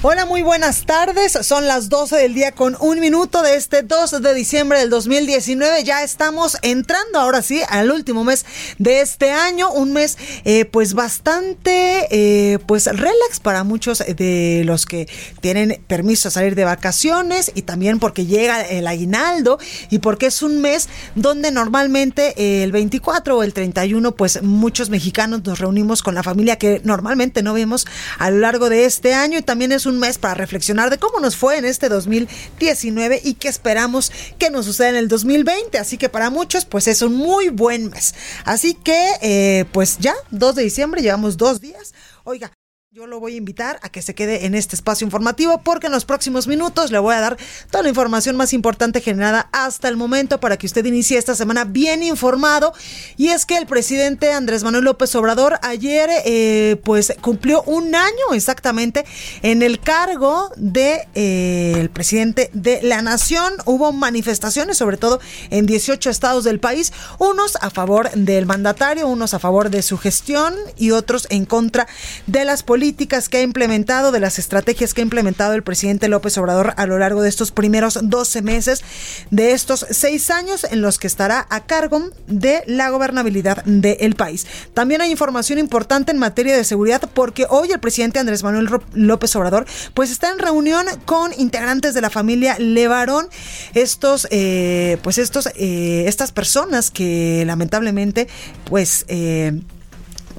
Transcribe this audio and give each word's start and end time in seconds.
Hola, 0.00 0.26
muy 0.26 0.42
buenas 0.42 0.86
tardes. 0.86 1.36
Son 1.42 1.66
las 1.66 1.88
12 1.88 2.14
del 2.14 2.32
día 2.32 2.52
con 2.52 2.76
un 2.78 3.00
minuto 3.00 3.42
de 3.42 3.56
este 3.56 3.82
2 3.82 4.22
de 4.22 4.32
diciembre 4.32 4.78
del 4.78 4.90
2019. 4.90 5.82
Ya 5.82 6.04
estamos 6.04 6.56
entrando 6.62 7.18
ahora 7.18 7.42
sí 7.42 7.62
al 7.68 7.90
último 7.90 8.22
mes 8.22 8.46
de 8.78 9.00
este 9.00 9.32
año. 9.32 9.72
Un 9.72 9.92
mes 9.92 10.16
eh, 10.44 10.66
pues 10.66 10.94
bastante 10.94 12.06
eh, 12.12 12.60
pues 12.66 12.86
relax 12.86 13.40
para 13.42 13.64
muchos 13.64 13.98
de 13.98 14.62
los 14.64 14.86
que 14.86 15.08
tienen 15.40 15.82
permiso 15.88 16.28
a 16.28 16.30
salir 16.30 16.54
de 16.54 16.62
vacaciones 16.62 17.50
y 17.56 17.62
también 17.62 17.98
porque 17.98 18.24
llega 18.24 18.60
el 18.62 18.86
aguinaldo 18.86 19.58
y 19.90 19.98
porque 19.98 20.26
es 20.26 20.42
un 20.42 20.60
mes 20.60 20.88
donde 21.16 21.50
normalmente 21.50 22.62
el 22.62 22.70
24 22.70 23.36
o 23.36 23.42
el 23.42 23.52
31 23.52 24.12
pues 24.12 24.44
muchos 24.44 24.90
mexicanos 24.90 25.42
nos 25.42 25.58
reunimos 25.58 26.04
con 26.04 26.14
la 26.14 26.22
familia 26.22 26.54
que 26.54 26.80
normalmente 26.84 27.42
no 27.42 27.52
vemos 27.52 27.84
a 28.20 28.30
lo 28.30 28.38
largo 28.38 28.68
de 28.68 28.84
este 28.84 29.12
año 29.12 29.36
y 29.40 29.42
también 29.42 29.72
es 29.72 29.87
un 29.88 29.98
mes 29.98 30.18
para 30.18 30.34
reflexionar 30.34 30.90
de 30.90 30.98
cómo 30.98 31.20
nos 31.20 31.36
fue 31.36 31.58
en 31.58 31.64
este 31.64 31.88
2019 31.88 33.20
y 33.24 33.34
qué 33.34 33.48
esperamos 33.48 34.12
que 34.38 34.50
nos 34.50 34.66
suceda 34.66 34.90
en 34.90 34.96
el 34.96 35.08
2020. 35.08 35.78
Así 35.78 35.98
que 35.98 36.08
para 36.08 36.30
muchos, 36.30 36.64
pues 36.64 36.86
es 36.88 37.02
un 37.02 37.14
muy 37.14 37.48
buen 37.48 37.90
mes. 37.90 38.14
Así 38.44 38.74
que, 38.74 39.10
eh, 39.22 39.64
pues 39.72 39.98
ya, 39.98 40.14
2 40.30 40.54
de 40.54 40.62
diciembre, 40.62 41.02
llevamos 41.02 41.36
dos 41.36 41.60
días. 41.60 41.94
Oiga, 42.24 42.52
yo 42.98 43.06
lo 43.06 43.20
voy 43.20 43.34
a 43.34 43.36
invitar 43.36 43.78
a 43.82 43.90
que 43.90 44.02
se 44.02 44.12
quede 44.12 44.44
en 44.44 44.56
este 44.56 44.74
espacio 44.74 45.04
informativo 45.04 45.60
porque 45.62 45.86
en 45.86 45.92
los 45.92 46.04
próximos 46.04 46.48
minutos 46.48 46.90
le 46.90 46.98
voy 46.98 47.14
a 47.14 47.20
dar 47.20 47.36
toda 47.70 47.84
la 47.84 47.90
información 47.90 48.34
más 48.34 48.52
importante 48.52 49.00
generada 49.00 49.48
hasta 49.52 49.86
el 49.86 49.96
momento 49.96 50.40
para 50.40 50.56
que 50.56 50.66
usted 50.66 50.84
inicie 50.84 51.16
esta 51.16 51.36
semana 51.36 51.62
bien 51.62 52.02
informado. 52.02 52.72
Y 53.16 53.28
es 53.28 53.46
que 53.46 53.56
el 53.56 53.66
presidente 53.66 54.32
Andrés 54.32 54.64
Manuel 54.64 54.82
López 54.82 55.14
Obrador 55.14 55.60
ayer 55.62 56.10
eh, 56.24 56.80
pues 56.82 57.14
cumplió 57.20 57.62
un 57.66 57.94
año 57.94 58.32
exactamente 58.32 59.04
en 59.42 59.62
el 59.62 59.78
cargo 59.78 60.50
de 60.56 61.06
eh, 61.14 61.74
el 61.76 61.90
presidente 61.90 62.50
de 62.52 62.82
la 62.82 63.00
nación. 63.00 63.52
Hubo 63.64 63.92
manifestaciones 63.92 64.76
sobre 64.76 64.96
todo 64.96 65.20
en 65.50 65.66
18 65.66 66.10
estados 66.10 66.42
del 66.42 66.58
país, 66.58 66.92
unos 67.20 67.58
a 67.60 67.70
favor 67.70 68.10
del 68.10 68.46
mandatario, 68.46 69.06
unos 69.06 69.34
a 69.34 69.38
favor 69.38 69.70
de 69.70 69.82
su 69.82 69.98
gestión 69.98 70.56
y 70.76 70.90
otros 70.90 71.28
en 71.30 71.44
contra 71.44 71.86
de 72.26 72.44
las 72.44 72.64
políticas 72.64 72.87
políticas 72.88 73.28
que 73.28 73.36
ha 73.36 73.42
implementado, 73.42 74.12
de 74.12 74.18
las 74.18 74.38
estrategias 74.38 74.94
que 74.94 75.02
ha 75.02 75.04
implementado 75.04 75.52
el 75.52 75.62
presidente 75.62 76.08
López 76.08 76.38
Obrador 76.38 76.72
a 76.78 76.86
lo 76.86 76.98
largo 76.98 77.20
de 77.20 77.28
estos 77.28 77.50
primeros 77.50 77.98
12 78.02 78.40
meses 78.40 78.82
de 79.30 79.52
estos 79.52 79.84
seis 79.90 80.30
años 80.30 80.64
en 80.64 80.80
los 80.80 80.98
que 80.98 81.06
estará 81.06 81.46
a 81.50 81.66
cargo 81.66 82.08
de 82.28 82.62
la 82.66 82.88
gobernabilidad 82.88 83.62
del 83.66 84.14
país. 84.14 84.46
También 84.72 85.02
hay 85.02 85.10
información 85.10 85.58
importante 85.58 86.12
en 86.12 86.18
materia 86.18 86.56
de 86.56 86.64
seguridad 86.64 87.10
porque 87.12 87.44
hoy 87.50 87.72
el 87.72 87.78
presidente 87.78 88.20
Andrés 88.20 88.42
Manuel 88.42 88.70
López 88.94 89.36
Obrador 89.36 89.66
pues 89.92 90.10
está 90.10 90.30
en 90.30 90.38
reunión 90.38 90.86
con 91.04 91.34
integrantes 91.36 91.92
de 91.92 92.00
la 92.00 92.08
familia 92.08 92.56
Levarón, 92.58 93.28
estos 93.74 94.26
eh, 94.30 94.96
pues 95.02 95.18
estos 95.18 95.50
eh, 95.56 96.04
estas 96.06 96.32
personas 96.32 96.90
que 96.90 97.44
lamentablemente 97.44 98.28
pues 98.64 99.04
eh, 99.08 99.60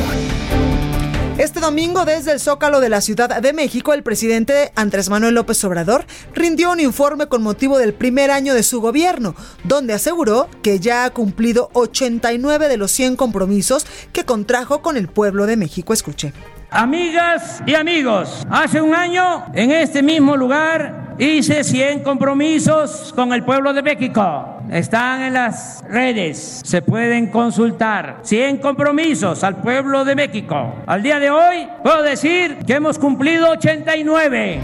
Este 1.38 1.59
domingo, 1.59 2.05
desde 2.05 2.31
el 2.31 2.38
Zócalo 2.38 2.78
de 2.78 2.88
la 2.88 3.00
Ciudad 3.00 3.43
de 3.43 3.53
México, 3.53 3.93
el 3.93 4.05
presidente 4.05 4.71
Andrés 4.77 5.11
Manuel 5.11 5.34
López 5.34 5.65
Obrador 5.65 6.06
rindió 6.32 6.71
un 6.71 6.78
informe 6.78 7.26
con 7.26 7.43
motivo 7.43 7.78
del 7.78 7.94
primer 7.94 8.31
año 8.31 8.55
de 8.55 8.62
su 8.62 8.81
gobierno, 8.81 9.34
donde 9.65 9.94
aseguró 9.94 10.49
que 10.62 10.78
ya 10.78 11.05
ha 11.05 11.11
cumplido 11.11 11.71
89 11.72 12.69
de 12.69 12.76
los 12.76 12.93
100 12.93 13.16
compromisos 13.16 13.87
que 14.12 14.25
contrajo 14.25 14.82
con 14.82 14.97
el 14.97 15.09
pueblo 15.09 15.47
de 15.47 15.56
México. 15.56 15.93
Escuche. 15.93 16.32
Amigas 16.75 17.62
y 17.67 17.77
amigos, 17.77 18.45
hace 18.51 18.83
un 18.83 18.97
año 18.97 19.45
en 19.55 19.71
este 19.71 20.03
mismo 20.03 20.37
lugar 20.37 21.15
hice 21.21 21.62
100 21.62 22.01
compromisos 22.03 23.12
con 23.15 23.33
el 23.33 23.45
pueblo 23.45 23.73
de 23.73 23.81
México. 23.81 24.59
Están 24.73 25.23
en 25.23 25.35
las 25.35 25.85
redes, 25.88 26.62
se 26.65 26.82
pueden 26.82 27.29
consultar. 27.29 28.19
100 28.23 28.56
compromisos 28.56 29.44
al 29.44 29.59
pueblo 29.62 30.05
de 30.05 30.17
México. 30.17 30.75
Al 30.85 31.00
día 31.00 31.21
de 31.21 31.31
hoy 31.31 31.69
puedo 31.85 32.03
decir 32.03 32.59
que 32.67 32.73
hemos 32.73 32.99
cumplido 32.99 33.50
89. 33.50 34.61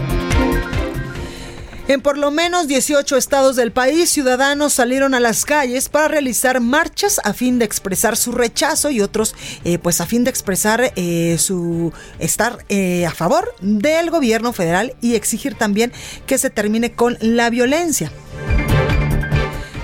En 1.91 1.99
por 1.99 2.17
lo 2.17 2.31
menos 2.31 2.69
18 2.69 3.17
estados 3.17 3.57
del 3.57 3.73
país, 3.73 4.09
ciudadanos 4.09 4.71
salieron 4.71 5.13
a 5.13 5.19
las 5.19 5.43
calles 5.43 5.89
para 5.89 6.07
realizar 6.07 6.61
marchas 6.61 7.19
a 7.25 7.33
fin 7.33 7.59
de 7.59 7.65
expresar 7.65 8.15
su 8.15 8.31
rechazo 8.31 8.91
y 8.91 9.01
otros, 9.01 9.35
eh, 9.65 9.77
pues 9.77 9.99
a 9.99 10.05
fin 10.05 10.23
de 10.23 10.29
expresar 10.29 10.93
eh, 10.95 11.35
su 11.37 11.91
estar 12.17 12.59
eh, 12.69 13.05
a 13.05 13.11
favor 13.11 13.53
del 13.59 14.09
gobierno 14.09 14.53
federal 14.53 14.95
y 15.01 15.15
exigir 15.15 15.55
también 15.55 15.91
que 16.25 16.37
se 16.37 16.49
termine 16.49 16.93
con 16.93 17.17
la 17.19 17.49
violencia. 17.49 18.09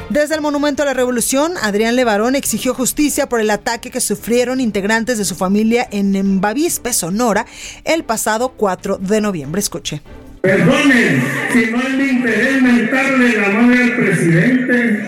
Desde 0.10 0.36
el 0.36 0.40
Monumento 0.40 0.84
a 0.84 0.86
la 0.86 0.94
Revolución, 0.94 1.56
Adrián 1.62 1.98
Levarón 1.98 2.36
exigió 2.36 2.74
justicia 2.74 3.28
por 3.28 3.42
el 3.42 3.50
ataque 3.50 3.92
que 3.92 4.00
sufrieron 4.00 4.62
integrantes 4.62 5.18
de 5.18 5.26
su 5.26 5.36
familia 5.36 5.86
en 5.92 6.40
Bavispe, 6.40 6.94
Sonora, 6.94 7.46
el 7.84 8.06
pasado 8.06 8.54
4 8.56 8.98
de 8.98 9.20
noviembre. 9.20 9.60
Escuche. 9.60 10.02
Perdonen 10.42 11.22
si 11.52 11.72
no 11.72 11.82
es 11.82 11.94
mi 11.96 12.04
interés 12.04 12.62
mentarle 12.62 13.38
la 13.38 13.50
madre 13.50 13.84
al 13.84 13.96
presidente, 13.96 15.00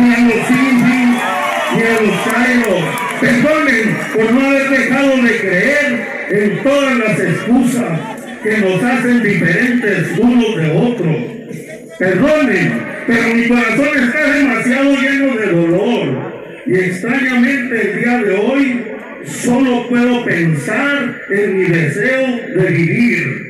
ni 0.00 0.14
a 0.14 0.20
los 0.20 0.50
indios, 0.50 1.22
ni 1.74 1.82
a 1.82 2.00
los 2.00 2.32
caídos. 2.32 2.84
Perdonen 3.20 3.96
por 4.14 4.32
no 4.32 4.46
haber 4.46 4.70
dejado 4.70 5.22
de 5.22 5.40
creer 5.40 6.08
en 6.30 6.62
todas 6.62 6.96
las 6.98 7.20
excusas 7.20 8.00
que 8.42 8.58
nos 8.58 8.82
hacen 8.82 9.22
diferentes 9.22 10.18
unos 10.18 10.56
de 10.56 10.70
otros. 10.70 11.16
Perdonen, 11.98 12.82
pero 13.06 13.34
mi 13.34 13.48
corazón 13.48 13.88
está 14.04 14.32
demasiado 14.32 14.94
lleno 14.94 15.36
de 15.36 15.46
dolor. 15.46 16.40
Y 16.66 16.74
extrañamente 16.74 17.90
el 17.90 18.00
día 18.00 18.18
de 18.18 18.36
hoy 18.36 18.84
solo 19.26 19.88
puedo 19.88 20.24
pensar 20.24 21.20
en 21.30 21.58
mi 21.58 21.64
deseo 21.64 22.40
de 22.54 22.70
vivir. 22.70 23.49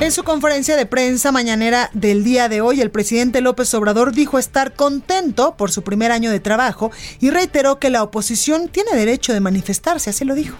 En 0.00 0.12
su 0.12 0.24
conferencia 0.24 0.76
de 0.76 0.86
prensa 0.86 1.30
mañanera 1.30 1.90
del 1.92 2.24
día 2.24 2.48
de 2.48 2.62
hoy, 2.62 2.80
el 2.80 2.90
presidente 2.90 3.42
López 3.42 3.74
Obrador 3.74 4.12
dijo 4.14 4.38
estar 4.38 4.72
contento 4.72 5.56
por 5.58 5.70
su 5.70 5.82
primer 5.82 6.10
año 6.10 6.30
de 6.30 6.40
trabajo 6.40 6.90
y 7.20 7.28
reiteró 7.28 7.78
que 7.78 7.90
la 7.90 8.02
oposición 8.02 8.68
tiene 8.68 8.92
derecho 8.94 9.34
de 9.34 9.40
manifestarse, 9.40 10.08
así 10.08 10.24
lo 10.24 10.34
dijo. 10.34 10.56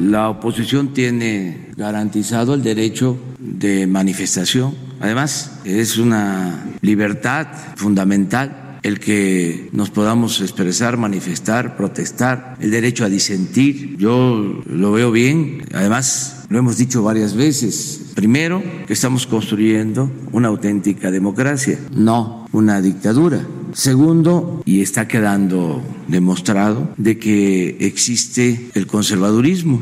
La 0.00 0.30
oposición 0.30 0.94
tiene 0.94 1.68
garantizado 1.76 2.54
el 2.54 2.62
derecho 2.62 3.18
de 3.38 3.86
manifestación. 3.86 4.74
Además, 5.00 5.52
es 5.64 5.98
una 5.98 6.64
libertad 6.80 7.46
fundamental 7.76 8.67
el 8.82 9.00
que 9.00 9.68
nos 9.72 9.90
podamos 9.90 10.40
expresar, 10.40 10.96
manifestar, 10.96 11.76
protestar, 11.76 12.56
el 12.60 12.70
derecho 12.70 13.04
a 13.04 13.08
disentir. 13.08 13.96
Yo 13.96 14.62
lo 14.66 14.92
veo 14.92 15.10
bien. 15.10 15.64
Además, 15.72 16.44
lo 16.48 16.58
hemos 16.58 16.78
dicho 16.78 17.02
varias 17.02 17.34
veces. 17.34 18.12
Primero, 18.14 18.62
que 18.86 18.92
estamos 18.92 19.26
construyendo 19.26 20.10
una 20.32 20.48
auténtica 20.48 21.10
democracia, 21.10 21.78
no 21.92 22.48
una 22.52 22.80
dictadura. 22.80 23.46
Segundo, 23.72 24.62
y 24.64 24.80
está 24.80 25.06
quedando 25.06 25.82
demostrado, 26.08 26.92
de 26.96 27.18
que 27.18 27.76
existe 27.80 28.70
el 28.74 28.86
conservadurismo. 28.86 29.80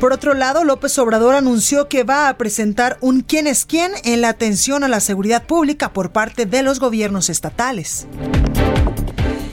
Por 0.00 0.14
otro 0.14 0.32
lado, 0.32 0.64
López 0.64 0.98
Obrador 0.98 1.34
anunció 1.34 1.88
que 1.88 2.04
va 2.04 2.30
a 2.30 2.38
presentar 2.38 2.96
un 3.02 3.20
quién 3.20 3.46
es 3.46 3.66
quién 3.66 3.92
en 4.02 4.22
la 4.22 4.30
atención 4.30 4.82
a 4.82 4.88
la 4.88 4.98
seguridad 4.98 5.44
pública 5.44 5.92
por 5.92 6.10
parte 6.10 6.46
de 6.46 6.62
los 6.62 6.80
gobiernos 6.80 7.28
estatales. 7.28 8.06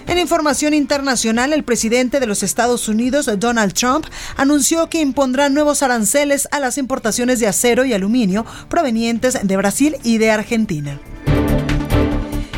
En 0.07 0.17
información 0.17 0.73
internacional, 0.73 1.51
el 1.51 1.65
presidente 1.65 2.21
de 2.21 2.27
los 2.27 2.43
Estados 2.43 2.87
Unidos, 2.87 3.29
Donald 3.39 3.73
Trump, 3.73 4.05
anunció 4.37 4.89
que 4.89 5.01
impondrá 5.01 5.49
nuevos 5.49 5.83
aranceles 5.83 6.47
a 6.51 6.61
las 6.61 6.77
importaciones 6.77 7.41
de 7.41 7.47
acero 7.47 7.83
y 7.83 7.91
aluminio 7.91 8.45
provenientes 8.69 9.37
de 9.43 9.57
Brasil 9.57 9.97
y 10.03 10.17
de 10.17 10.31
Argentina. 10.31 10.97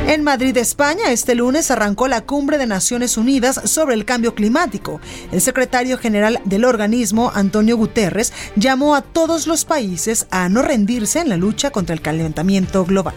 En 0.09 0.23
Madrid, 0.23 0.57
España, 0.57 1.11
este 1.11 1.35
lunes 1.35 1.69
arrancó 1.69 2.07
la 2.07 2.21
cumbre 2.21 2.57
de 2.57 2.65
Naciones 2.65 3.15
Unidas 3.15 3.61
sobre 3.65 3.93
el 3.93 4.05
cambio 4.05 4.33
climático. 4.33 4.99
El 5.31 5.39
secretario 5.39 5.99
general 5.99 6.41
del 6.45 6.65
organismo, 6.65 7.31
Antonio 7.35 7.77
Guterres, 7.77 8.33
llamó 8.55 8.95
a 8.95 9.03
todos 9.03 9.45
los 9.45 9.65
países 9.65 10.25
a 10.31 10.49
no 10.49 10.63
rendirse 10.63 11.19
en 11.19 11.29
la 11.29 11.37
lucha 11.37 11.69
contra 11.69 11.93
el 11.93 12.01
calentamiento 12.01 12.85
global. 12.85 13.13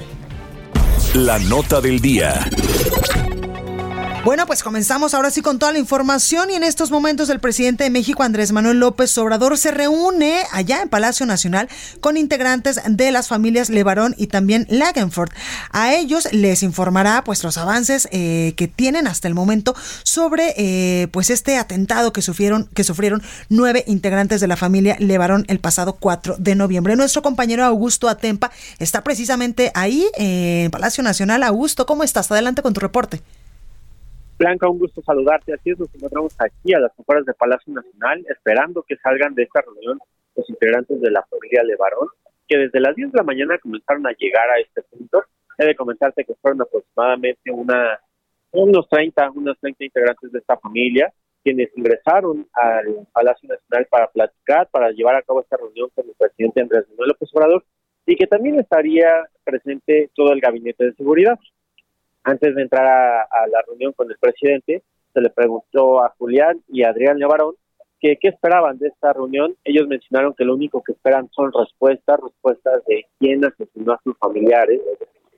La 1.14 1.38
nota 1.38 1.80
del 1.80 1.98
día. 1.98 2.46
Bueno, 4.24 4.46
pues 4.46 4.62
comenzamos 4.62 5.14
ahora 5.14 5.32
sí 5.32 5.42
con 5.42 5.58
toda 5.58 5.72
la 5.72 5.80
información 5.80 6.48
y 6.48 6.54
en 6.54 6.62
estos 6.62 6.92
momentos 6.92 7.28
el 7.28 7.40
presidente 7.40 7.82
de 7.82 7.90
México, 7.90 8.22
Andrés 8.22 8.52
Manuel 8.52 8.78
López 8.78 9.18
Obrador, 9.18 9.58
se 9.58 9.72
reúne 9.72 10.44
allá 10.52 10.80
en 10.80 10.88
Palacio 10.88 11.26
Nacional 11.26 11.68
con 12.00 12.16
integrantes 12.16 12.80
de 12.86 13.10
las 13.10 13.26
familias 13.26 13.68
Levarón 13.68 14.14
y 14.16 14.28
también 14.28 14.68
Lagenford. 14.70 15.30
A 15.72 15.92
ellos 15.94 16.28
les 16.30 16.62
informará 16.62 17.24
pues 17.24 17.42
los 17.42 17.58
avances 17.58 18.06
eh, 18.12 18.54
que 18.56 18.68
tienen 18.68 19.08
hasta 19.08 19.26
el 19.26 19.34
momento 19.34 19.74
sobre 20.04 20.54
eh, 20.56 21.08
pues 21.08 21.28
este 21.28 21.58
atentado 21.58 22.12
que 22.12 22.22
sufrieron, 22.22 22.68
que 22.74 22.84
sufrieron 22.84 23.24
nueve 23.48 23.82
integrantes 23.88 24.40
de 24.40 24.46
la 24.46 24.56
familia 24.56 24.94
Levarón 25.00 25.44
el 25.48 25.58
pasado 25.58 25.94
4 25.94 26.36
de 26.38 26.54
noviembre. 26.54 26.94
Nuestro 26.94 27.22
compañero 27.22 27.64
Augusto 27.64 28.08
Atempa 28.08 28.52
está 28.78 29.02
precisamente 29.02 29.72
ahí 29.74 30.06
en 30.14 30.70
Palacio 30.70 31.02
Nacional. 31.02 31.42
Augusto, 31.42 31.86
¿cómo 31.86 32.04
estás? 32.04 32.30
Adelante 32.30 32.62
con 32.62 32.72
tu 32.72 32.78
reporte. 32.78 33.20
Blanca, 34.42 34.68
un 34.68 34.80
gusto 34.80 35.00
saludarte. 35.02 35.54
Así 35.54 35.70
es, 35.70 35.78
nos 35.78 35.94
encontramos 35.94 36.34
aquí 36.40 36.74
a 36.74 36.80
las 36.80 36.90
afueras 36.98 37.24
de 37.24 37.32
Palacio 37.32 37.72
Nacional, 37.72 38.24
esperando 38.28 38.82
que 38.82 38.96
salgan 38.96 39.36
de 39.36 39.44
esta 39.44 39.60
reunión 39.60 40.00
los 40.34 40.50
integrantes 40.50 41.00
de 41.00 41.12
la 41.12 41.22
familia 41.26 41.62
Levarón, 41.62 42.08
que 42.48 42.58
desde 42.58 42.80
las 42.80 42.96
10 42.96 43.12
de 43.12 43.18
la 43.18 43.22
mañana 43.22 43.56
comenzaron 43.58 44.04
a 44.04 44.12
llegar 44.18 44.50
a 44.50 44.58
este 44.58 44.82
punto. 44.82 45.22
He 45.58 45.66
de 45.66 45.76
comentarte 45.76 46.24
que 46.24 46.34
fueron 46.34 46.60
aproximadamente 46.60 47.52
una, 47.52 48.00
unos 48.50 48.88
30, 48.88 49.30
unos 49.30 49.56
30 49.60 49.84
integrantes 49.84 50.32
de 50.32 50.38
esta 50.40 50.56
familia 50.56 51.12
quienes 51.44 51.70
ingresaron 51.76 52.46
al 52.52 53.06
Palacio 53.12 53.48
Nacional 53.48 53.86
para 53.90 54.08
platicar, 54.08 54.68
para 54.70 54.90
llevar 54.90 55.16
a 55.16 55.22
cabo 55.22 55.40
esta 55.40 55.56
reunión 55.56 55.88
con 55.94 56.04
el 56.08 56.14
presidente 56.16 56.60
Andrés 56.60 56.88
Manuel 56.90 57.08
López 57.10 57.30
Obrador 57.32 57.64
y 58.06 58.16
que 58.16 58.28
también 58.28 58.58
estaría 58.58 59.08
presente 59.44 60.10
todo 60.14 60.32
el 60.32 60.40
gabinete 60.40 60.84
de 60.84 60.94
seguridad 60.94 61.38
antes 62.24 62.54
de 62.54 62.62
entrar 62.62 62.86
a, 62.86 63.46
la 63.48 63.62
reunión 63.66 63.92
con 63.92 64.10
el 64.10 64.16
presidente, 64.18 64.82
se 65.12 65.20
le 65.20 65.30
preguntó 65.30 66.02
a 66.02 66.14
Julián 66.18 66.62
y 66.68 66.82
a 66.82 66.90
Adrián 66.90 67.18
Levarón 67.18 67.54
que 68.00 68.16
qué 68.20 68.28
esperaban 68.28 68.78
de 68.78 68.88
esta 68.88 69.12
reunión. 69.12 69.54
Ellos 69.64 69.86
mencionaron 69.86 70.34
que 70.34 70.44
lo 70.44 70.54
único 70.54 70.82
que 70.82 70.92
esperan 70.92 71.28
son 71.32 71.52
respuestas, 71.52 72.20
respuestas 72.20 72.84
de 72.86 73.06
quién 73.18 73.44
asesinó 73.44 73.92
a 73.92 74.00
sus 74.02 74.16
familiares 74.18 74.80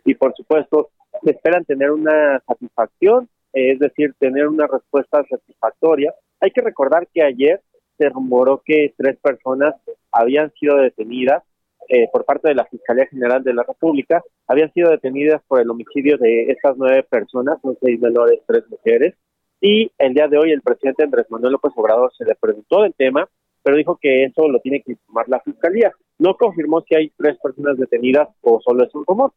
y 0.04 0.14
por 0.14 0.34
supuesto 0.34 0.90
esperan 1.22 1.64
tener 1.64 1.90
una 1.90 2.42
satisfacción, 2.46 3.28
es 3.52 3.78
decir, 3.78 4.14
tener 4.18 4.48
una 4.48 4.66
respuesta 4.66 5.24
satisfactoria. 5.28 6.14
Hay 6.40 6.50
que 6.50 6.60
recordar 6.60 7.06
que 7.12 7.22
ayer 7.22 7.60
se 7.98 8.08
rumoró 8.08 8.62
que 8.64 8.92
tres 8.96 9.16
personas 9.18 9.74
habían 10.10 10.52
sido 10.52 10.76
detenidas 10.76 11.42
eh, 11.88 12.08
por 12.12 12.24
parte 12.24 12.48
de 12.48 12.54
la 12.54 12.64
Fiscalía 12.66 13.06
General 13.06 13.42
de 13.42 13.54
la 13.54 13.62
República 13.62 14.22
habían 14.46 14.72
sido 14.72 14.90
detenidas 14.90 15.42
por 15.46 15.60
el 15.60 15.70
homicidio 15.70 16.18
de 16.18 16.50
estas 16.50 16.76
nueve 16.76 17.02
personas, 17.02 17.60
son 17.62 17.76
seis 17.80 18.00
menores, 18.00 18.40
tres 18.46 18.64
mujeres, 18.68 19.14
y 19.60 19.90
el 19.98 20.14
día 20.14 20.28
de 20.28 20.38
hoy 20.38 20.52
el 20.52 20.62
presidente 20.62 21.04
Andrés 21.04 21.26
Manuel 21.30 21.52
López 21.52 21.72
Obrador 21.76 22.12
se 22.16 22.24
le 22.24 22.34
preguntó 22.34 22.82
del 22.82 22.94
tema, 22.94 23.28
pero 23.62 23.76
dijo 23.76 23.98
que 24.00 24.24
eso 24.24 24.46
lo 24.48 24.60
tiene 24.60 24.82
que 24.82 24.92
informar 24.92 25.26
la 25.28 25.40
Fiscalía. 25.40 25.90
No 26.18 26.36
confirmó 26.36 26.82
si 26.82 26.94
hay 26.94 27.10
tres 27.16 27.38
personas 27.42 27.78
detenidas 27.78 28.28
o 28.42 28.60
solo 28.60 28.84
es 28.84 28.94
un 28.94 29.06
rumor. 29.06 29.32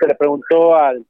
Se 0.00 0.06
le 0.06 0.14
preguntó 0.16 0.74
al 0.74 1.06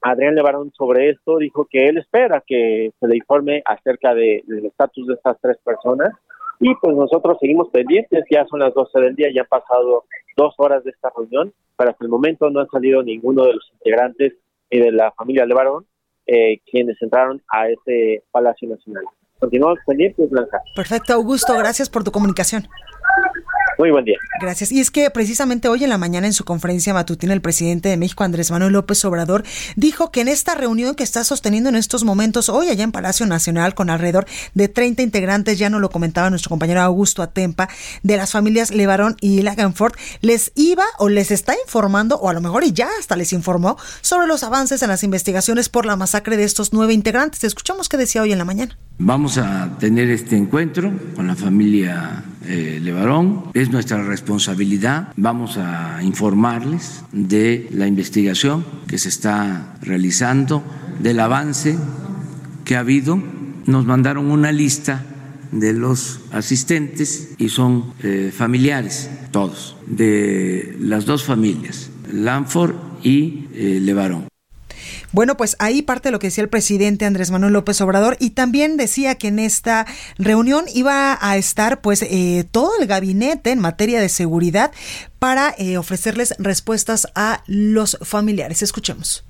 Adrián 0.00 0.36
Levarón 0.36 0.70
sobre 0.76 1.10
esto, 1.10 1.38
dijo 1.38 1.66
que 1.68 1.88
él 1.88 1.98
espera 1.98 2.42
que 2.46 2.92
se 3.00 3.08
le 3.08 3.16
informe 3.16 3.62
acerca 3.64 4.14
del 4.14 4.66
estatus 4.66 5.08
de 5.08 5.14
estas 5.14 5.36
tres 5.40 5.58
personas 5.64 6.12
y 6.60 6.74
pues 6.76 6.96
nosotros 6.96 7.38
seguimos 7.40 7.68
pendientes, 7.70 8.24
ya 8.30 8.44
son 8.46 8.60
las 8.60 8.74
12 8.74 9.00
del 9.00 9.14
día, 9.14 9.28
ya 9.34 9.42
han 9.42 9.48
pasado 9.48 10.04
dos 10.36 10.54
horas 10.58 10.84
de 10.84 10.90
esta 10.90 11.10
reunión, 11.16 11.52
pero 11.76 11.90
hasta 11.90 12.04
el 12.04 12.10
momento 12.10 12.50
no 12.50 12.60
han 12.60 12.68
salido 12.68 13.02
ninguno 13.02 13.44
de 13.44 13.54
los 13.54 13.70
integrantes 13.74 14.34
y 14.70 14.78
de 14.78 14.92
la 14.92 15.12
familia 15.12 15.46
Levarón 15.46 15.86
eh, 16.26 16.60
quienes 16.70 17.00
entraron 17.00 17.42
a 17.48 17.68
ese 17.68 18.22
Palacio 18.30 18.68
Nacional. 18.68 19.04
Continuamos 19.38 19.78
pendientes, 19.86 20.28
Blanca. 20.28 20.60
Perfecto, 20.76 21.14
Augusto, 21.14 21.54
gracias 21.56 21.88
por 21.88 22.04
tu 22.04 22.10
comunicación. 22.10 22.64
Muy 23.78 23.92
buen 23.92 24.04
día. 24.04 24.18
Gracias. 24.40 24.72
Y 24.72 24.80
es 24.80 24.90
que 24.90 25.08
precisamente 25.10 25.68
hoy 25.68 25.84
en 25.84 25.90
la 25.90 25.98
mañana 25.98 26.26
en 26.26 26.32
su 26.32 26.44
conferencia 26.44 26.92
matutina 26.92 27.32
el 27.32 27.40
presidente 27.40 27.88
de 27.88 27.96
México, 27.96 28.24
Andrés 28.24 28.50
Manuel 28.50 28.72
López 28.72 29.04
Obrador, 29.04 29.44
dijo 29.76 30.10
que 30.10 30.20
en 30.20 30.26
esta 30.26 30.56
reunión 30.56 30.96
que 30.96 31.04
está 31.04 31.22
sosteniendo 31.22 31.68
en 31.68 31.76
estos 31.76 32.02
momentos 32.02 32.48
hoy 32.48 32.70
allá 32.70 32.82
en 32.82 32.90
Palacio 32.90 33.24
Nacional 33.26 33.76
con 33.76 33.88
alrededor 33.88 34.26
de 34.54 34.66
30 34.66 35.02
integrantes, 35.02 35.60
ya 35.60 35.70
no 35.70 35.78
lo 35.78 35.90
comentaba 35.90 36.28
nuestro 36.28 36.48
compañero 36.48 36.80
Augusto 36.80 37.22
Atempa, 37.22 37.68
de 38.02 38.16
las 38.16 38.32
familias 38.32 38.72
Levarón 38.72 39.16
y 39.20 39.42
Laganford, 39.42 39.94
les 40.22 40.50
iba 40.56 40.84
o 40.98 41.08
les 41.08 41.30
está 41.30 41.54
informando, 41.64 42.16
o 42.16 42.28
a 42.28 42.32
lo 42.32 42.40
mejor 42.40 42.64
y 42.64 42.72
ya 42.72 42.88
hasta 42.98 43.14
les 43.14 43.32
informó, 43.32 43.76
sobre 44.00 44.26
los 44.26 44.42
avances 44.42 44.82
en 44.82 44.88
las 44.88 45.04
investigaciones 45.04 45.68
por 45.68 45.86
la 45.86 45.94
masacre 45.94 46.36
de 46.36 46.42
estos 46.42 46.72
nueve 46.72 46.94
integrantes. 46.94 47.44
Escuchamos 47.44 47.88
qué 47.88 47.96
decía 47.96 48.22
hoy 48.22 48.32
en 48.32 48.38
la 48.38 48.44
mañana. 48.44 48.76
Vamos 49.00 49.38
a 49.38 49.78
tener 49.78 50.10
este 50.10 50.36
encuentro 50.36 50.92
con 51.14 51.28
la 51.28 51.36
familia 51.36 52.24
eh, 52.44 52.80
Levarón. 52.82 53.44
Es 53.54 53.70
nuestra 53.70 54.02
responsabilidad. 54.02 55.12
Vamos 55.16 55.56
a 55.56 56.02
informarles 56.02 57.04
de 57.12 57.68
la 57.72 57.86
investigación 57.86 58.64
que 58.88 58.98
se 58.98 59.08
está 59.08 59.76
realizando, 59.82 60.64
del 61.00 61.20
avance 61.20 61.78
que 62.64 62.74
ha 62.74 62.80
habido. 62.80 63.22
Nos 63.66 63.86
mandaron 63.86 64.32
una 64.32 64.50
lista 64.50 65.04
de 65.52 65.74
los 65.74 66.20
asistentes 66.32 67.34
y 67.38 67.50
son 67.50 67.92
eh, 68.02 68.32
familiares, 68.36 69.10
todos, 69.30 69.76
de 69.86 70.76
las 70.80 71.06
dos 71.06 71.22
familias, 71.22 71.90
Lanford 72.12 72.74
y 73.04 73.46
eh, 73.54 73.78
Levarón. 73.80 74.26
Bueno, 75.12 75.36
pues 75.36 75.56
ahí 75.58 75.82
parte 75.82 76.10
lo 76.10 76.18
que 76.18 76.26
decía 76.26 76.44
el 76.44 76.50
presidente 76.50 77.06
Andrés 77.06 77.30
Manuel 77.30 77.54
López 77.54 77.80
Obrador 77.80 78.16
y 78.20 78.30
también 78.30 78.76
decía 78.76 79.14
que 79.14 79.28
en 79.28 79.38
esta 79.38 79.86
reunión 80.18 80.64
iba 80.74 81.18
a 81.20 81.36
estar 81.36 81.80
pues 81.80 82.02
eh, 82.02 82.46
todo 82.50 82.72
el 82.80 82.86
gabinete 82.86 83.50
en 83.50 83.58
materia 83.58 84.00
de 84.00 84.08
seguridad 84.08 84.70
para 85.18 85.54
eh, 85.58 85.78
ofrecerles 85.78 86.34
respuestas 86.38 87.08
a 87.14 87.42
los 87.46 87.98
familiares. 88.02 88.62
Escuchemos. 88.62 89.24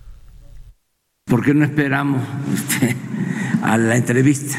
¿Por 1.27 1.45
qué 1.45 1.55
no 1.55 1.65
esperamos 1.65 2.23
este, 2.55 2.97
a 3.63 3.77
la 3.77 3.97
entrevista? 3.97 4.59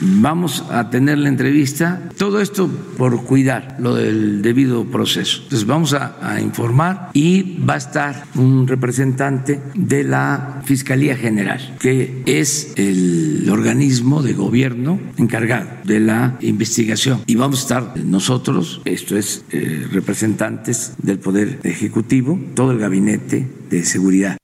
Vamos 0.00 0.64
a 0.70 0.90
tener 0.90 1.18
la 1.18 1.28
entrevista. 1.28 2.08
Todo 2.16 2.40
esto 2.40 2.68
por 2.96 3.24
cuidar 3.24 3.76
lo 3.78 3.94
del 3.94 4.42
debido 4.42 4.84
proceso. 4.84 5.40
Entonces 5.42 5.66
vamos 5.66 5.94
a, 5.94 6.38
informar 6.40 7.10
y 7.14 7.58
va 7.64 7.74
a 7.74 7.78
estar 7.78 8.24
un 8.34 8.66
representante 8.68 9.60
de 9.74 10.04
la 10.04 10.62
Fiscalía 10.64 11.16
General, 11.16 11.76
que 11.80 12.22
es 12.26 12.72
el 12.76 13.48
organismo 13.50 14.22
de 14.22 14.34
gobierno 14.34 15.00
encargado 15.16 15.68
de 15.84 16.00
la 16.00 16.36
investigación. 16.40 17.22
Y 17.26 17.34
vamos 17.34 17.58
a 17.58 17.62
estar 17.62 17.96
nosotros, 17.98 18.80
esto 18.84 19.16
es, 19.16 19.44
eh, 19.50 19.86
representantes 19.90 20.92
del 21.02 21.18
Poder 21.18 21.60
Ejecutivo, 21.64 22.38
todo 22.54 22.72
el 22.72 22.78
gabinete 22.78 23.48
de 23.70 23.84
seguridad. 23.84 24.37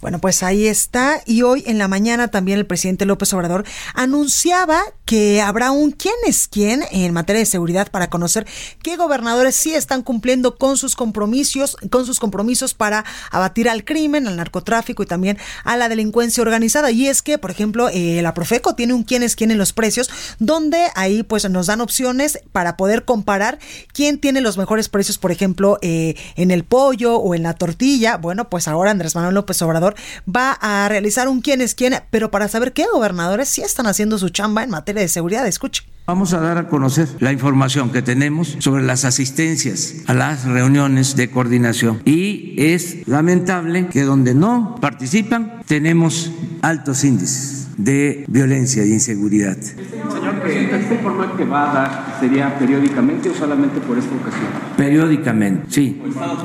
Bueno, 0.00 0.18
pues 0.18 0.42
ahí 0.42 0.66
está. 0.66 1.22
Y 1.26 1.42
hoy 1.42 1.62
en 1.66 1.78
la 1.78 1.88
mañana 1.88 2.28
también 2.28 2.58
el 2.58 2.66
presidente 2.66 3.04
López 3.04 3.32
Obrador 3.34 3.64
anunciaba 3.94 4.80
que 5.10 5.42
habrá 5.42 5.72
un 5.72 5.90
quién 5.90 6.14
es 6.24 6.46
quién 6.46 6.84
en 6.92 7.12
materia 7.12 7.40
de 7.40 7.46
seguridad 7.46 7.90
para 7.90 8.10
conocer 8.10 8.46
qué 8.80 8.96
gobernadores 8.96 9.56
sí 9.56 9.74
están 9.74 10.02
cumpliendo 10.02 10.56
con 10.56 10.76
sus 10.76 10.94
compromisos, 10.94 11.76
con 11.90 12.06
sus 12.06 12.20
compromisos 12.20 12.74
para 12.74 13.04
abatir 13.32 13.68
al 13.68 13.84
crimen, 13.84 14.28
al 14.28 14.36
narcotráfico 14.36 15.02
y 15.02 15.06
también 15.06 15.36
a 15.64 15.76
la 15.76 15.88
delincuencia 15.88 16.42
organizada. 16.42 16.92
Y 16.92 17.08
es 17.08 17.22
que, 17.22 17.38
por 17.38 17.50
ejemplo, 17.50 17.88
eh, 17.88 18.20
la 18.22 18.34
Profeco 18.34 18.76
tiene 18.76 18.94
un 18.94 19.02
quién 19.02 19.24
es 19.24 19.34
quién 19.34 19.50
en 19.50 19.58
los 19.58 19.72
precios, 19.72 20.08
donde 20.38 20.78
ahí 20.94 21.24
pues 21.24 21.50
nos 21.50 21.66
dan 21.66 21.80
opciones 21.80 22.38
para 22.52 22.76
poder 22.76 23.04
comparar 23.04 23.58
quién 23.92 24.20
tiene 24.20 24.40
los 24.40 24.58
mejores 24.58 24.88
precios, 24.88 25.18
por 25.18 25.32
ejemplo, 25.32 25.78
eh, 25.82 26.14
en 26.36 26.52
el 26.52 26.62
pollo 26.62 27.16
o 27.16 27.34
en 27.34 27.42
la 27.42 27.54
tortilla. 27.54 28.16
Bueno, 28.16 28.48
pues 28.48 28.68
ahora 28.68 28.92
Andrés 28.92 29.16
Manuel 29.16 29.34
López 29.34 29.60
Obrador 29.62 29.96
va 30.24 30.52
a 30.52 30.88
realizar 30.88 31.26
un 31.26 31.40
quién 31.40 31.62
es 31.62 31.74
quién, 31.74 32.00
pero 32.12 32.30
para 32.30 32.46
saber 32.46 32.72
qué 32.72 32.86
gobernadores 32.92 33.48
sí 33.48 33.62
están 33.62 33.88
haciendo 33.88 34.16
su 34.16 34.28
chamba 34.28 34.62
en 34.62 34.70
materia 34.70 34.99
de 35.00 35.08
seguridad. 35.08 35.46
Escuche. 35.46 35.82
Vamos 36.06 36.32
a 36.32 36.40
dar 36.40 36.58
a 36.58 36.66
conocer 36.66 37.08
la 37.20 37.30
información 37.30 37.92
que 37.92 38.02
tenemos 38.02 38.56
sobre 38.58 38.82
las 38.82 39.04
asistencias 39.04 39.96
a 40.06 40.14
las 40.14 40.44
reuniones 40.44 41.14
de 41.14 41.30
coordinación. 41.30 42.02
Y 42.04 42.54
es 42.56 43.06
lamentable 43.06 43.86
que 43.86 44.02
donde 44.02 44.34
no 44.34 44.76
participan 44.80 45.62
tenemos 45.66 46.32
altos 46.62 47.04
índices 47.04 47.59
de 47.76 48.24
violencia 48.28 48.82
e 48.82 48.88
inseguridad. 48.88 49.56
Señor 49.56 50.40
presidente, 50.40 50.80
¿este 50.80 50.94
informe 50.94 51.26
que 51.36 51.44
va 51.44 51.70
a 51.70 51.74
dar 51.74 52.16
sería 52.20 52.58
periódicamente 52.58 53.30
o 53.30 53.34
solamente 53.34 53.80
por 53.80 53.98
esta 53.98 54.14
ocasión? 54.14 54.48
Periódicamente, 54.76 55.66
sí. 55.68 56.02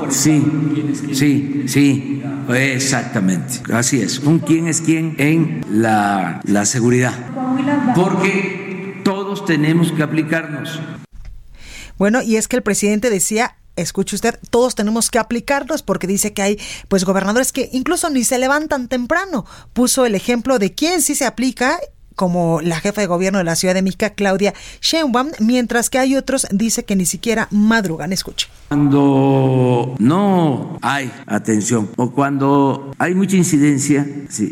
Sí, 0.08 0.44
sí, 1.12 1.64
sí, 1.66 2.22
exactamente. 2.54 3.60
Así 3.72 4.00
es. 4.00 4.20
Un 4.20 4.38
quién 4.38 4.68
es 4.68 4.80
quién 4.80 5.14
en 5.18 5.60
la, 5.70 6.40
la 6.44 6.64
seguridad. 6.64 7.14
Porque 7.94 9.00
todos 9.04 9.44
tenemos 9.44 9.92
que 9.92 10.02
aplicarnos. 10.02 10.80
Bueno, 11.98 12.22
y 12.22 12.36
es 12.36 12.48
que 12.48 12.56
el 12.56 12.62
presidente 12.62 13.08
decía 13.10 13.56
escuche 13.76 14.16
usted, 14.16 14.38
todos 14.50 14.74
tenemos 14.74 15.10
que 15.10 15.18
aplicarnos 15.18 15.82
porque 15.82 16.06
dice 16.06 16.32
que 16.32 16.42
hay 16.42 16.60
pues 16.88 17.04
gobernadores 17.04 17.52
que 17.52 17.68
incluso 17.72 18.10
ni 18.10 18.24
se 18.24 18.38
levantan 18.38 18.88
temprano. 18.88 19.46
Puso 19.72 20.06
el 20.06 20.14
ejemplo 20.14 20.58
de 20.58 20.72
quién 20.72 21.02
sí 21.02 21.14
se 21.14 21.26
aplica 21.26 21.78
como 22.16 22.60
la 22.62 22.80
jefa 22.80 23.02
de 23.02 23.06
gobierno 23.06 23.38
de 23.38 23.44
la 23.44 23.54
Ciudad 23.54 23.74
de 23.74 23.82
México, 23.82 24.06
Claudia 24.16 24.54
Sheinbaum, 24.80 25.28
mientras 25.38 25.90
que 25.90 25.98
hay 25.98 26.16
otros, 26.16 26.46
dice 26.50 26.84
que 26.84 26.96
ni 26.96 27.04
siquiera 27.04 27.46
madrugan. 27.50 28.12
Escuche. 28.12 28.48
Cuando 28.68 29.94
no 29.98 30.78
hay 30.82 31.12
atención 31.26 31.90
o 31.96 32.10
cuando 32.10 32.92
hay 32.98 33.14
mucha 33.14 33.36
incidencia 33.36 34.04
eh, 34.04 34.42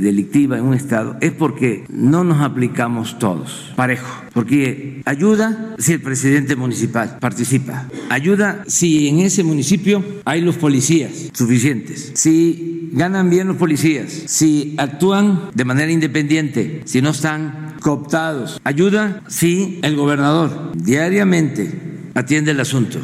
delictiva 0.00 0.58
en 0.58 0.64
un 0.66 0.74
estado, 0.74 1.16
es 1.20 1.32
porque 1.32 1.84
no 1.88 2.22
nos 2.22 2.42
aplicamos 2.42 3.18
todos 3.18 3.72
parejo. 3.74 4.23
Porque 4.34 5.00
ayuda 5.04 5.76
si 5.78 5.92
el 5.92 6.02
presidente 6.02 6.56
municipal 6.56 7.18
participa. 7.20 7.88
Ayuda 8.10 8.64
si 8.66 9.08
en 9.08 9.20
ese 9.20 9.44
municipio 9.44 10.04
hay 10.24 10.40
los 10.40 10.56
policías 10.56 11.30
suficientes. 11.32 12.10
Si 12.14 12.90
ganan 12.92 13.30
bien 13.30 13.48
los 13.48 13.56
policías. 13.56 14.12
Si 14.26 14.74
actúan 14.76 15.50
de 15.54 15.64
manera 15.64 15.92
independiente. 15.92 16.82
Si 16.84 17.00
no 17.00 17.10
están 17.10 17.76
cooptados. 17.80 18.60
Ayuda 18.64 19.22
si 19.28 19.78
el 19.82 19.96
gobernador 19.96 20.72
diariamente 20.74 21.72
atiende 22.14 22.50
el 22.50 22.60
asunto. 22.60 22.98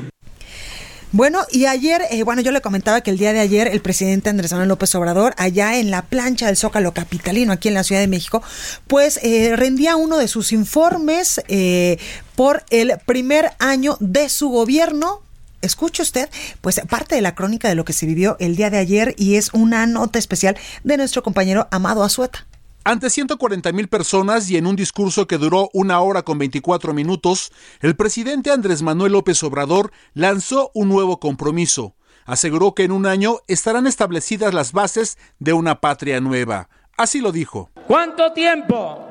Bueno, 1.12 1.44
y 1.50 1.66
ayer, 1.66 2.02
eh, 2.10 2.22
bueno, 2.22 2.40
yo 2.40 2.52
le 2.52 2.60
comentaba 2.60 3.00
que 3.00 3.10
el 3.10 3.18
día 3.18 3.32
de 3.32 3.40
ayer 3.40 3.66
el 3.66 3.80
presidente 3.80 4.30
Andrés 4.30 4.52
Manuel 4.52 4.68
López 4.68 4.94
Obrador, 4.94 5.34
allá 5.38 5.76
en 5.78 5.90
la 5.90 6.02
plancha 6.02 6.46
del 6.46 6.56
Zócalo 6.56 6.94
Capitalino, 6.94 7.52
aquí 7.52 7.66
en 7.66 7.74
la 7.74 7.82
Ciudad 7.82 8.00
de 8.00 8.06
México, 8.06 8.44
pues 8.86 9.18
eh, 9.24 9.56
rendía 9.56 9.96
uno 9.96 10.18
de 10.18 10.28
sus 10.28 10.52
informes 10.52 11.42
eh, 11.48 11.98
por 12.36 12.62
el 12.70 12.92
primer 13.06 13.50
año 13.58 13.96
de 13.98 14.28
su 14.28 14.50
gobierno 14.50 15.22
escuche 15.62 16.02
usted, 16.02 16.30
pues 16.62 16.80
parte 16.88 17.16
de 17.16 17.20
la 17.20 17.34
crónica 17.34 17.68
de 17.68 17.74
lo 17.74 17.84
que 17.84 17.92
se 17.92 18.06
vivió 18.06 18.36
el 18.38 18.56
día 18.56 18.70
de 18.70 18.78
ayer 18.78 19.14
y 19.18 19.34
es 19.34 19.50
una 19.52 19.86
nota 19.86 20.18
especial 20.18 20.56
de 20.84 20.96
nuestro 20.96 21.22
compañero 21.22 21.68
Amado 21.70 22.02
Azueta. 22.02 22.46
Ante 22.90 23.08
140 23.08 23.70
mil 23.70 23.86
personas 23.86 24.50
y 24.50 24.56
en 24.56 24.66
un 24.66 24.74
discurso 24.74 25.28
que 25.28 25.38
duró 25.38 25.70
una 25.72 26.00
hora 26.00 26.22
con 26.22 26.38
24 26.38 26.92
minutos, 26.92 27.52
el 27.82 27.94
presidente 27.94 28.50
Andrés 28.50 28.82
Manuel 28.82 29.12
López 29.12 29.40
Obrador 29.44 29.92
lanzó 30.12 30.72
un 30.74 30.88
nuevo 30.88 31.20
compromiso. 31.20 31.94
Aseguró 32.24 32.74
que 32.74 32.82
en 32.82 32.90
un 32.90 33.06
año 33.06 33.36
estarán 33.46 33.86
establecidas 33.86 34.54
las 34.54 34.72
bases 34.72 35.18
de 35.38 35.52
una 35.52 35.80
patria 35.80 36.20
nueva. 36.20 36.68
Así 36.96 37.20
lo 37.20 37.30
dijo. 37.30 37.70
¿Cuánto 37.86 38.32
tiempo 38.32 39.06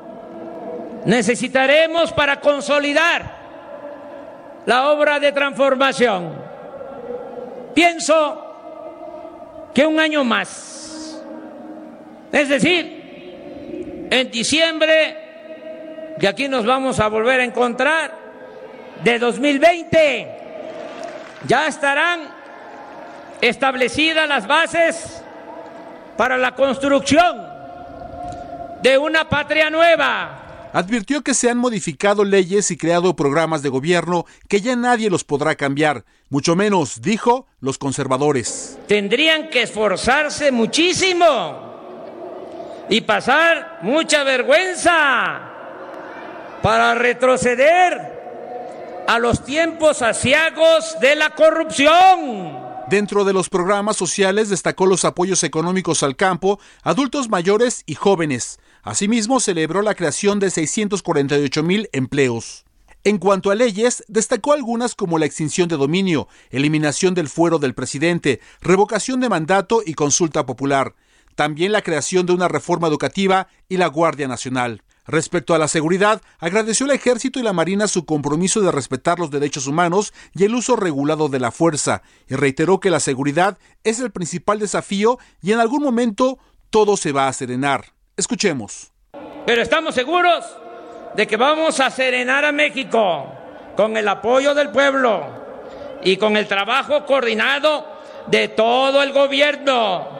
necesitaremos 1.06 2.12
para 2.12 2.38
consolidar 2.38 4.60
la 4.66 4.90
obra 4.90 5.18
de 5.18 5.32
transformación? 5.32 6.34
Pienso 7.74 9.70
que 9.72 9.86
un 9.86 9.98
año 9.98 10.22
más. 10.22 11.18
Es 12.30 12.50
decir, 12.50 12.99
en 14.10 14.30
diciembre, 14.30 16.16
que 16.18 16.28
aquí 16.28 16.48
nos 16.48 16.66
vamos 16.66 16.98
a 17.00 17.08
volver 17.08 17.40
a 17.40 17.44
encontrar, 17.44 18.18
de 19.04 19.18
2020, 19.18 20.28
ya 21.46 21.66
estarán 21.66 22.28
establecidas 23.40 24.28
las 24.28 24.46
bases 24.46 25.22
para 26.16 26.36
la 26.36 26.54
construcción 26.54 27.48
de 28.82 28.98
una 28.98 29.28
patria 29.28 29.70
nueva. 29.70 30.68
Advirtió 30.72 31.22
que 31.22 31.34
se 31.34 31.48
han 31.48 31.58
modificado 31.58 32.24
leyes 32.24 32.70
y 32.70 32.76
creado 32.76 33.16
programas 33.16 33.62
de 33.62 33.70
gobierno 33.70 34.26
que 34.48 34.60
ya 34.60 34.76
nadie 34.76 35.08
los 35.08 35.24
podrá 35.24 35.54
cambiar, 35.54 36.04
mucho 36.28 36.54
menos, 36.54 37.00
dijo, 37.00 37.46
los 37.60 37.78
conservadores. 37.78 38.78
Tendrían 38.86 39.48
que 39.48 39.62
esforzarse 39.62 40.52
muchísimo 40.52 41.69
y 42.90 43.00
pasar 43.02 43.78
mucha 43.82 44.24
vergüenza 44.24 45.40
para 46.60 46.94
retroceder 46.96 48.20
a 49.06 49.18
los 49.20 49.44
tiempos 49.44 50.02
asiagos 50.02 50.96
de 51.00 51.14
la 51.14 51.30
corrupción. 51.30 52.58
Dentro 52.88 53.24
de 53.24 53.32
los 53.32 53.48
programas 53.48 53.96
sociales 53.96 54.48
destacó 54.48 54.86
los 54.86 55.04
apoyos 55.04 55.44
económicos 55.44 56.02
al 56.02 56.16
campo, 56.16 56.58
adultos 56.82 57.28
mayores 57.28 57.84
y 57.86 57.94
jóvenes. 57.94 58.58
Asimismo, 58.82 59.38
celebró 59.38 59.82
la 59.82 59.94
creación 59.94 60.40
de 60.40 60.50
648 60.50 61.62
mil 61.62 61.88
empleos. 61.92 62.64
En 63.04 63.18
cuanto 63.18 63.52
a 63.52 63.54
leyes, 63.54 64.04
destacó 64.08 64.52
algunas 64.52 64.96
como 64.96 65.18
la 65.18 65.26
extinción 65.26 65.68
de 65.68 65.76
dominio, 65.76 66.26
eliminación 66.50 67.14
del 67.14 67.28
fuero 67.28 67.60
del 67.60 67.74
presidente, 67.74 68.40
revocación 68.60 69.20
de 69.20 69.28
mandato 69.28 69.80
y 69.86 69.94
consulta 69.94 70.44
popular 70.44 70.94
también 71.40 71.72
la 71.72 71.80
creación 71.80 72.26
de 72.26 72.34
una 72.34 72.48
reforma 72.48 72.86
educativa 72.86 73.48
y 73.66 73.78
la 73.78 73.86
Guardia 73.86 74.28
Nacional. 74.28 74.82
Respecto 75.06 75.54
a 75.54 75.58
la 75.58 75.68
seguridad, 75.68 76.20
agradeció 76.38 76.84
al 76.84 76.92
Ejército 76.92 77.40
y 77.40 77.42
la 77.42 77.54
Marina 77.54 77.88
su 77.88 78.04
compromiso 78.04 78.60
de 78.60 78.70
respetar 78.70 79.18
los 79.18 79.30
derechos 79.30 79.66
humanos 79.66 80.12
y 80.34 80.44
el 80.44 80.54
uso 80.54 80.76
regulado 80.76 81.30
de 81.30 81.40
la 81.40 81.50
fuerza, 81.50 82.02
y 82.28 82.34
reiteró 82.34 82.78
que 82.78 82.90
la 82.90 83.00
seguridad 83.00 83.56
es 83.84 84.00
el 84.00 84.10
principal 84.10 84.58
desafío 84.58 85.18
y 85.40 85.52
en 85.52 85.60
algún 85.60 85.82
momento 85.82 86.38
todo 86.68 86.98
se 86.98 87.10
va 87.10 87.26
a 87.26 87.32
serenar. 87.32 87.86
Escuchemos. 88.18 88.92
Pero 89.46 89.62
estamos 89.62 89.94
seguros 89.94 90.44
de 91.16 91.26
que 91.26 91.38
vamos 91.38 91.80
a 91.80 91.88
serenar 91.88 92.44
a 92.44 92.52
México 92.52 93.32
con 93.78 93.96
el 93.96 94.06
apoyo 94.08 94.54
del 94.54 94.68
pueblo 94.68 95.24
y 96.04 96.18
con 96.18 96.36
el 96.36 96.46
trabajo 96.46 97.06
coordinado 97.06 97.86
de 98.26 98.48
todo 98.48 99.02
el 99.02 99.14
gobierno 99.14 100.19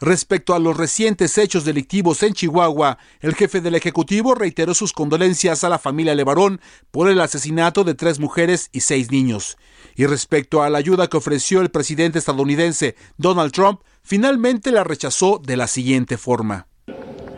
Respecto 0.00 0.54
a 0.54 0.60
los 0.60 0.76
recientes 0.76 1.38
hechos 1.38 1.64
delictivos 1.64 2.22
en 2.22 2.32
Chihuahua, 2.32 2.98
el 3.20 3.34
jefe 3.34 3.60
del 3.60 3.74
Ejecutivo 3.74 4.34
reiteró 4.34 4.72
sus 4.74 4.92
condolencias 4.92 5.64
a 5.64 5.68
la 5.68 5.78
familia 5.78 6.14
Levarón 6.14 6.60
por 6.92 7.08
el 7.10 7.20
asesinato 7.20 7.82
de 7.82 7.94
tres 7.94 8.20
mujeres 8.20 8.68
y 8.72 8.80
seis 8.80 9.10
niños. 9.10 9.58
Y 9.96 10.06
respecto 10.06 10.62
a 10.62 10.70
la 10.70 10.78
ayuda 10.78 11.08
que 11.08 11.16
ofreció 11.16 11.60
el 11.60 11.70
presidente 11.70 12.20
estadounidense 12.20 12.94
Donald 13.16 13.52
Trump, 13.52 13.80
finalmente 14.02 14.70
la 14.70 14.84
rechazó 14.84 15.40
de 15.44 15.56
la 15.56 15.66
siguiente 15.66 16.16
forma. 16.16 16.68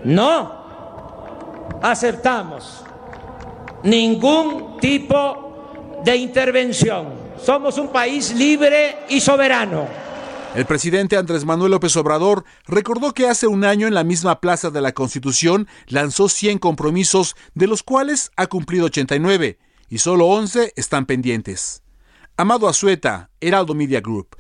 No 0.05 0.61
aceptamos 1.83 2.85
ningún 3.85 4.79
tipo 4.81 6.01
de 6.05 6.17
intervención. 6.17 7.15
Somos 7.43 7.79
un 7.79 7.89
país 7.89 8.35
libre 8.35 8.99
y 9.09 9.21
soberano 9.21 10.00
el 10.55 10.67
presidente 10.67 11.17
Andrés 11.17 11.45
Manuel 11.45 11.71
López 11.71 11.97
Obrador 11.97 12.45
recordó 12.67 13.15
que 13.15 13.29
hace 13.29 13.47
un 13.47 13.65
año 13.65 13.87
en 13.87 13.95
la 13.95 14.03
misma 14.03 14.41
Plaza 14.41 14.71
de 14.71 14.81
la 14.81 14.93
Constitución 14.93 15.69
lanzó 15.87 16.29
100 16.29 16.59
compromisos, 16.59 17.37
de 17.55 17.69
los 17.69 17.83
cuales 17.83 18.33
ha 18.37 18.49
cumplido 18.49 18.87
89 18.87 19.59
y 19.89 19.99
solo 19.99 20.27
11 20.27 20.73
están 20.77 21.07
pendientes. 21.07 21.83
Amado 22.37 22.69
Azueta, 22.69 23.31
Heraldo 23.41 23.75
Media 23.75 24.01
Group. 24.01 24.37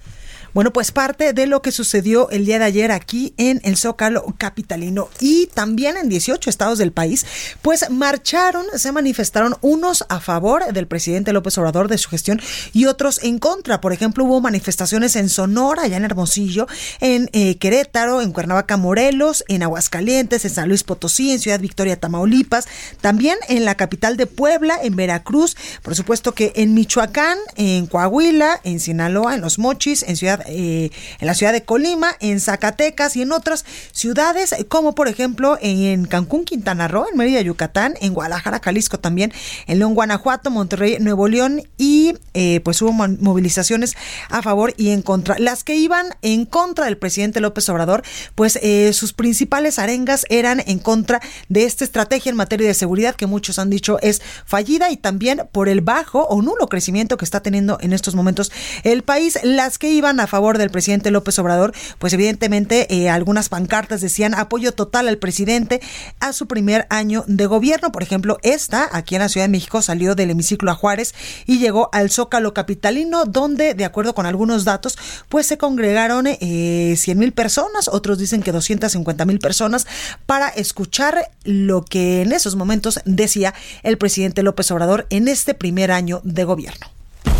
Bueno, 0.52 0.72
pues 0.72 0.90
parte 0.90 1.32
de 1.32 1.46
lo 1.46 1.62
que 1.62 1.70
sucedió 1.70 2.28
el 2.30 2.44
día 2.44 2.58
de 2.58 2.64
ayer 2.64 2.90
aquí 2.90 3.34
en 3.36 3.60
el 3.62 3.76
Zócalo 3.76 4.24
Capitalino 4.36 5.08
y 5.20 5.46
también 5.46 5.96
en 5.96 6.08
18 6.08 6.50
estados 6.50 6.78
del 6.78 6.90
país, 6.90 7.24
pues 7.62 7.88
marcharon, 7.90 8.66
se 8.74 8.90
manifestaron 8.90 9.56
unos 9.60 10.04
a 10.08 10.18
favor 10.18 10.72
del 10.72 10.88
presidente 10.88 11.32
López 11.32 11.56
Obrador 11.58 11.86
de 11.86 11.98
su 11.98 12.10
gestión 12.10 12.40
y 12.72 12.86
otros 12.86 13.22
en 13.22 13.38
contra. 13.38 13.80
Por 13.80 13.92
ejemplo, 13.92 14.24
hubo 14.24 14.40
manifestaciones 14.40 15.14
en 15.14 15.28
Sonora, 15.28 15.82
allá 15.82 15.96
en 15.96 16.04
Hermosillo, 16.04 16.66
en 17.00 17.30
eh, 17.32 17.56
Querétaro, 17.58 18.20
en 18.20 18.32
Cuernavaca, 18.32 18.76
Morelos, 18.76 19.44
en 19.46 19.62
Aguascalientes, 19.62 20.44
en 20.44 20.50
San 20.50 20.68
Luis 20.68 20.82
Potosí, 20.82 21.30
en 21.30 21.38
Ciudad 21.38 21.60
Victoria, 21.60 21.98
Tamaulipas, 21.98 22.66
también 23.00 23.38
en 23.48 23.64
la 23.64 23.76
capital 23.76 24.16
de 24.16 24.26
Puebla, 24.26 24.78
en 24.82 24.96
Veracruz, 24.96 25.56
por 25.82 25.94
supuesto 25.94 26.32
que 26.32 26.52
en 26.56 26.74
Michoacán, 26.74 27.38
en 27.54 27.86
Coahuila, 27.86 28.60
en 28.64 28.80
Sinaloa, 28.80 29.36
en 29.36 29.42
Los 29.42 29.60
Mochis, 29.60 30.02
en 30.02 30.16
Ciudad 30.16 30.39
eh, 30.46 30.90
en 31.18 31.26
la 31.26 31.34
ciudad 31.34 31.52
de 31.52 31.64
Colima, 31.64 32.12
en 32.20 32.40
Zacatecas 32.40 33.16
y 33.16 33.22
en 33.22 33.32
otras 33.32 33.64
ciudades, 33.92 34.54
como 34.68 34.94
por 34.94 35.08
ejemplo 35.08 35.58
en 35.60 36.06
Cancún, 36.06 36.44
Quintana 36.44 36.88
Roo, 36.88 37.06
en 37.10 37.16
Mérida, 37.16 37.40
Yucatán, 37.40 37.94
en 38.00 38.14
Guadalajara, 38.14 38.60
Jalisco 38.62 38.98
también, 38.98 39.32
en 39.66 39.78
León, 39.78 39.94
Guanajuato, 39.94 40.50
Monterrey, 40.50 40.98
Nuevo 41.00 41.28
León 41.28 41.62
y 41.78 42.14
eh, 42.34 42.60
pues 42.60 42.80
hubo 42.82 42.92
movilizaciones 42.92 43.96
a 44.28 44.42
favor 44.42 44.74
y 44.76 44.90
en 44.90 45.02
contra. 45.02 45.36
Las 45.38 45.64
que 45.64 45.76
iban 45.76 46.06
en 46.22 46.44
contra 46.44 46.84
del 46.86 46.98
presidente 46.98 47.40
López 47.40 47.68
Obrador, 47.68 48.02
pues 48.34 48.58
eh, 48.62 48.92
sus 48.92 49.12
principales 49.12 49.78
arengas 49.78 50.26
eran 50.28 50.62
en 50.66 50.78
contra 50.78 51.20
de 51.48 51.64
esta 51.64 51.84
estrategia 51.84 52.30
en 52.30 52.36
materia 52.36 52.66
de 52.66 52.74
seguridad 52.74 53.14
que 53.14 53.26
muchos 53.26 53.58
han 53.58 53.70
dicho 53.70 53.98
es 54.00 54.22
fallida 54.44 54.90
y 54.90 54.96
también 54.96 55.42
por 55.52 55.68
el 55.68 55.80
bajo 55.80 56.24
o 56.24 56.42
nulo 56.42 56.68
crecimiento 56.68 57.16
que 57.16 57.24
está 57.24 57.40
teniendo 57.42 57.78
en 57.80 57.92
estos 57.92 58.14
momentos 58.14 58.52
el 58.84 59.02
país. 59.02 59.38
Las 59.42 59.78
que 59.78 59.90
iban 59.92 60.20
a 60.20 60.26
favor 60.30 60.56
del 60.56 60.70
presidente 60.70 61.10
López 61.10 61.38
Obrador, 61.38 61.74
pues 61.98 62.12
evidentemente 62.12 62.86
eh, 62.94 63.10
algunas 63.10 63.48
pancartas 63.48 64.00
decían 64.00 64.34
apoyo 64.34 64.72
total 64.72 65.08
al 65.08 65.18
presidente 65.18 65.80
a 66.20 66.32
su 66.32 66.46
primer 66.46 66.86
año 66.88 67.24
de 67.26 67.46
gobierno. 67.46 67.92
Por 67.92 68.02
ejemplo, 68.02 68.38
esta 68.42 68.88
aquí 68.90 69.14
en 69.16 69.20
la 69.20 69.28
Ciudad 69.28 69.44
de 69.44 69.52
México 69.52 69.82
salió 69.82 70.14
del 70.14 70.30
hemiciclo 70.30 70.70
a 70.70 70.74
Juárez 70.74 71.14
y 71.46 71.58
llegó 71.58 71.90
al 71.92 72.10
Zócalo 72.10 72.54
Capitalino, 72.54 73.24
donde, 73.26 73.74
de 73.74 73.84
acuerdo 73.84 74.14
con 74.14 74.26
algunos 74.26 74.64
datos, 74.64 74.96
pues 75.28 75.46
se 75.46 75.58
congregaron 75.58 76.26
eh, 76.26 76.94
100 76.96 77.18
mil 77.18 77.32
personas, 77.32 77.88
otros 77.88 78.18
dicen 78.18 78.42
que 78.42 78.52
250 78.52 79.24
mil 79.24 79.38
personas, 79.38 79.86
para 80.26 80.48
escuchar 80.48 81.30
lo 81.44 81.84
que 81.84 82.22
en 82.22 82.32
esos 82.32 82.56
momentos 82.56 83.00
decía 83.04 83.54
el 83.82 83.98
presidente 83.98 84.42
López 84.42 84.70
Obrador 84.70 85.06
en 85.10 85.28
este 85.28 85.54
primer 85.54 85.90
año 85.90 86.20
de 86.24 86.44
gobierno. 86.44 86.86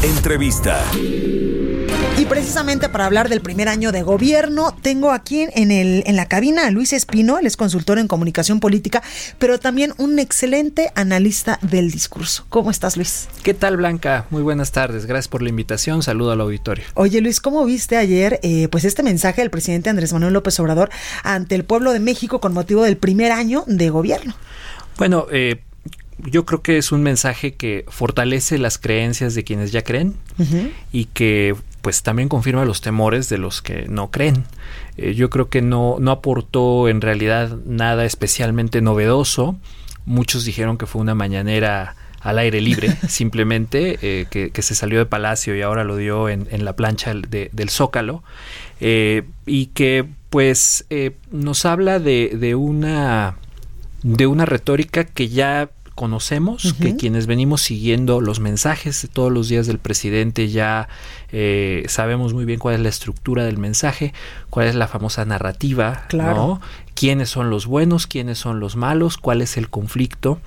Entrevista. 0.03 0.83
Y 2.21 2.27
precisamente 2.27 2.91
para 2.91 3.07
hablar 3.07 3.31
del 3.31 3.41
primer 3.41 3.69
año 3.69 3.93
de 3.93 4.03
gobierno, 4.03 4.77
tengo 4.83 5.11
aquí 5.11 5.47
en, 5.55 5.71
el, 5.71 6.03
en 6.05 6.17
la 6.17 6.27
cabina 6.27 6.67
a 6.67 6.71
Luis 6.71 6.93
Espino, 6.93 7.39
él 7.39 7.47
es 7.47 7.57
consultor 7.57 7.99
en 7.99 8.09
comunicación 8.09 8.61
política, 8.61 9.03
pero 9.39 9.59
también 9.59 9.95
un 9.97 10.19
excelente 10.19 10.93
analista 10.97 11.59
del 11.63 11.91
discurso. 11.91 12.45
¿Cómo 12.51 12.71
estás, 12.71 12.99
Luis? 12.99 13.27
¿Qué 13.43 13.55
tal, 13.55 13.79
Blanca? 13.79 14.27
Muy 14.29 14.43
buenas 14.43 14.71
tardes, 14.71 15.07
gracias 15.07 15.29
por 15.29 15.41
la 15.41 15.49
invitación, 15.49 16.03
saludo 16.03 16.33
al 16.33 16.43
auditorio. 16.43 16.85
Oye, 16.93 17.23
Luis, 17.23 17.41
¿cómo 17.41 17.65
viste 17.65 17.97
ayer 17.97 18.39
eh, 18.43 18.69
pues 18.69 18.85
este 18.85 19.03
mensaje 19.03 19.41
del 19.41 19.51
presidente 19.51 19.89
Andrés 19.89 20.13
Manuel 20.13 20.35
López 20.35 20.61
Obrador 20.61 20.91
ante 21.23 21.55
el 21.55 21.65
pueblo 21.65 21.91
de 21.95 22.01
México 22.01 22.39
con 22.39 22.53
motivo 22.53 22.83
del 22.83 22.99
primer 22.99 23.33
año 23.33 23.65
de 23.67 23.89
gobierno? 23.89 24.35
Bueno, 24.99 25.27
eh, 25.33 25.63
yo 26.19 26.45
creo 26.45 26.61
que 26.61 26.77
es 26.77 26.93
un 26.93 27.03
mensaje 27.03 27.55
que 27.55 27.87
fortalece 27.89 28.59
las 28.59 28.77
creencias 28.77 29.35
de 29.35 29.43
quienes 29.43 29.73
ya 29.73 29.81
creen 29.81 30.17
y 30.93 31.07
que 31.07 31.55
pues 31.83 32.03
también 32.03 32.29
confirma 32.29 32.65
los 32.65 32.81
temores 32.81 33.29
de 33.29 33.39
los 33.39 33.63
que 33.63 33.87
no 33.89 34.11
creen. 34.11 34.45
Eh, 34.97 35.15
yo 35.15 35.31
creo 35.31 35.49
que 35.49 35.63
no, 35.63 35.97
no 35.99 36.11
aportó 36.11 36.89
en 36.89 37.01
realidad 37.01 37.59
nada 37.65 38.05
especialmente 38.05 38.81
novedoso. 38.81 39.57
Muchos 40.05 40.45
dijeron 40.45 40.79
que 40.79 40.87
fue 40.87 41.01
una 41.01 41.15
mañanera 41.15 41.97
al 42.21 42.39
aire 42.39 42.61
libre, 42.61 42.97
simplemente, 43.09 43.99
eh, 44.03 44.27
que, 44.31 44.63
se 44.63 44.75
salió 44.75 44.99
de 44.99 45.07
Palacio 45.07 45.57
y 45.57 45.63
ahora 45.63 45.85
lo 45.85 45.97
dio 45.97 46.29
en, 46.29 46.65
la 46.65 46.77
plancha 46.77 47.15
del 47.15 47.71
Zócalo, 47.71 48.23
eh, 48.81 49.23
y 49.47 49.67
que 49.67 50.07
pues 50.29 50.87
nos 51.31 51.65
habla 51.65 51.99
de, 51.99 52.37
de, 52.39 52.55
una, 52.55 53.37
de 54.03 54.27
una 54.27 54.45
retórica 54.45 55.05
que 55.05 55.29
ya 55.29 55.71
conocemos, 56.01 56.73
que 56.81 56.97
quienes 56.97 57.27
venimos 57.27 57.61
siguiendo 57.61 58.23
los 58.23 58.41
mensajes 58.41 59.03
de 59.03 59.09
todos 59.09 59.31
los 59.31 59.51
días 59.51 59.67
del 59.67 59.79
presidente 59.79 60.49
ya 60.49 60.89
eh, 61.31 61.85
sabemos 61.89 62.33
muy 62.33 62.47
bien 62.47 62.59
cuál 62.59 62.77
es 62.77 62.81
la 62.81 62.89
estructura 62.89 63.45
del 63.45 63.59
mensaje, 63.59 64.15
cuál 64.49 64.69
es 64.69 64.75
la 64.75 64.89
famosa 64.89 65.27
narrativa, 65.27 66.07
claro. 66.09 66.59
quiénes 66.95 67.29
son 67.29 67.51
los 67.51 67.67
buenos, 67.67 68.07
quiénes 68.07 68.39
son 68.39 68.61
los 68.61 68.77
malos, 68.77 69.19
cuál 69.19 69.43
es 69.43 69.59
el 69.59 69.69
conflicto. 69.69 70.41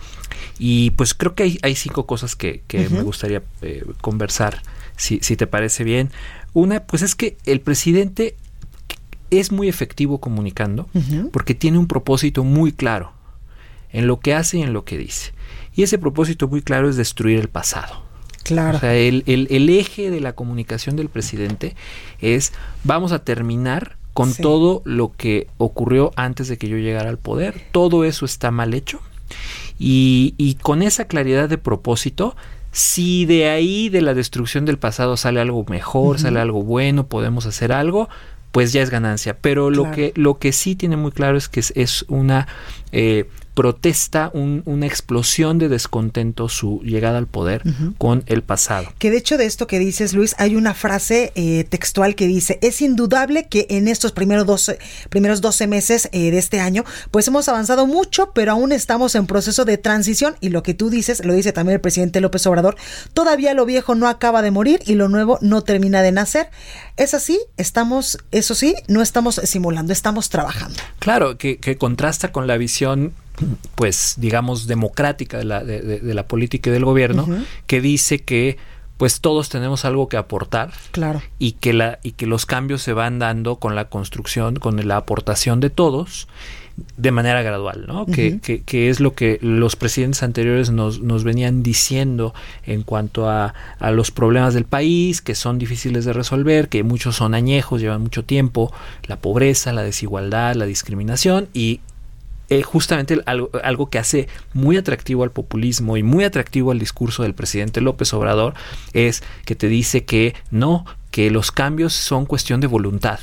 Y 0.58 0.90
pues 0.90 1.14
creo 1.14 1.36
que 1.36 1.60
hay, 1.62 1.76
cinco 1.76 2.08
cosas 2.08 2.36
que, 2.36 2.64
me 2.90 3.04
gustaría 3.04 3.44
eh, 3.62 3.86
conversar, 4.02 4.64
si, 4.98 5.20
si 5.22 5.38
te 5.38 5.46
parece 5.46 5.84
bien. 5.84 6.10
Una, 6.54 6.80
pues 6.80 7.04
es 7.04 7.14
que 7.14 7.38
el 7.46 7.62
presidente 7.62 8.36
es 9.30 9.52
muy 9.52 9.70
efectivo 9.70 10.18
comunicando 10.18 10.90
porque 11.32 11.54
tiene 11.54 11.78
un 11.78 11.86
propósito 11.86 12.44
muy 12.44 12.72
claro 12.72 13.14
en 13.94 14.08
lo 14.08 14.20
que 14.20 14.34
hace 14.34 14.58
y 14.58 14.62
en 14.64 14.74
lo 14.74 14.84
que 14.84 14.98
dice. 14.98 15.32
Y 15.76 15.84
ese 15.84 15.98
propósito 15.98 16.48
muy 16.48 16.62
claro 16.62 16.90
es 16.90 16.98
destruir 16.98 17.40
el 17.40 17.48
pasado. 17.48 18.04
Claro. 18.44 18.78
O 18.78 18.80
sea, 18.82 18.94
el, 18.96 19.24
el, 19.26 19.70
eje 19.70 20.12
de 20.12 20.20
la 20.20 20.34
comunicación 20.34 20.98
del 20.98 21.08
presidente 21.08 21.76
es 22.20 22.52
vamos 22.84 23.14
a 23.14 23.24
terminar 23.24 23.96
con 24.14 24.34
todo 24.34 24.82
lo 24.86 25.14
que 25.16 25.48
ocurrió 25.58 26.12
antes 26.16 26.50
de 26.50 26.58
que 26.58 26.68
yo 26.68 26.78
llegara 26.78 27.10
al 27.10 27.18
poder. 27.18 27.62
Todo 27.72 28.04
eso 28.04 28.26
está 28.26 28.52
mal 28.52 28.74
hecho. 28.74 29.00
Y, 29.80 30.36
y 30.38 30.56
con 30.56 30.84
esa 30.84 31.06
claridad 31.06 31.50
de 31.50 31.58
propósito, 31.58 32.36
si 32.72 33.26
de 33.26 33.50
ahí, 33.50 33.90
de 33.90 34.02
la 34.02 34.14
destrucción 34.14 34.66
del 34.66 34.78
pasado, 34.78 35.16
sale 35.16 35.40
algo 35.40 35.66
mejor, 35.68 36.20
sale 36.20 36.40
algo 36.40 36.64
bueno, 36.64 37.08
podemos 37.08 37.46
hacer 37.46 37.72
algo, 37.72 38.10
pues 38.52 38.74
ya 38.74 38.82
es 38.82 38.90
ganancia. 38.90 39.38
Pero 39.40 39.72
lo, 39.72 39.90
que, 39.92 40.12
lo 40.16 40.38
que 40.38 40.52
sí 40.52 40.76
tiene 40.76 40.98
muy 40.98 41.12
claro 41.12 41.38
es 41.38 41.50
que 41.50 41.60
es, 41.60 41.74
es 41.76 42.06
una 42.08 42.48
eh, 42.92 43.30
protesta, 43.54 44.32
una 44.34 44.86
explosión 44.86 45.60
de 45.60 45.70
descontento 45.70 46.50
su 46.50 46.82
llegada 46.84 47.18
al 47.18 47.28
poder 47.28 47.62
con 47.98 48.24
el 48.26 48.42
pasado. 48.42 48.92
Que 48.98 49.12
de 49.12 49.18
hecho 49.18 49.38
de 49.38 49.46
esto 49.46 49.68
que 49.68 49.80
dices, 49.80 50.14
Luis, 50.14 50.36
hay 50.40 50.56
una 50.56 50.74
frase 50.74 51.32
eh, 51.36 51.66
textual 51.70 52.16
que 52.16 52.28
dice, 52.28 52.60
es 52.62 52.82
indudable 52.82 53.48
que 53.48 53.68
en 53.70 53.88
estos 53.88 54.12
primeros 54.12 54.46
12, 54.46 54.80
primeros 55.10 55.42
12 55.42 55.68
meses 55.68 56.10
eh, 56.12 56.32
de 56.32 56.38
este 56.38 56.60
año, 56.60 56.84
pues 57.12 57.28
hemos 57.28 57.48
avanzado 57.48 57.86
mucho, 57.86 58.32
pero 58.34 58.54
aún 58.54 58.72
estamos 58.72 59.16
en 59.16 59.28
proceso 59.28 59.66
de 59.66 59.78
transición 59.78 60.36
y 60.42 60.50
lo 60.50 60.64
que 60.64 60.74
tú 60.74 60.90
dices, 60.90 61.24
lo 61.24 61.34
dice 61.34 61.54
también 61.54 61.76
el 61.76 61.82
presidente 61.82 62.22
López 62.22 62.46
Obrador, 62.48 62.76
todavía 63.14 63.54
lo 63.54 63.66
viejo 63.66 63.96
no 63.96 64.08
acaba 64.08 64.42
de 64.42 64.52
morir 64.52 64.82
y 64.86 64.96
lo 64.96 65.10
nuevo 65.10 65.38
no 65.42 65.64
termina 65.64 66.02
de 66.02 66.12
nacer. 66.12 66.50
Es 66.98 67.14
así, 67.14 67.40
estamos, 67.58 68.18
eso 68.32 68.56
sí, 68.56 68.76
no 68.88 69.02
estamos 69.02 69.42
simulando, 69.44 69.94
estamos 69.94 70.30
trabajando. 70.30 70.80
Claro, 71.00 71.38
que, 71.38 71.58
que 71.58 71.78
contrasta 71.78 72.32
con 72.32 72.48
la 72.48 72.58
visión 72.58 73.14
pues 73.76 74.16
digamos 74.18 74.68
democrática 74.68 75.38
de 75.38 75.46
la, 75.46 75.64
de, 75.64 76.14
la 76.14 76.28
política 76.28 76.70
y 76.70 76.74
del 76.74 76.86
gobierno 76.86 77.28
que 77.68 77.82
dice 77.82 78.20
que 78.20 78.58
pues 78.98 79.22
todos 79.22 79.50
tenemos 79.50 79.86
algo 79.86 80.08
que 80.08 80.18
aportar. 80.18 80.72
Claro. 80.92 81.22
Y 81.40 81.54
que, 81.54 81.74
la, 81.74 82.00
y 82.04 82.12
que 82.14 82.26
los 82.26 82.46
cambios 82.46 82.82
se 82.82 82.94
van 82.94 83.20
dando 83.20 83.58
con 83.58 83.76
la 83.76 83.90
construcción, 83.90 84.56
con 84.58 84.88
la 84.88 84.98
aportación 84.98 85.60
de 85.60 85.70
todos 85.70 86.28
de 86.98 87.12
manera 87.12 87.44
gradual, 87.44 87.86
¿no? 87.88 88.06
que, 88.08 88.40
que, 88.40 88.64
que, 88.64 88.90
es 88.90 89.00
lo 89.00 89.14
que 89.14 89.38
los 89.42 89.76
presidentes 89.76 90.24
anteriores 90.24 90.72
nos, 90.72 91.02
nos 91.02 91.24
venían 91.24 91.62
diciendo 91.62 92.34
en 92.66 92.82
cuanto 92.82 93.30
a, 93.30 93.54
a, 93.78 93.92
los 93.92 94.10
problemas 94.10 94.56
del 94.56 94.66
país, 94.66 95.22
que 95.22 95.36
son 95.36 95.60
difíciles 95.60 96.04
de 96.06 96.14
resolver, 96.14 96.70
que 96.70 96.84
muchos 96.84 97.18
son 97.18 97.36
añejos, 97.36 97.80
llevan 97.80 98.02
mucho 98.02 98.24
tiempo, 98.24 98.74
la 99.06 99.18
pobreza, 99.18 99.72
la 99.72 99.84
desigualdad, 99.84 100.56
la 100.56 100.66
discriminación 100.66 101.48
y 101.54 101.82
eh, 102.54 102.64
justamente 102.64 103.20
algo, 103.26 103.50
algo, 103.64 103.90
que 103.90 103.98
hace 103.98 104.28
muy 104.54 104.78
atractivo 104.78 105.24
al 105.24 105.32
populismo 105.32 105.98
y 105.98 106.04
muy 106.04 106.24
atractivo 106.24 106.72
al 106.72 106.80
discurso 106.80 107.24
del 107.24 107.34
presidente 107.34 107.82
López 107.82 108.14
Obrador 108.14 108.54
es 108.94 109.24
que 109.46 109.56
te 109.56 109.68
dice 109.68 110.06
que 110.06 110.36
no, 110.52 110.86
que 111.10 111.32
los 111.32 111.52
cambios 111.52 111.94
son 111.94 112.26
cuestión 112.26 112.62
de 112.62 112.68
voluntad 112.68 113.20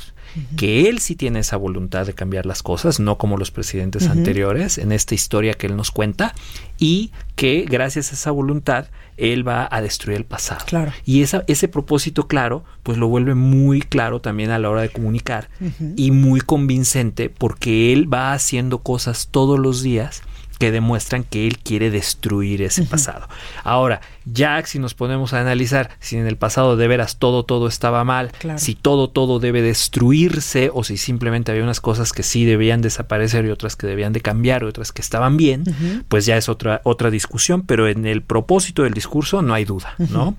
que 0.55 0.89
él 0.89 0.99
sí 0.99 1.15
tiene 1.15 1.39
esa 1.39 1.57
voluntad 1.57 2.05
de 2.05 2.13
cambiar 2.13 2.45
las 2.45 2.63
cosas, 2.63 2.99
no 2.99 3.17
como 3.17 3.37
los 3.37 3.51
presidentes 3.51 4.07
anteriores 4.07 4.77
en 4.77 4.91
esta 4.91 5.15
historia 5.15 5.53
que 5.53 5.67
él 5.67 5.75
nos 5.75 5.91
cuenta, 5.91 6.33
y 6.77 7.11
que 7.35 7.65
gracias 7.69 8.11
a 8.11 8.15
esa 8.15 8.31
voluntad 8.31 8.87
él 9.17 9.47
va 9.47 9.67
a 9.69 9.81
destruir 9.81 10.17
el 10.17 10.25
pasado. 10.25 10.65
Claro. 10.65 10.91
Y 11.05 11.21
esa, 11.21 11.43
ese 11.47 11.67
propósito 11.67 12.27
claro, 12.27 12.63
pues 12.83 12.97
lo 12.97 13.07
vuelve 13.07 13.35
muy 13.35 13.81
claro 13.81 14.19
también 14.21 14.49
a 14.51 14.59
la 14.59 14.69
hora 14.69 14.81
de 14.81 14.89
comunicar 14.89 15.49
y 15.95 16.11
muy 16.11 16.41
convincente 16.41 17.29
porque 17.29 17.93
él 17.93 18.11
va 18.11 18.33
haciendo 18.33 18.79
cosas 18.79 19.29
todos 19.31 19.59
los 19.59 19.83
días 19.83 20.23
que 20.61 20.71
demuestran 20.71 21.23
que 21.23 21.47
él 21.47 21.57
quiere 21.57 21.89
destruir 21.89 22.61
ese 22.61 22.81
uh 22.81 22.85
-huh. 22.85 22.89
pasado. 22.89 23.27
Ahora, 23.63 23.99
ya 24.25 24.63
si 24.63 24.77
nos 24.77 24.93
ponemos 24.93 25.33
a 25.33 25.41
analizar 25.41 25.89
si 25.99 26.17
en 26.17 26.27
el 26.27 26.37
pasado 26.37 26.77
de 26.77 26.87
veras 26.87 27.17
todo, 27.17 27.45
todo 27.45 27.67
estaba 27.67 28.03
mal, 28.03 28.31
claro. 28.37 28.59
si 28.59 28.75
todo, 28.75 29.09
todo 29.09 29.39
debe 29.39 29.63
destruirse 29.63 30.69
o 30.71 30.83
si 30.83 30.97
simplemente 30.97 31.51
había 31.51 31.63
unas 31.63 31.81
cosas 31.81 32.13
que 32.13 32.21
sí 32.21 32.45
debían 32.45 32.83
desaparecer 32.83 33.43
y 33.45 33.49
otras 33.49 33.75
que 33.75 33.87
debían 33.87 34.13
de 34.13 34.21
cambiar 34.21 34.61
y 34.61 34.65
otras 34.65 34.91
que 34.91 35.01
estaban 35.01 35.35
bien, 35.35 35.63
uh 35.65 35.71
-huh. 35.71 36.03
pues 36.07 36.27
ya 36.27 36.37
es 36.37 36.47
otra, 36.47 36.81
otra 36.83 37.09
discusión, 37.09 37.63
pero 37.63 37.87
en 37.87 38.05
el 38.05 38.21
propósito 38.21 38.83
del 38.83 38.93
discurso 38.93 39.41
no 39.41 39.55
hay 39.55 39.65
duda, 39.65 39.95
uh 39.97 40.03
-huh. 40.03 40.09
¿no? 40.11 40.35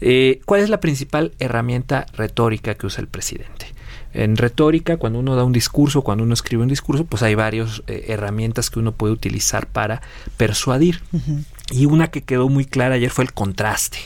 Eh, 0.00 0.40
¿Cuál 0.46 0.62
es 0.62 0.68
la 0.68 0.80
principal 0.80 1.30
herramienta 1.38 2.06
retórica 2.14 2.74
que 2.74 2.86
usa 2.86 3.02
el 3.02 3.06
presidente? 3.06 3.73
En 4.14 4.36
retórica, 4.36 4.96
cuando 4.96 5.18
uno 5.18 5.36
da 5.36 5.44
un 5.44 5.52
discurso, 5.52 6.02
cuando 6.02 6.24
uno 6.24 6.34
escribe 6.34 6.62
un 6.62 6.68
discurso, 6.68 7.04
pues 7.04 7.22
hay 7.22 7.34
varias 7.34 7.82
eh, 7.88 8.06
herramientas 8.08 8.70
que 8.70 8.78
uno 8.78 8.92
puede 8.92 9.12
utilizar 9.12 9.66
para 9.66 10.00
persuadir. 10.36 11.02
Uh 11.12 11.18
-huh. 11.18 11.44
Y 11.72 11.86
una 11.86 12.08
que 12.08 12.22
quedó 12.22 12.48
muy 12.48 12.64
clara 12.64 12.94
ayer 12.94 13.10
fue 13.10 13.24
el 13.24 13.32
contraste. 13.32 13.98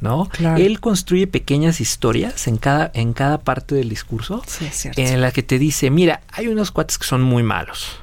¿no? 0.00 0.28
Claro. 0.30 0.62
Él 0.62 0.80
construye 0.80 1.26
pequeñas 1.26 1.80
historias 1.80 2.46
en 2.48 2.56
cada, 2.56 2.90
en 2.94 3.12
cada 3.12 3.38
parte 3.40 3.74
del 3.74 3.90
discurso 3.90 4.42
sí, 4.46 4.64
es 4.64 4.74
cierto. 4.74 5.00
en 5.00 5.20
la 5.20 5.30
que 5.30 5.42
te 5.42 5.58
dice, 5.58 5.90
mira, 5.90 6.22
hay 6.32 6.48
unos 6.48 6.70
cuates 6.70 6.96
que 6.96 7.06
son 7.06 7.20
muy 7.20 7.42
malos. 7.42 7.98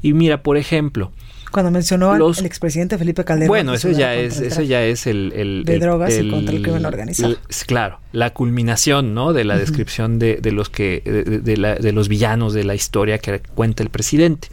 Y 0.00 0.14
mira, 0.14 0.42
por 0.42 0.56
ejemplo, 0.56 1.12
cuando 1.50 1.70
mencionó 1.70 2.16
los, 2.16 2.38
al 2.38 2.46
expresidente 2.46 2.98
Felipe 2.98 3.24
Calderón. 3.24 3.48
Bueno, 3.48 3.74
eso 3.74 3.90
ya 3.90 4.14
es, 4.14 4.40
eso 4.40 4.62
ya 4.62 4.84
es 4.84 5.06
el, 5.06 5.32
el 5.34 5.64
de 5.64 5.74
el, 5.74 5.80
drogas 5.80 6.12
el, 6.14 6.26
y 6.26 6.30
contra 6.30 6.54
el 6.54 6.62
crimen 6.62 6.86
organizado. 6.86 7.36
claro, 7.66 8.00
la 8.12 8.30
culminación, 8.32 9.14
¿no? 9.14 9.32
De 9.32 9.44
la 9.44 9.54
uh 9.54 9.56
-huh. 9.56 9.60
descripción 9.60 10.18
de, 10.18 10.36
de, 10.36 10.52
los 10.52 10.68
que 10.68 11.02
de, 11.04 11.40
de, 11.40 11.56
la, 11.56 11.74
de 11.74 11.92
los 11.92 12.08
villanos 12.08 12.52
de 12.52 12.64
la 12.64 12.74
historia 12.74 13.18
que 13.18 13.40
cuenta 13.40 13.82
el 13.82 13.90
presidente. 13.90 14.48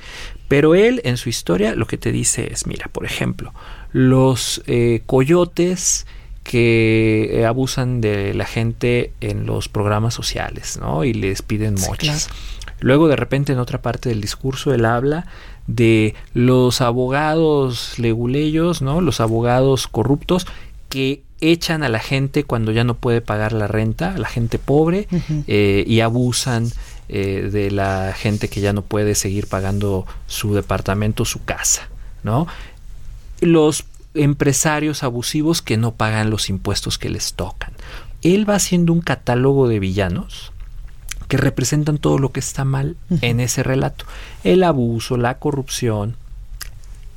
Pero 0.48 0.76
él 0.76 1.02
en 1.04 1.18
su 1.18 1.30
historia 1.30 1.76
lo 1.76 1.88
que 1.88 1.98
te 1.98 2.12
dice 2.12 2.50
es, 2.52 2.68
mira, 2.68 2.88
por 2.92 3.06
ejemplo, 3.06 3.54
los 3.92 4.62
eh, 4.68 5.02
coyotes 5.06 6.06
que 6.44 7.32
eh, 7.32 7.46
abusan 7.46 8.02
de 8.02 8.36
la 8.36 8.46
gente 8.46 9.12
en 9.20 9.48
los 9.48 9.68
programas 9.68 10.14
sociales, 10.14 10.78
¿no? 10.80 11.04
Y 11.04 11.14
les 11.14 11.42
piden 11.42 11.74
mochas. 11.74 12.24
Sí, 12.24 12.30
claro. 12.30 12.76
Luego 12.82 13.08
de 13.08 13.16
repente 13.16 13.54
en 13.54 13.60
otra 13.60 13.82
parte 13.82 14.10
del 14.10 14.22
discurso 14.22 14.74
él 14.74 14.86
habla 14.86 15.26
de 15.68 16.16
los 16.34 16.82
abogados 16.82 17.98
leguleyos, 17.98 18.82
¿no? 18.82 19.02
Los 19.02 19.20
abogados 19.20 19.88
corruptos 19.88 20.46
que 20.90 21.24
echan 21.42 21.84
a 21.84 21.90
la 21.90 22.00
gente 22.00 22.44
cuando 22.44 22.72
ya 22.72 22.84
no 22.84 22.96
puede 22.96 23.22
pagar 23.22 23.52
la 23.52 23.68
renta, 23.68 24.14
a 24.14 24.18
la 24.18 24.28
gente 24.28 24.60
pobre, 24.60 25.08
uh 25.12 25.16
-huh. 25.16 25.44
eh, 25.48 25.84
y 25.88 26.00
abusan 26.00 26.72
eh, 27.10 27.50
de 27.52 27.72
la 27.72 28.14
gente 28.16 28.48
que 28.48 28.62
ya 28.62 28.74
no 28.74 28.82
puede 28.82 29.16
seguir 29.16 29.48
pagando 29.48 30.06
su 30.28 30.54
departamento, 30.54 31.26
su 31.26 31.44
casa, 31.44 31.90
¿no? 32.24 32.48
Los 33.42 33.86
empresarios 34.14 35.04
abusivos 35.04 35.62
que 35.62 35.78
no 35.78 35.94
pagan 35.94 36.30
los 36.30 36.50
impuestos 36.50 36.98
que 36.98 37.10
les 37.10 37.34
tocan. 37.34 37.74
Él 38.22 38.50
va 38.50 38.56
haciendo 38.56 38.94
un 38.94 39.02
catálogo 39.02 39.68
de 39.68 39.80
villanos 39.80 40.52
que 41.36 41.42
representan 41.42 41.98
todo 41.98 42.18
lo 42.18 42.32
que 42.32 42.40
está 42.40 42.64
mal 42.64 42.96
uh 43.10 43.16
-huh. 43.16 43.20
en 43.22 43.40
ese 43.42 43.62
relato. 43.62 44.06
El 44.46 44.64
abuso, 44.64 45.18
la 45.18 45.38
corrupción. 45.38 46.16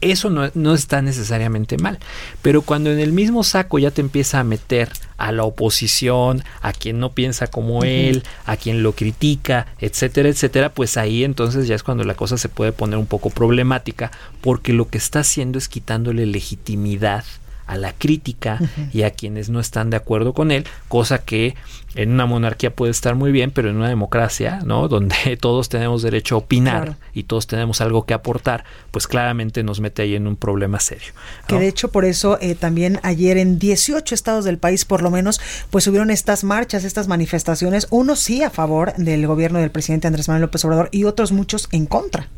Eso 0.00 0.28
no, 0.30 0.50
no, 0.54 0.74
está 0.74 1.02
necesariamente 1.02 1.76
mal. 1.76 1.98
Pero 2.42 2.62
cuando 2.62 2.90
en 2.90 2.98
el 2.98 3.12
mismo 3.12 3.44
saco 3.44 3.78
ya 3.78 3.90
te 3.90 4.00
empieza 4.00 4.40
a 4.40 4.44
meter 4.44 4.90
a 5.18 5.32
la 5.32 5.44
oposición, 5.44 6.42
a 6.62 6.72
quien 6.72 7.00
no 7.00 7.12
piensa 7.12 7.48
como 7.48 7.78
uh 7.78 7.82
-huh. 7.82 8.08
él, 8.10 8.22
a 8.44 8.56
quien 8.56 8.82
lo 8.82 8.92
critica, 8.92 9.66
etcétera, 9.80 10.28
etcétera, 10.28 10.68
pues 10.72 10.96
ahí 10.96 11.22
entonces 11.22 11.68
ya 11.68 11.74
es 11.74 11.82
cuando 11.82 12.04
la 12.04 12.14
cosa 12.14 12.38
se 12.38 12.48
puede 12.48 12.72
poner 12.72 12.98
un 12.98 13.06
poco 13.06 13.30
problemática, 13.30 14.10
porque 14.40 14.72
lo 14.72 14.88
que 14.88 14.98
está 14.98 15.20
haciendo 15.20 15.58
es 15.58 15.68
quitándole 15.68 16.26
legitimidad 16.26 17.24
a 17.68 17.76
la 17.76 17.92
crítica 17.92 18.58
uh 18.60 18.64
-huh. 18.64 18.88
y 18.92 19.02
a 19.02 19.10
quienes 19.10 19.50
no 19.50 19.60
están 19.60 19.90
de 19.90 19.96
acuerdo 19.96 20.32
con 20.34 20.50
él, 20.50 20.64
cosa 20.88 21.18
que 21.18 21.54
en 21.94 22.12
una 22.12 22.26
monarquía 22.26 22.74
puede 22.74 22.90
estar 22.90 23.14
muy 23.14 23.32
bien, 23.32 23.50
pero 23.50 23.70
en 23.70 23.76
una 23.76 23.88
democracia, 23.88 24.60
¿no? 24.64 24.88
Donde 24.98 25.36
todos 25.40 25.68
tenemos 25.68 26.02
derecho 26.02 26.34
a 26.34 26.38
opinar 26.38 26.82
claro. 26.84 26.96
y 27.14 27.24
todos 27.24 27.46
tenemos 27.46 27.80
algo 27.80 28.04
que 28.04 28.14
aportar, 28.14 28.64
pues 28.90 29.06
claramente 29.06 29.62
nos 29.62 29.80
mete 29.80 30.02
ahí 30.02 30.14
en 30.14 30.26
un 30.26 30.36
problema 30.36 30.80
serio. 30.80 31.12
¿no? 31.14 31.46
Que 31.46 31.58
de 31.58 31.68
hecho 31.68 31.90
por 31.90 32.04
eso 32.04 32.38
eh, 32.40 32.54
también 32.54 33.00
ayer 33.02 33.36
en 33.38 33.58
18 33.58 34.14
estados 34.14 34.44
del 34.44 34.58
país, 34.58 34.84
por 34.84 35.02
lo 35.02 35.10
menos, 35.10 35.40
pues 35.70 35.86
hubieron 35.86 36.10
estas 36.10 36.44
marchas, 36.44 36.84
estas 36.84 37.08
manifestaciones, 37.08 37.86
unos 37.90 38.18
sí 38.18 38.42
a 38.42 38.50
favor 38.50 38.94
del 38.96 39.26
gobierno 39.26 39.58
del 39.58 39.70
presidente 39.70 40.06
Andrés 40.06 40.28
Manuel 40.28 40.42
López 40.42 40.64
Obrador 40.64 40.88
y 40.92 41.04
otros 41.04 41.32
muchos 41.32 41.68
en 41.72 41.86
contra. 41.86 42.28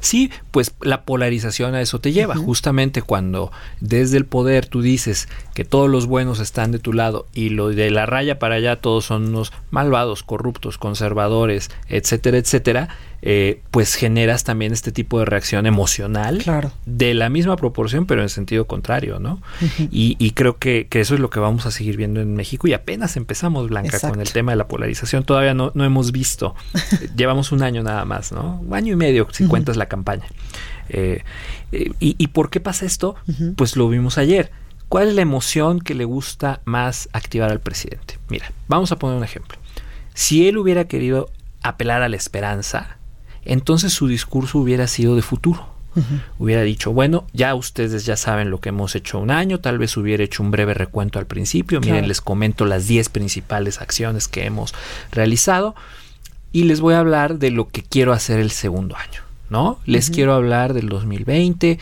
Sí, 0.00 0.30
pues 0.50 0.74
la 0.80 1.02
polarización 1.04 1.74
a 1.74 1.80
eso 1.80 2.00
te 2.00 2.12
lleva. 2.12 2.34
Uh 2.34 2.38
-huh. 2.38 2.44
Justamente 2.44 3.02
cuando 3.02 3.52
desde 3.80 4.16
el 4.16 4.24
poder 4.26 4.66
tú 4.66 4.82
dices 4.82 5.28
que 5.54 5.64
todos 5.64 5.88
los 5.88 6.06
buenos 6.06 6.40
están 6.40 6.72
de 6.72 6.78
tu 6.78 6.92
lado 6.92 7.26
y 7.34 7.50
lo 7.50 7.68
de 7.68 7.90
la 7.90 8.06
raya 8.06 8.38
para 8.38 8.56
allá 8.56 8.76
todos 8.76 9.04
son 9.04 9.28
unos 9.28 9.52
malvados, 9.70 10.22
corruptos, 10.22 10.78
conservadores, 10.78 11.70
etcétera, 11.88 12.38
etcétera, 12.38 12.88
eh, 13.22 13.60
pues 13.70 13.94
generas 13.94 14.44
también 14.44 14.72
este 14.72 14.92
tipo 14.92 15.18
de 15.18 15.24
reacción 15.24 15.66
emocional 15.66 16.38
claro. 16.38 16.70
de 16.84 17.14
la 17.14 17.28
misma 17.28 17.56
proporción, 17.56 18.06
pero 18.06 18.22
en 18.22 18.28
sentido 18.28 18.66
contrario, 18.66 19.18
¿no? 19.18 19.40
Uh 19.60 19.64
-huh. 19.64 19.88
y, 19.90 20.16
y, 20.18 20.30
creo 20.32 20.58
que, 20.58 20.86
que, 20.88 21.00
eso 21.00 21.14
es 21.14 21.20
lo 21.20 21.30
que 21.30 21.40
vamos 21.40 21.66
a 21.66 21.70
seguir 21.70 21.96
viendo 21.96 22.20
en 22.20 22.34
México 22.34 22.68
y 22.68 22.72
apenas 22.72 23.16
empezamos, 23.16 23.68
Blanca, 23.68 23.88
Exacto. 23.96 24.10
con 24.10 24.20
el 24.20 24.32
tema 24.32 24.52
de 24.52 24.56
la 24.56 24.68
polarización. 24.68 25.24
Todavía 25.24 25.54
no, 25.54 25.72
no 25.74 25.84
hemos 25.84 26.12
visto. 26.12 26.54
Llevamos 27.16 27.52
un 27.52 27.62
año 27.62 27.82
nada 27.82 28.04
más, 28.04 28.32
¿no? 28.32 28.60
Un 28.60 28.74
año 28.74 28.92
y 28.92 28.96
medio, 28.96 29.26
si 29.32 29.42
uh 29.42 29.46
-huh. 29.46 29.50
cuentas 29.50 29.76
la 29.76 29.86
campaña. 29.86 30.26
Eh, 30.88 31.22
eh, 31.72 31.90
y, 31.98 32.14
y, 32.18 32.26
por 32.28 32.50
qué 32.50 32.60
pasa 32.60 32.86
esto? 32.86 33.16
Uh 33.26 33.32
-huh. 33.32 33.54
Pues 33.56 33.76
lo 33.76 33.88
vimos 33.88 34.18
ayer. 34.18 34.50
¿Cuál 34.88 35.08
es 35.08 35.14
la 35.14 35.22
emoción 35.22 35.80
que 35.80 35.94
le 35.94 36.04
gusta 36.04 36.60
más 36.64 37.08
activar 37.12 37.50
al 37.50 37.60
presidente? 37.60 38.18
Mira, 38.28 38.52
vamos 38.68 38.92
a 38.92 38.96
poner 38.98 39.16
un 39.16 39.24
ejemplo. 39.24 39.58
Si 40.14 40.46
él 40.48 40.58
hubiera 40.58 40.84
querido 40.84 41.28
apelar 41.62 42.02
a 42.02 42.08
la 42.08 42.16
esperanza, 42.16 42.98
entonces 43.46 43.92
su 43.92 44.08
discurso 44.08 44.58
hubiera 44.58 44.86
sido 44.86 45.16
de 45.16 45.22
futuro. 45.22 45.66
Uh 45.94 46.00
-huh. 46.00 46.20
Hubiera 46.38 46.62
dicho, 46.62 46.92
bueno, 46.92 47.24
ya 47.32 47.54
ustedes 47.54 48.04
ya 48.04 48.16
saben 48.16 48.50
lo 48.50 48.60
que 48.60 48.68
hemos 48.68 48.94
hecho 48.94 49.18
un 49.18 49.30
año, 49.30 49.60
tal 49.60 49.78
vez 49.78 49.96
hubiera 49.96 50.22
hecho 50.22 50.42
un 50.42 50.50
breve 50.50 50.74
recuento 50.74 51.18
al 51.18 51.26
principio, 51.26 51.80
claro. 51.80 51.94
miren, 51.94 52.08
les 52.08 52.20
comento 52.20 52.66
las 52.66 52.86
10 52.86 53.08
principales 53.08 53.80
acciones 53.80 54.28
que 54.28 54.44
hemos 54.44 54.74
realizado 55.10 55.74
y 56.52 56.64
les 56.64 56.80
voy 56.80 56.94
a 56.94 57.00
hablar 57.00 57.38
de 57.38 57.50
lo 57.50 57.68
que 57.68 57.82
quiero 57.82 58.12
hacer 58.12 58.40
el 58.40 58.50
segundo 58.50 58.94
año, 58.96 59.22
¿no? 59.48 59.78
Les 59.86 60.08
uh 60.08 60.10
-huh. 60.10 60.14
quiero 60.14 60.34
hablar 60.34 60.74
del 60.74 60.88
2020, 60.88 61.78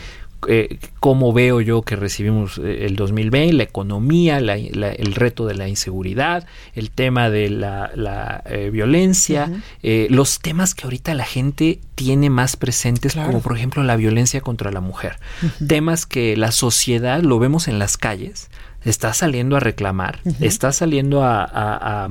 eh, 0.47 0.79
cómo 0.99 1.33
veo 1.33 1.61
yo 1.61 1.81
que 1.81 1.95
recibimos 1.95 2.57
eh, 2.57 2.85
el 2.85 2.95
2020, 2.95 3.53
la 3.53 3.63
economía, 3.63 4.39
la, 4.39 4.57
la, 4.71 4.91
el 4.91 5.13
reto 5.13 5.45
de 5.45 5.55
la 5.55 5.67
inseguridad, 5.67 6.47
el 6.73 6.91
tema 6.91 7.29
de 7.29 7.49
la, 7.49 7.91
la 7.95 8.43
eh, 8.45 8.69
violencia, 8.71 9.49
uh 9.49 9.55
-huh. 9.83 10.09
los 10.09 10.39
temas 10.39 10.73
que 10.75 10.83
ahorita 10.85 11.13
la 11.13 11.25
gente 11.25 11.79
tiene 11.95 12.29
más 12.29 12.55
presentes, 12.55 13.13
claro. 13.13 13.27
como 13.29 13.41
por 13.41 13.55
ejemplo 13.57 13.83
la 13.83 13.95
violencia 13.95 14.41
contra 14.41 14.71
la 14.71 14.81
mujer. 14.81 15.17
Uh 15.41 15.45
-huh. 15.47 15.67
Temas 15.67 16.05
que 16.05 16.35
la 16.37 16.51
sociedad, 16.51 17.21
lo 17.21 17.39
vemos 17.39 17.67
en 17.67 17.79
las 17.79 17.97
calles, 17.97 18.49
está 18.83 19.13
saliendo 19.13 19.55
a 19.55 19.59
reclamar, 19.59 20.19
uh 20.23 20.29
-huh. 20.29 20.45
está 20.45 20.71
saliendo 20.71 21.23
a, 21.23 21.43
a, 21.43 22.05
a 22.05 22.09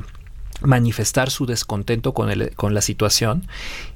manifestar 0.62 1.30
su 1.30 1.46
descontento 1.46 2.14
con, 2.14 2.30
el, 2.30 2.52
con 2.56 2.74
la 2.74 2.80
situación 2.80 3.46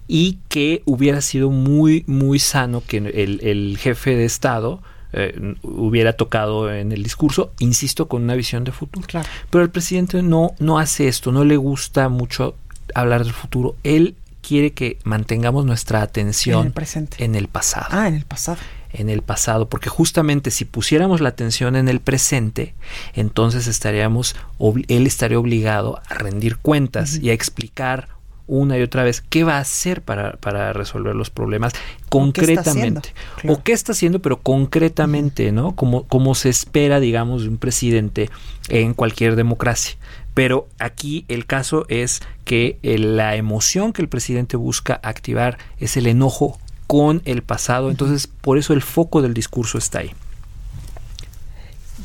y 0.08 0.38
que 0.48 0.82
hubiera 0.86 1.20
sido 1.20 1.50
muy, 1.50 2.02
muy 2.06 2.38
sano 2.38 2.82
que 2.84 2.96
el, 2.96 3.40
el 3.42 3.78
jefe 3.78 4.16
de 4.16 4.24
Estado 4.24 4.80
eh, 5.12 5.54
hubiera 5.62 6.14
tocado 6.14 6.72
en 6.72 6.92
el 6.92 7.02
discurso, 7.02 7.52
insisto, 7.58 8.08
con 8.08 8.22
una 8.22 8.34
visión 8.34 8.64
de 8.64 8.72
futuro. 8.72 9.06
Pero 9.50 9.64
el 9.64 9.70
presidente 9.70 10.22
no, 10.22 10.54
no 10.58 10.78
hace 10.78 11.08
esto, 11.08 11.32
no 11.32 11.44
le 11.44 11.56
gusta 11.56 12.08
mucho 12.08 12.56
hablar 12.94 13.24
del 13.24 13.32
futuro. 13.32 13.76
Él 13.84 14.16
quiere 14.42 14.72
que 14.72 14.98
mantengamos 15.04 15.64
nuestra 15.64 16.02
atención 16.02 16.60
En 16.60 16.66
el 16.68 16.72
presente. 16.72 17.24
en 17.24 17.34
el 17.34 17.48
pasado. 17.48 17.86
Ah, 17.90 18.08
en 18.08 18.14
el 18.14 18.24
pasado. 18.24 18.58
En 18.90 19.10
el 19.10 19.20
pasado, 19.20 19.68
porque 19.68 19.90
justamente 19.90 20.50
si 20.50 20.64
pusiéramos 20.64 21.20
la 21.20 21.28
atención 21.28 21.76
en 21.76 21.88
el 21.88 22.00
presente, 22.00 22.74
entonces 23.12 23.66
estaríamos, 23.66 24.34
él 24.88 25.06
estaría 25.06 25.38
obligado 25.38 26.00
a 26.08 26.14
rendir 26.14 26.56
cuentas 26.56 27.18
y 27.18 27.28
a 27.28 27.34
explicar 27.34 28.08
una 28.48 28.76
y 28.78 28.82
otra 28.82 29.04
vez 29.04 29.20
qué 29.20 29.44
va 29.44 29.58
a 29.58 29.60
hacer 29.60 30.02
para, 30.02 30.32
para 30.32 30.72
resolver 30.72 31.14
los 31.14 31.30
problemas 31.30 31.72
concretamente. 32.08 33.14
O 33.46 33.62
qué 33.62 33.72
está 33.72 33.92
haciendo, 33.92 34.20
pero 34.20 34.38
concretamente, 34.40 35.52
¿no? 35.52 35.76
Como, 35.76 36.04
como 36.04 36.34
se 36.34 36.48
espera, 36.48 36.98
digamos, 36.98 37.42
de 37.42 37.50
un 37.50 37.58
presidente 37.58 38.30
en 38.68 38.94
cualquier 38.94 39.36
democracia. 39.36 39.96
Pero 40.34 40.68
aquí 40.78 41.24
el 41.28 41.46
caso 41.46 41.84
es 41.88 42.20
que 42.44 42.78
la 42.82 43.36
emoción 43.36 43.92
que 43.92 44.02
el 44.02 44.08
presidente 44.08 44.56
busca 44.56 44.98
activar 45.02 45.58
es 45.78 45.96
el 45.96 46.06
enojo 46.06 46.58
con 46.86 47.22
el 47.24 47.42
pasado. 47.42 47.90
Entonces, 47.90 48.26
por 48.26 48.58
eso 48.58 48.72
el 48.72 48.82
foco 48.82 49.20
del 49.22 49.34
discurso 49.34 49.78
está 49.78 50.00
ahí. 50.00 50.12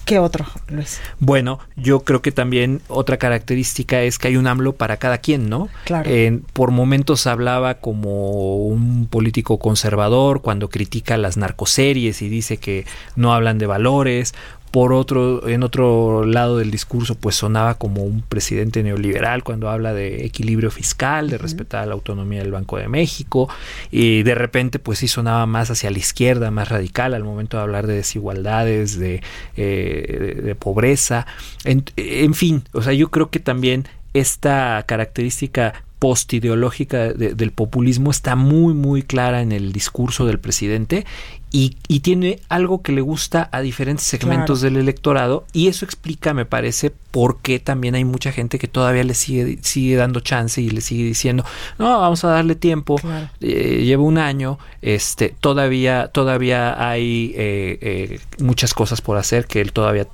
¿Qué 0.06 0.20
otro, 0.20 0.46
Luis? 0.68 1.00
Bueno, 1.20 1.60
yo 1.78 2.02
creo 2.02 2.22
que 2.22 2.32
también 2.34 2.82
otra 2.89 3.18
característica 3.18 4.02
es 4.02 4.20
que 4.20 4.28
hay 4.28 4.36
un 4.38 4.48
AMLO 4.48 4.74
para 4.74 4.98
cada 4.98 5.18
quien, 5.20 5.50
¿no? 5.50 5.70
Claro. 5.86 6.10
En- 6.10 6.42
por 6.54 6.72
momentos 6.72 7.26
hablaba 7.26 7.76
como 7.76 8.58
un 8.58 9.08
político 9.08 9.60
conservador 9.60 10.42
cuando 10.42 10.70
critica 10.70 11.16
las 11.18 11.38
narcoseries 11.38 12.22
y 12.22 12.28
dice 12.28 12.58
que 12.58 12.86
no 13.16 13.34
hablan 13.34 13.58
de 13.60 13.66
valores. 13.66 14.34
Por 14.74 14.92
otro, 14.92 15.48
en 15.48 15.62
otro 15.62 16.26
lado 16.26 16.58
del 16.58 16.72
discurso, 16.72 17.14
pues 17.14 17.36
sonaba 17.36 17.76
como 17.78 18.02
un 18.02 18.24
presidente 18.24 18.82
neoliberal 18.82 19.44
cuando 19.44 19.70
habla 19.70 19.94
de 19.94 20.26
equilibrio 20.26 20.72
fiscal, 20.72 21.30
de 21.30 21.38
respetar 21.38 21.86
la 21.88 21.94
autonomía 21.94 22.40
del 22.42 22.52
Banco 22.52 22.78
de 22.78 22.88
México, 22.88 23.48
y 23.92 24.24
de 24.24 24.34
repente, 24.34 24.80
pues 24.80 24.98
sí 24.98 25.08
sonaba 25.08 25.46
más 25.46 25.70
hacia 25.70 25.92
la 25.92 26.00
izquierda, 26.00 26.50
más 26.50 26.70
radical 26.70 27.14
al 27.14 27.24
momento 27.24 27.58
de 27.58 27.62
hablar 27.64 27.86
de 27.86 27.94
desigualdades, 27.98 28.98
de, 28.98 29.22
eh, 29.56 30.18
de- 30.36 30.42
de 30.42 30.56
pobreza, 30.56 31.28
en, 31.66 31.84
en 31.96 32.34
fin, 32.34 32.64
o 32.72 32.82
sea, 32.82 32.94
yo 32.94 33.12
creo 33.12 33.30
que 33.30 33.40
también 33.40 33.88
esta 34.16 34.84
característica 34.88 35.84
postideológica 36.00 37.14
de- 37.14 37.34
del 37.34 37.52
populismo 37.52 38.12
está 38.12 38.36
muy 38.36 38.74
muy 38.74 39.04
clara 39.04 39.42
en 39.42 39.52
el 39.54 39.72
discurso 39.72 40.26
del 40.26 40.38
presidente 40.38 41.06
y, 41.54 41.78
y 41.88 42.02
tiene 42.02 42.39
algo 42.50 42.82
que 42.82 42.92
le 42.92 43.00
gusta 43.02 43.48
a 43.54 43.62
diferentes 43.62 44.06
segmentos 44.06 44.60
Claro. 44.60 44.74
del 44.74 44.82
electorado 44.84 45.46
y 45.54 45.68
eso 45.70 45.86
explica, 45.86 46.34
me 46.34 46.46
parece, 46.46 46.92
por 47.12 47.38
qué 47.42 47.60
también 47.60 47.94
hay 47.94 48.04
mucha 48.04 48.32
gente 48.32 48.58
que 48.58 48.68
todavía 48.68 49.04
le 49.04 49.13
sigue, 49.13 49.60
sigue 49.62 49.96
dando 49.96 50.20
chance 50.20 50.60
y 50.60 50.70
le 50.72 50.82
sigue 50.82 51.04
diciendo, 51.06 51.46
no, 51.78 52.00
vamos 52.02 52.24
a 52.24 52.30
darle 52.30 52.56
tiempo, 52.56 52.96
Claro. 52.96 53.30
eh, 53.39 53.84
lleva 53.86 54.02
un 54.04 54.18
año, 54.18 54.58
este, 54.82 55.36
todavía, 55.39 56.08
todavía 56.08 56.89
hay 56.89 57.34
eh, 57.38 57.78
eh, 57.82 58.20
muchas 58.39 58.74
cosas 58.74 59.02
por 59.02 59.18
hacer 59.18 59.46
que 59.46 59.62
él 59.62 59.72
todavía 59.74 60.08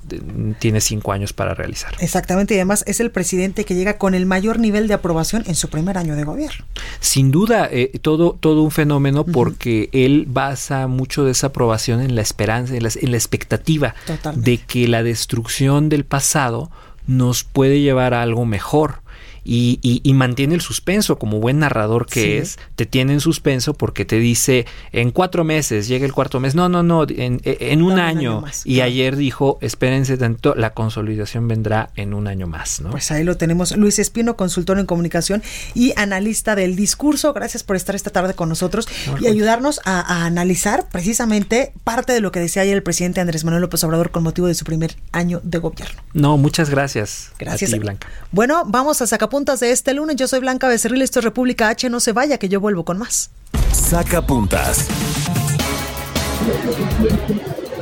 tiene 0.58 0.82
cinco 0.82 1.12
años 1.12 1.32
para 1.32 1.54
realizar. 1.54 1.94
Exactamente, 2.00 2.52
y 2.54 2.58
además 2.58 2.84
es 2.86 3.00
el 3.00 3.10
presidente 3.10 3.64
que 3.64 3.74
llega 3.74 3.96
con 3.96 4.14
el 4.14 4.26
mayor 4.26 4.58
nivel 4.58 4.86
de 4.86 4.92
aprobación 4.94 5.42
en 5.46 5.54
su 5.54 5.68
primer 5.70 5.96
año 5.96 6.16
de 6.16 6.24
gobierno. 6.24 6.66
Sin 7.00 7.30
duda, 7.30 7.66
eh, 7.72 7.98
todo, 8.02 8.36
todo 8.38 8.62
un 8.62 8.70
fenómeno 8.70 9.24
porque 9.24 9.88
él 9.92 10.26
basa 10.28 10.86
mucho 10.86 11.24
de 11.24 11.29
esa 11.30 11.48
aprobación 11.48 12.00
en 12.00 12.14
la 12.14 12.22
esperanza, 12.22 12.74
en 12.74 12.82
la, 12.82 12.90
en 12.94 13.10
la 13.10 13.16
expectativa 13.16 13.94
Totalmente. 14.06 14.50
de 14.50 14.58
que 14.58 14.88
la 14.88 15.02
destrucción 15.02 15.88
del 15.88 16.04
pasado 16.04 16.70
nos 17.06 17.44
puede 17.44 17.80
llevar 17.80 18.14
a 18.14 18.22
algo 18.22 18.44
mejor. 18.44 19.02
Y, 19.44 19.78
y- 19.82 20.00
y 20.04 20.12
mantiene 20.14 20.54
el 20.54 20.60
suspenso 20.60 21.18
como 21.18 21.40
buen 21.40 21.58
narrador 21.60 22.06
que 22.06 22.20
Sí. 22.22 22.32
es, 22.32 22.58
te 22.76 22.86
tiene 22.86 23.12
en 23.14 23.20
suspenso 23.20 23.74
porque 23.74 24.04
te 24.04 24.16
dice 24.18 24.66
en 24.92 25.10
cuatro 25.10 25.44
meses, 25.44 25.88
llega 25.88 26.04
el 26.06 26.12
cuarto 26.12 26.40
mes, 26.40 26.54
no, 26.54 26.68
no, 26.68 26.82
no, 26.82 27.04
en, 27.08 27.40
en 27.44 27.82
un 27.82 27.98
año. 27.98 28.40
más, 28.42 28.66
y 28.66 28.80
ayer 28.82 29.16
dijo, 29.16 29.58
espérense 29.62 30.16
tanto, 30.16 30.54
la 30.54 30.74
consolidación 30.74 31.48
vendrá 31.48 31.90
en 31.96 32.14
un 32.14 32.26
año 32.26 32.46
más, 32.46 32.80
¿no? 32.80 32.90
Pues 32.90 33.10
ahí 33.10 33.24
lo 33.24 33.36
tenemos. 33.36 33.76
Luis 33.76 33.98
Espino, 33.98 34.36
consultor 34.36 34.78
en 34.78 34.86
comunicación 34.86 35.42
y 35.74 35.92
analista 35.96 36.54
del 36.54 36.76
discurso. 36.76 37.32
Gracias 37.32 37.62
por 37.62 37.76
estar 37.76 37.94
esta 37.94 38.10
tarde 38.10 38.34
con 38.34 38.48
nosotros 38.48 38.86
y 39.20 39.26
ayudarnos 39.26 39.80
a, 39.84 40.00
a 40.00 40.24
analizar 40.26 40.88
precisamente 40.90 41.72
parte 41.84 42.12
de 42.12 42.20
lo 42.20 42.30
que 42.32 42.40
decía 42.40 42.62
ayer 42.62 42.74
el 42.76 42.82
presidente 42.82 43.20
Andrés 43.20 43.44
Manuel 43.44 43.62
López 43.62 43.82
Obrador 43.84 44.10
con 44.10 44.22
motivo 44.22 44.46
de 44.46 44.54
su 44.54 44.64
primer 44.64 44.96
año 45.12 45.40
de 45.42 45.58
gobierno. 45.58 46.02
No, 46.12 46.36
muchas 46.36 46.70
gracias. 46.70 47.32
Gracias. 47.38 47.70
A 47.70 47.74
ti, 47.74 47.80
Blanca. 47.80 48.08
Bueno, 48.32 48.62
vamos 48.66 49.00
a 49.02 49.06
sacapuntas 49.30 49.60
de 49.60 49.70
este 49.70 49.94
lunes. 49.94 50.16
Yo 50.16 50.26
soy 50.26 50.40
Blanca 50.40 50.66
Becerril, 50.66 51.02
esto 51.02 51.20
es 51.20 51.24
República 51.24 51.68
H. 51.68 51.88
No 51.88 52.00
se 52.00 52.10
vaya, 52.10 52.36
que 52.36 52.48
yo 52.48 52.60
vuelvo 52.60 52.84
con 52.84 52.98
más. 52.98 53.30
Saca 53.72 54.26
puntas. 54.26 54.88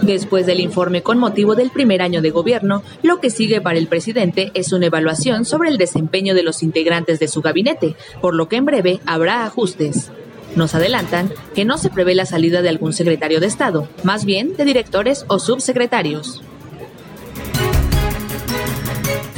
Después 0.03 0.45
del 0.45 0.61
informe 0.61 1.03
con 1.03 1.19
motivo 1.19 1.55
del 1.55 1.71
primer 1.71 2.03
año 2.03 2.21
de 2.21 2.31
gobierno, 2.31 2.83
lo 3.03 3.19
que 3.21 3.31
sigue 3.31 3.63
para 3.63 3.79
el 3.79 3.89
presidente 3.89 4.51
es 4.53 4.75
una 4.75 4.87
evaluación 4.87 5.47
sobre 5.47 5.71
el 5.71 5.79
desempeño 5.79 6.35
de 6.35 6.43
los 6.43 6.63
integrantes 6.63 7.19
de 7.19 7.29
su 7.29 7.41
gabinete, 7.41 7.97
por 8.21 8.35
lo 8.35 8.51
que 8.51 8.57
en 8.57 8.67
breve 8.67 9.01
habrá 9.07 9.47
ajustes. 9.47 10.11
Nos 10.55 10.75
adelantan 10.75 11.33
que 11.55 11.65
no 11.65 11.79
se 11.79 11.89
prevé 11.89 12.15
la 12.15 12.27
salida 12.27 12.61
de 12.61 12.69
algún 12.69 12.93
secretario 12.93 13.41
de 13.41 13.47
Estado, 13.47 13.89
más 14.03 14.27
bien 14.27 14.55
de 14.55 14.67
directores 14.67 15.25
o 15.29 15.39
subsecretarios. 15.39 16.43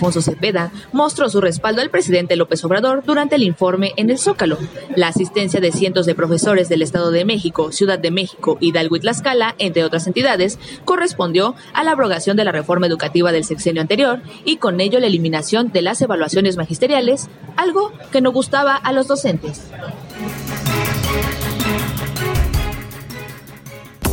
Alfonso 0.00 0.22
Cepeda 0.22 0.72
mostró 0.94 1.28
su 1.28 1.42
respaldo 1.42 1.82
al 1.82 1.90
presidente 1.90 2.34
López 2.34 2.64
Obrador 2.64 3.02
durante 3.04 3.34
el 3.34 3.42
informe 3.42 3.92
en 3.98 4.08
el 4.08 4.18
Zócalo. 4.18 4.56
La 4.96 5.08
asistencia 5.08 5.60
de 5.60 5.72
cientos 5.72 6.06
de 6.06 6.14
profesores 6.14 6.70
del 6.70 6.80
Estado 6.80 7.10
de 7.10 7.26
México, 7.26 7.70
Ciudad 7.70 7.98
de 7.98 8.10
México, 8.10 8.56
Hidalgo 8.62 8.96
y 8.96 9.00
Tlaxcala, 9.00 9.56
entre 9.58 9.84
otras 9.84 10.06
entidades, 10.06 10.58
correspondió 10.86 11.54
a 11.74 11.84
la 11.84 11.90
abrogación 11.90 12.38
de 12.38 12.44
la 12.44 12.52
reforma 12.52 12.86
educativa 12.86 13.30
del 13.30 13.44
sexenio 13.44 13.82
anterior 13.82 14.22
y 14.46 14.56
con 14.56 14.80
ello 14.80 15.00
la 15.00 15.06
eliminación 15.06 15.70
de 15.70 15.82
las 15.82 16.00
evaluaciones 16.00 16.56
magisteriales, 16.56 17.28
algo 17.56 17.92
que 18.10 18.22
no 18.22 18.32
gustaba 18.32 18.76
a 18.76 18.92
los 18.92 19.06
docentes. 19.06 19.60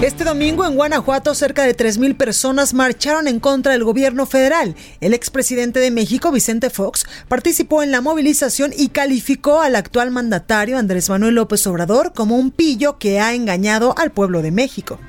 Este 0.00 0.22
domingo 0.22 0.64
en 0.64 0.76
Guanajuato 0.76 1.34
cerca 1.34 1.64
de 1.64 1.76
3.000 1.76 2.16
personas 2.16 2.72
marcharon 2.72 3.26
en 3.26 3.40
contra 3.40 3.72
del 3.72 3.82
gobierno 3.82 4.26
federal. 4.26 4.76
El 5.00 5.12
expresidente 5.12 5.80
de 5.80 5.90
México, 5.90 6.30
Vicente 6.30 6.70
Fox, 6.70 7.04
participó 7.26 7.82
en 7.82 7.90
la 7.90 8.00
movilización 8.00 8.72
y 8.76 8.90
calificó 8.90 9.60
al 9.60 9.74
actual 9.74 10.12
mandatario 10.12 10.78
Andrés 10.78 11.10
Manuel 11.10 11.34
López 11.34 11.66
Obrador 11.66 12.12
como 12.12 12.36
un 12.36 12.52
pillo 12.52 12.96
que 12.98 13.18
ha 13.18 13.34
engañado 13.34 13.92
al 13.98 14.12
pueblo 14.12 14.40
de 14.40 14.52
México. 14.52 15.00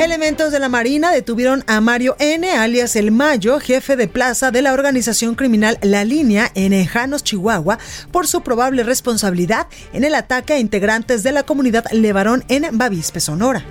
Elementos 0.00 0.52
de 0.52 0.58
la 0.58 0.68
Marina 0.68 1.10
detuvieron 1.10 1.64
a 1.66 1.80
Mario 1.80 2.16
N., 2.18 2.52
alias 2.52 2.96
El 2.96 3.12
Mayo, 3.12 3.58
jefe 3.60 3.96
de 3.96 4.08
plaza 4.08 4.50
de 4.50 4.60
la 4.60 4.74
organización 4.74 5.34
criminal 5.34 5.78
La 5.80 6.04
Línea 6.04 6.52
en 6.54 6.74
Ejanos, 6.74 7.24
Chihuahua, 7.24 7.78
por 8.12 8.26
su 8.26 8.42
probable 8.42 8.82
responsabilidad 8.82 9.68
en 9.94 10.04
el 10.04 10.14
ataque 10.14 10.52
a 10.52 10.58
integrantes 10.58 11.22
de 11.22 11.32
la 11.32 11.44
comunidad 11.44 11.86
Levarón 11.92 12.44
en 12.48 12.76
Bavispe, 12.76 13.20
Sonora. 13.20 13.64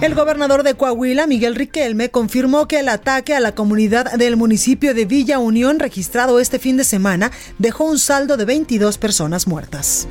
El 0.00 0.14
gobernador 0.14 0.62
de 0.62 0.74
Coahuila, 0.74 1.26
Miguel 1.26 1.54
Riquelme, 1.54 2.10
confirmó 2.10 2.66
que 2.66 2.80
el 2.80 2.88
ataque 2.88 3.34
a 3.34 3.40
la 3.40 3.54
comunidad 3.54 4.12
del 4.12 4.36
municipio 4.36 4.94
de 4.94 5.04
Villa 5.04 5.38
Unión 5.38 5.78
registrado 5.78 6.40
este 6.40 6.58
fin 6.58 6.78
de 6.78 6.84
semana 6.84 7.30
dejó 7.58 7.84
un 7.84 7.98
saldo 7.98 8.38
de 8.38 8.46
22 8.46 8.96
personas 8.96 9.46
muertas. 9.46 10.08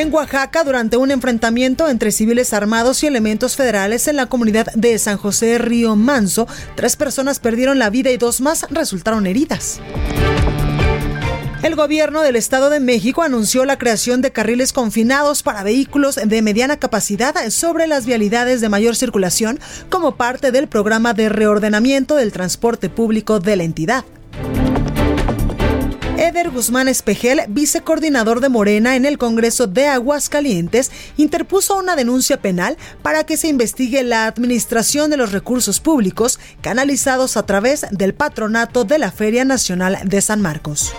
En 0.00 0.10
Oaxaca, 0.14 0.64
durante 0.64 0.96
un 0.96 1.10
enfrentamiento 1.10 1.86
entre 1.86 2.10
civiles 2.10 2.54
armados 2.54 3.02
y 3.02 3.06
elementos 3.06 3.54
federales 3.54 4.08
en 4.08 4.16
la 4.16 4.24
comunidad 4.24 4.72
de 4.72 4.98
San 4.98 5.18
José 5.18 5.58
Río 5.58 5.94
Manso, 5.94 6.48
tres 6.74 6.96
personas 6.96 7.38
perdieron 7.38 7.78
la 7.78 7.90
vida 7.90 8.10
y 8.10 8.16
dos 8.16 8.40
más 8.40 8.64
resultaron 8.70 9.26
heridas. 9.26 9.78
El 11.62 11.76
gobierno 11.76 12.22
del 12.22 12.36
Estado 12.36 12.70
de 12.70 12.80
México 12.80 13.20
anunció 13.20 13.66
la 13.66 13.76
creación 13.76 14.22
de 14.22 14.32
carriles 14.32 14.72
confinados 14.72 15.42
para 15.42 15.62
vehículos 15.64 16.14
de 16.14 16.40
mediana 16.40 16.78
capacidad 16.78 17.34
sobre 17.50 17.86
las 17.86 18.06
vialidades 18.06 18.62
de 18.62 18.70
mayor 18.70 18.96
circulación 18.96 19.60
como 19.90 20.16
parte 20.16 20.50
del 20.50 20.66
programa 20.66 21.12
de 21.12 21.28
reordenamiento 21.28 22.16
del 22.16 22.32
transporte 22.32 22.88
público 22.88 23.38
de 23.38 23.56
la 23.56 23.64
entidad. 23.64 24.06
Eder 26.20 26.50
Guzmán 26.50 26.86
Espejel, 26.86 27.40
vicecoordinador 27.48 28.40
de 28.40 28.50
Morena 28.50 28.94
en 28.94 29.06
el 29.06 29.16
Congreso 29.16 29.66
de 29.66 29.86
Aguascalientes, 29.86 30.90
interpuso 31.16 31.78
una 31.78 31.96
denuncia 31.96 32.36
penal 32.42 32.76
para 33.00 33.24
que 33.24 33.38
se 33.38 33.48
investigue 33.48 34.02
la 34.02 34.26
administración 34.26 35.08
de 35.10 35.16
los 35.16 35.32
recursos 35.32 35.80
públicos 35.80 36.38
canalizados 36.60 37.38
a 37.38 37.46
través 37.46 37.86
del 37.90 38.12
patronato 38.12 38.84
de 38.84 38.98
la 38.98 39.10
Feria 39.10 39.46
Nacional 39.46 39.98
de 40.04 40.20
San 40.20 40.42
Marcos. 40.42 40.92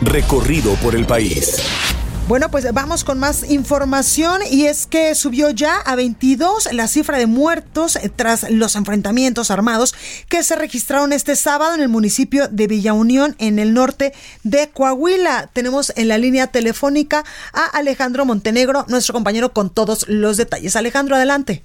Recorrido 0.00 0.74
por 0.74 0.94
el 0.94 1.06
país. 1.06 1.89
Bueno, 2.28 2.48
pues 2.48 2.72
vamos 2.72 3.02
con 3.02 3.18
más 3.18 3.50
información 3.50 4.40
y 4.48 4.66
es 4.66 4.86
que 4.86 5.14
subió 5.16 5.50
ya 5.50 5.78
a 5.78 5.96
22 5.96 6.72
la 6.72 6.86
cifra 6.86 7.18
de 7.18 7.26
muertos 7.26 7.96
eh, 7.96 8.08
tras 8.14 8.48
los 8.50 8.76
enfrentamientos 8.76 9.50
armados 9.50 9.94
que 10.28 10.44
se 10.44 10.54
registraron 10.54 11.12
este 11.12 11.34
sábado 11.34 11.74
en 11.74 11.80
el 11.80 11.88
municipio 11.88 12.46
de 12.46 12.68
Villa 12.68 12.92
Unión 12.92 13.34
en 13.38 13.58
el 13.58 13.74
norte 13.74 14.12
de 14.44 14.68
Coahuila. 14.68 15.50
Tenemos 15.52 15.92
en 15.96 16.06
la 16.06 16.18
línea 16.18 16.46
telefónica 16.46 17.24
a 17.52 17.64
Alejandro 17.64 18.24
Montenegro, 18.24 18.84
nuestro 18.88 19.12
compañero 19.12 19.52
con 19.52 19.68
todos 19.70 20.08
los 20.08 20.36
detalles. 20.36 20.76
Alejandro, 20.76 21.16
adelante. 21.16 21.64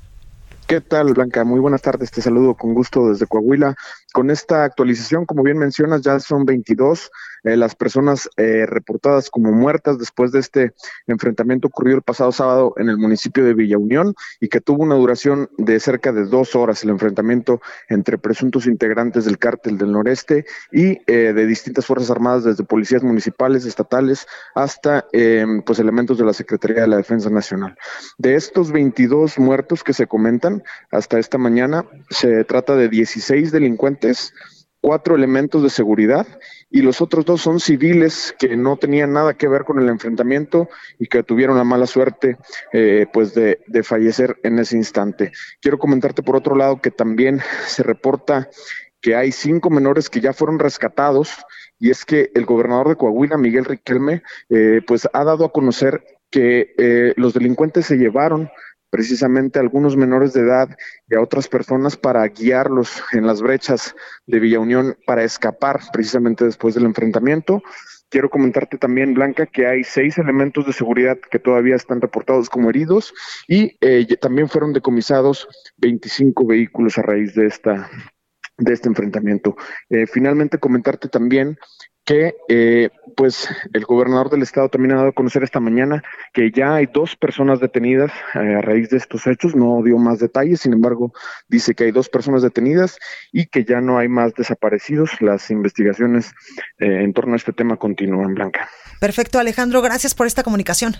¿Qué 0.67 0.81
tal, 0.81 1.13
Blanca? 1.13 1.43
Muy 1.43 1.59
buenas 1.59 1.83
tardes. 1.83 2.09
Te 2.09 2.23
saludo 2.23 2.55
con 2.55 2.73
gusto 2.73 3.09
desde 3.09 3.27
Coahuila. 3.27 3.75
Con 4.11 4.31
esta 4.31 4.63
actualización, 4.63 5.27
como 5.27 5.43
bien 5.43 5.59
mencionas, 5.59 6.01
ya 6.01 6.19
son 6.19 6.43
22 6.43 7.11
eh, 7.45 7.55
las 7.55 7.75
personas 7.75 8.29
eh, 8.37 8.65
reportadas 8.65 9.29
como 9.29 9.51
muertas 9.51 9.99
después 9.99 10.31
de 10.31 10.39
este 10.39 10.73
enfrentamiento 11.05 11.67
ocurrido 11.67 11.97
el 11.97 12.01
pasado 12.01 12.31
sábado 12.31 12.73
en 12.77 12.89
el 12.89 12.97
municipio 12.97 13.45
de 13.45 13.53
Villa 13.53 13.77
Unión 13.77 14.15
y 14.39 14.47
que 14.47 14.61
tuvo 14.61 14.83
una 14.83 14.95
duración 14.95 15.49
de 15.57 15.79
cerca 15.79 16.11
de 16.11 16.25
dos 16.25 16.55
horas 16.55 16.83
el 16.83 16.89
enfrentamiento 16.89 17.61
entre 17.87 18.17
presuntos 18.17 18.65
integrantes 18.65 19.25
del 19.25 19.37
cártel 19.37 19.77
del 19.77 19.91
noreste 19.91 20.45
y 20.71 20.99
eh, 21.05 21.33
de 21.33 21.45
distintas 21.45 21.85
fuerzas 21.85 22.09
armadas 22.09 22.43
desde 22.43 22.63
policías 22.63 23.03
municipales, 23.03 23.65
estatales, 23.65 24.27
hasta 24.55 25.05
em, 25.11 25.61
pues 25.61 25.77
elementos 25.77 26.17
de 26.17 26.25
la 26.25 26.33
Secretaría 26.33 26.81
de 26.81 26.87
la 26.87 26.97
Defensa 26.97 27.29
Nacional. 27.29 27.77
De 28.17 28.33
estos 28.33 28.71
22 28.71 29.37
muertos 29.37 29.83
que 29.83 29.93
se 29.93 30.07
comentan 30.07 30.63
hasta 30.91 31.19
esta 31.19 31.37
mañana, 31.37 31.85
se 32.09 32.43
trata 32.43 32.75
de 32.75 32.89
16 32.89 33.51
delincuentes 33.51 34.33
cuatro 34.85 35.15
elementos 35.15 35.63
de 35.63 35.71
seguridad 35.71 36.27
y 36.69 36.83
los 36.83 37.01
otros 37.01 37.25
dos 37.25 37.41
son 37.41 37.59
civiles 37.59 38.35
que 38.37 38.55
no 38.55 38.77
tenían 38.77 39.13
nada 39.13 39.33
que 39.33 39.47
ver 39.47 39.63
con 39.63 39.79
el 39.79 39.89
enfrentamiento 39.89 40.69
y 40.99 41.07
que 41.07 41.23
tuvieron 41.23 41.57
la 41.57 41.63
mala 41.63 41.87
suerte 41.87 42.37
eh, 42.71 43.07
pues 43.11 43.33
de, 43.33 43.61
de, 43.65 43.81
fallecer 43.81 44.37
en 44.43 44.59
ese 44.59 44.77
instante. 44.77 45.31
Quiero 45.59 45.79
comentarte 45.79 46.21
por 46.21 46.35
otro 46.35 46.55
lado 46.55 46.81
que 46.81 46.91
también 46.91 47.41
se 47.65 47.81
reporta 47.81 48.47
que 49.01 49.15
hay 49.15 49.31
cinco 49.31 49.71
menores 49.71 50.07
que 50.07 50.21
ya 50.21 50.33
fueron 50.33 50.59
rescatados 50.59 51.31
y 51.79 51.89
es 51.89 52.05
que 52.05 52.29
el 52.35 52.45
gobernador 52.45 52.89
de 52.89 52.95
Coahuila, 52.95 53.37
Miguel 53.37 53.65
Riquelme, 53.65 54.21
eh, 54.49 54.81
pues 54.85 55.09
ha 55.11 55.23
dado 55.23 55.45
a 55.45 55.51
conocer 55.51 56.03
que 56.29 56.75
eh, 56.77 57.15
los 57.17 57.33
delincuentes 57.33 57.87
se 57.87 57.97
llevaron 57.97 58.51
precisamente 58.95 59.59
a 59.59 59.61
algunos 59.61 59.97
menores 59.97 60.31
de 60.31 60.39
edad 60.39 60.69
y 61.09 61.15
a 61.15 61.21
otras 61.21 61.49
personas 61.49 61.97
para 61.97 62.25
guiarlos 62.29 63.03
en 63.11 63.27
las 63.27 63.41
brechas 63.41 63.93
de 64.25 64.39
Villa 64.39 64.61
Unión 64.61 64.97
para 65.05 65.25
escapar 65.25 65.81
precisamente 65.91 66.45
después 66.45 66.75
del 66.75 66.85
enfrentamiento. 66.85 67.61
Quiero 68.07 68.29
comentarte 68.29 68.77
también, 68.77 69.13
Blanca, 69.13 69.47
que 69.47 69.67
hay 69.67 69.83
seis 69.83 70.17
elementos 70.17 70.65
de 70.65 70.71
seguridad 70.71 71.17
que 71.29 71.39
todavía 71.39 71.75
están 71.75 71.99
reportados 71.99 72.49
como 72.49 72.69
heridos 72.69 73.13
y 73.49 73.75
eh, 73.81 74.07
también 74.21 74.47
fueron 74.47 74.71
decomisados 74.71 75.45
25 75.75 76.47
vehículos 76.47 76.97
a 76.97 77.01
raíz 77.01 77.35
de 77.35 77.47
esta 77.47 77.89
de 78.57 78.71
este 78.71 78.87
enfrentamiento. 78.87 79.57
Eh, 79.89 80.07
finalmente, 80.07 80.57
comentarte 80.57 81.09
también 81.09 81.57
que 82.05 82.35
eh, 82.47 82.89
pues 83.17 83.49
el 83.73 83.83
gobernador 83.85 84.29
del 84.29 84.43
estado 84.43 84.69
también 84.69 84.93
ha 84.93 84.97
dado 84.97 85.09
a 85.09 85.13
conocer 85.13 85.43
esta 85.43 85.59
mañana 85.59 86.03
que 86.33 86.51
ya 86.51 86.75
hay 86.75 86.85
dos 86.85 87.15
personas 87.15 87.59
detenidas 87.59 88.11
eh, 88.35 88.55
a 88.55 88.61
raíz 88.61 88.89
de 88.91 88.97
estos 88.97 89.25
hechos, 89.25 89.55
no 89.55 89.81
dio 89.83 89.97
más 89.97 90.19
detalles, 90.19 90.61
sin 90.61 90.73
embargo 90.73 91.11
dice 91.47 91.73
que 91.73 91.85
hay 91.85 91.91
dos 91.91 92.07
personas 92.07 92.43
detenidas 92.43 92.99
y 93.31 93.47
que 93.47 93.65
ya 93.65 93.81
no 93.81 93.97
hay 93.97 94.07
más 94.07 94.33
desaparecidos. 94.35 95.19
Las 95.19 95.49
investigaciones 95.49 96.31
eh, 96.77 97.01
en 97.03 97.13
torno 97.13 97.33
a 97.33 97.37
este 97.37 97.53
tema 97.53 97.77
continúan, 97.77 98.35
Blanca. 98.35 98.69
Perfecto, 98.99 99.39
Alejandro, 99.39 99.81
gracias 99.81 100.13
por 100.13 100.27
esta 100.27 100.43
comunicación. 100.43 100.95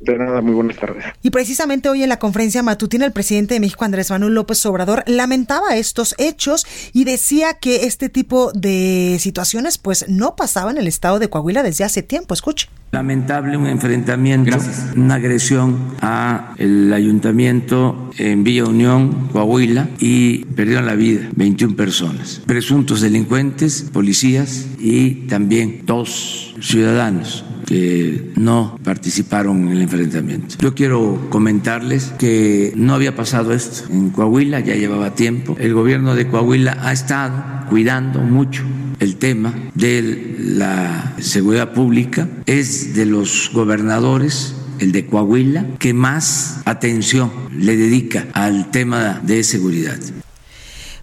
De 0.00 0.16
nada, 0.16 0.40
muy 0.40 0.54
buenas 0.54 0.76
tardes. 0.76 1.04
Y 1.22 1.30
precisamente 1.30 1.88
hoy 1.88 2.04
en 2.04 2.08
la 2.08 2.20
conferencia 2.20 2.62
matutina 2.62 3.04
el 3.04 3.12
presidente 3.12 3.54
de 3.54 3.60
México, 3.60 3.84
Andrés 3.84 4.10
Manuel 4.10 4.34
López 4.34 4.64
Obrador, 4.66 5.02
lamentaba 5.06 5.76
estos 5.76 6.14
hechos 6.18 6.66
y 6.92 7.04
decía 7.04 7.54
que 7.54 7.84
este 7.86 8.08
tipo 8.08 8.52
de 8.52 9.16
situaciones 9.18 9.78
pues 9.78 10.08
no 10.08 10.36
pasaba 10.36 10.70
en 10.70 10.78
el 10.78 10.86
estado 10.86 11.18
de 11.18 11.28
Coahuila 11.28 11.64
desde 11.64 11.82
hace 11.82 12.04
tiempo. 12.04 12.32
Escuche. 12.32 12.68
Lamentable 12.92 13.56
un 13.56 13.66
enfrentamiento, 13.66 14.56
una 14.96 15.16
agresión 15.16 15.96
a 16.00 16.54
el 16.58 16.92
ayuntamiento 16.92 18.10
en 18.16 18.44
Villa 18.44 18.64
Unión, 18.64 19.28
Coahuila, 19.32 19.90
y 19.98 20.44
perdieron 20.46 20.86
la 20.86 20.94
vida 20.94 21.28
21 21.34 21.76
personas, 21.76 22.40
presuntos 22.46 23.02
delincuentes, 23.02 23.82
policías 23.92 24.64
y 24.78 25.26
también 25.26 25.82
dos 25.84 26.54
ciudadanos 26.60 27.44
que 27.68 28.32
no 28.34 28.78
participaron 28.82 29.68
en 29.68 29.76
el 29.76 29.82
enfrentamiento. 29.82 30.56
Yo 30.58 30.74
quiero 30.74 31.26
comentarles 31.28 32.14
que 32.18 32.72
no 32.74 32.94
había 32.94 33.14
pasado 33.14 33.52
esto 33.52 33.92
en 33.92 34.08
Coahuila, 34.08 34.60
ya 34.60 34.74
llevaba 34.74 35.14
tiempo. 35.14 35.54
El 35.60 35.74
gobierno 35.74 36.14
de 36.14 36.26
Coahuila 36.28 36.78
ha 36.80 36.92
estado 36.94 37.68
cuidando 37.68 38.20
mucho 38.20 38.64
el 39.00 39.16
tema 39.16 39.52
de 39.74 40.36
la 40.38 41.14
seguridad 41.18 41.74
pública. 41.74 42.26
Es 42.46 42.94
de 42.94 43.04
los 43.04 43.50
gobernadores 43.52 44.54
el 44.78 44.92
de 44.92 45.04
Coahuila, 45.04 45.66
que 45.78 45.92
más 45.92 46.62
atención 46.64 47.30
le 47.54 47.76
dedica 47.76 48.28
al 48.32 48.70
tema 48.70 49.20
de 49.22 49.44
seguridad. 49.44 49.98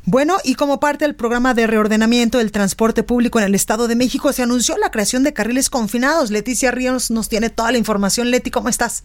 Bueno, 0.08 0.36
y 0.44 0.54
como 0.54 0.80
parte 0.80 1.04
del 1.04 1.16
programa 1.16 1.56
de 1.56 1.66
reordenamiento 1.66 2.38
del 2.38 2.52
transporte 2.52 3.02
público 3.02 3.40
en 3.40 3.46
el 3.46 3.56
Estado 3.56 3.88
de 3.88 3.96
México, 3.96 4.32
se 4.34 4.44
anunció 4.44 4.78
la 4.78 4.92
creación 4.92 5.24
de 5.24 5.34
carriles 5.34 5.72
confinados. 5.72 6.30
Leticia 6.30 6.70
Ríos 6.70 7.10
nos 7.10 7.28
tiene 7.28 7.50
toda 7.50 7.72
la 7.72 7.80
información. 7.80 8.30
Leti, 8.30 8.52
¿cómo 8.52 8.70
estás? 8.70 9.04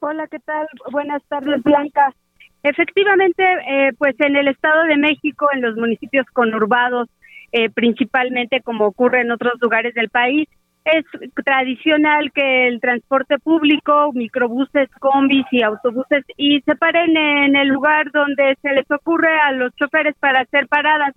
Hola, 0.00 0.26
¿qué 0.28 0.38
tal? 0.38 0.66
Buenas 0.90 1.22
tardes, 1.28 1.62
Blanca. 1.62 2.14
Efectivamente, 2.62 3.42
eh, 3.44 3.92
pues 3.98 4.14
en 4.20 4.34
el 4.34 4.48
Estado 4.48 4.84
de 4.84 4.96
México, 4.96 5.48
en 5.52 5.60
los 5.60 5.76
municipios 5.76 6.24
conurbados, 6.32 7.10
eh, 7.52 7.68
principalmente 7.68 8.62
como 8.62 8.86
ocurre 8.86 9.20
en 9.20 9.30
otros 9.30 9.54
lugares 9.60 9.92
del 9.92 10.08
país, 10.08 10.48
es 10.84 11.04
tradicional 11.44 12.32
que 12.32 12.66
el 12.68 12.80
transporte 12.80 13.38
público, 13.38 14.12
microbuses, 14.12 14.90
combis 14.98 15.46
y 15.52 15.62
autobuses 15.62 16.24
y 16.36 16.60
se 16.62 16.74
paren 16.76 17.16
en 17.16 17.56
el 17.56 17.68
lugar 17.68 18.10
donde 18.12 18.56
se 18.60 18.72
les 18.72 18.90
ocurre 18.90 19.38
a 19.40 19.52
los 19.52 19.74
choferes 19.76 20.14
para 20.18 20.40
hacer 20.40 20.66
paradas. 20.68 21.14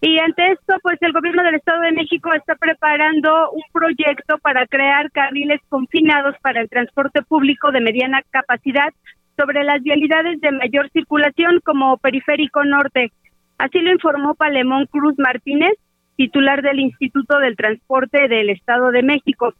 Y 0.00 0.18
ante 0.18 0.52
esto, 0.52 0.74
pues 0.82 0.98
el 1.00 1.12
gobierno 1.12 1.44
del 1.44 1.54
Estado 1.54 1.80
de 1.82 1.92
México 1.92 2.32
está 2.34 2.56
preparando 2.56 3.50
un 3.52 3.62
proyecto 3.72 4.38
para 4.38 4.66
crear 4.66 5.10
carriles 5.12 5.60
confinados 5.68 6.34
para 6.42 6.60
el 6.60 6.68
transporte 6.68 7.22
público 7.22 7.70
de 7.70 7.80
mediana 7.80 8.22
capacidad 8.30 8.88
sobre 9.36 9.62
las 9.62 9.80
vialidades 9.82 10.40
de 10.40 10.50
mayor 10.52 10.90
circulación 10.90 11.60
como 11.64 11.98
Periférico 11.98 12.64
Norte. 12.64 13.12
Así 13.58 13.78
lo 13.78 13.92
informó 13.92 14.34
Palemón 14.34 14.86
Cruz 14.86 15.14
Martínez, 15.18 15.74
titular 16.16 16.62
del 16.62 16.80
Instituto 16.80 17.38
del 17.38 17.56
Transporte 17.56 18.28
del 18.28 18.50
Estado 18.50 18.90
de 18.90 19.02
México. 19.02 19.54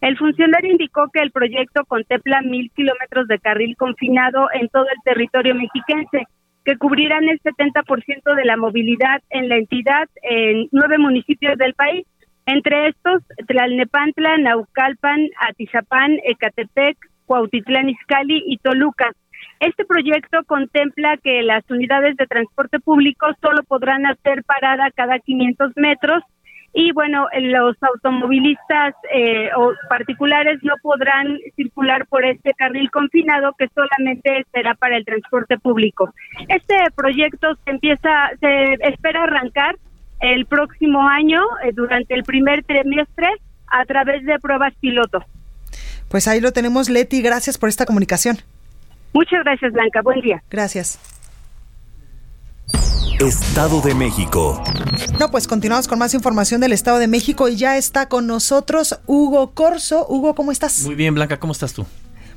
El 0.00 0.16
funcionario 0.16 0.70
indicó 0.70 1.08
que 1.12 1.20
el 1.20 1.32
proyecto 1.32 1.84
contempla 1.84 2.40
mil 2.42 2.70
kilómetros 2.74 3.26
de 3.28 3.38
carril 3.38 3.76
confinado 3.76 4.48
en 4.52 4.68
todo 4.68 4.84
el 4.84 5.02
territorio 5.04 5.54
mexiquense, 5.54 6.26
que 6.64 6.76
cubrirán 6.76 7.28
el 7.28 7.40
70% 7.40 8.34
de 8.34 8.44
la 8.44 8.56
movilidad 8.56 9.22
en 9.30 9.48
la 9.48 9.56
entidad 9.56 10.08
en 10.22 10.68
nueve 10.70 10.98
municipios 10.98 11.56
del 11.56 11.74
país, 11.74 12.06
entre 12.46 12.88
estos 12.88 13.22
Tlalnepantla, 13.46 14.38
Naucalpan, 14.38 15.28
Atizapán, 15.48 16.18
Ecatepec, 16.24 16.96
Cuautitlán 17.26 17.90
Izcalli 17.90 18.42
y 18.46 18.56
Toluca. 18.58 19.12
Este 19.60 19.84
proyecto 19.84 20.44
contempla 20.46 21.16
que 21.16 21.42
las 21.42 21.68
unidades 21.70 22.16
de 22.16 22.26
transporte 22.26 22.78
público 22.78 23.26
solo 23.40 23.62
podrán 23.64 24.06
hacer 24.06 24.44
parada 24.44 24.90
cada 24.94 25.18
500 25.18 25.72
metros 25.76 26.22
y 26.74 26.92
bueno, 26.92 27.26
los 27.40 27.76
automovilistas 27.82 28.94
eh, 29.12 29.50
o 29.56 29.72
particulares 29.88 30.60
no 30.62 30.74
podrán 30.82 31.38
circular 31.56 32.06
por 32.06 32.24
este 32.24 32.52
carril 32.54 32.90
confinado 32.90 33.52
que 33.58 33.68
solamente 33.74 34.44
será 34.52 34.74
para 34.74 34.96
el 34.96 35.04
transporte 35.04 35.58
público. 35.58 36.12
Este 36.48 36.76
proyecto 36.94 37.54
se 37.64 37.70
empieza, 37.70 38.30
se 38.38 38.74
espera 38.80 39.24
arrancar 39.24 39.76
el 40.20 40.46
próximo 40.46 41.08
año, 41.08 41.42
eh, 41.64 41.72
durante 41.72 42.14
el 42.14 42.22
primer 42.22 42.62
trimestre, 42.64 43.28
a 43.66 43.84
través 43.84 44.24
de 44.24 44.38
pruebas 44.38 44.74
piloto. 44.80 45.24
Pues 46.08 46.28
ahí 46.28 46.40
lo 46.40 46.52
tenemos, 46.52 46.88
Leti. 46.88 47.22
Gracias 47.22 47.58
por 47.58 47.68
esta 47.68 47.86
comunicación. 47.86 48.38
Muchas 49.12 49.42
gracias, 49.44 49.72
Blanca. 49.72 50.02
Buen 50.02 50.20
día. 50.20 50.42
Gracias. 50.50 50.98
Estado 53.20 53.80
de 53.80 53.94
México. 53.94 54.62
No, 55.18 55.30
pues 55.30 55.48
continuamos 55.48 55.88
con 55.88 55.98
más 55.98 56.14
información 56.14 56.60
del 56.60 56.72
Estado 56.72 56.98
de 56.98 57.08
México 57.08 57.48
y 57.48 57.56
ya 57.56 57.76
está 57.76 58.08
con 58.08 58.26
nosotros 58.28 59.00
Hugo 59.06 59.50
Corso. 59.54 60.06
Hugo, 60.08 60.34
¿cómo 60.36 60.52
estás? 60.52 60.82
Muy 60.82 60.94
bien, 60.94 61.14
Blanca, 61.14 61.40
¿cómo 61.40 61.52
estás 61.52 61.72
tú? 61.72 61.84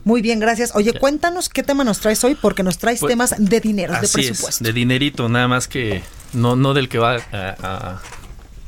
Muy 0.03 0.23
bien, 0.23 0.39
gracias. 0.39 0.71
Oye, 0.75 0.97
cuéntanos 0.99 1.49
qué 1.49 1.61
tema 1.61 1.83
nos 1.83 1.99
traes 1.99 2.23
hoy, 2.23 2.33
porque 2.33 2.63
nos 2.63 2.79
traes 2.79 2.99
Pues, 2.99 3.11
temas 3.11 3.35
de 3.37 3.59
dinero, 3.59 3.93
de 3.93 3.99
presupuesto. 3.99 4.49
es, 4.49 4.59
de 4.59 4.73
dinerito, 4.73 5.29
nada 5.29 5.47
más 5.47 5.67
que 5.67 6.01
no, 6.33 6.55
no 6.55 6.73
del 6.73 6.89
que 6.89 6.97
va 6.97 7.17
a, 7.17 7.19
a- 7.31 8.01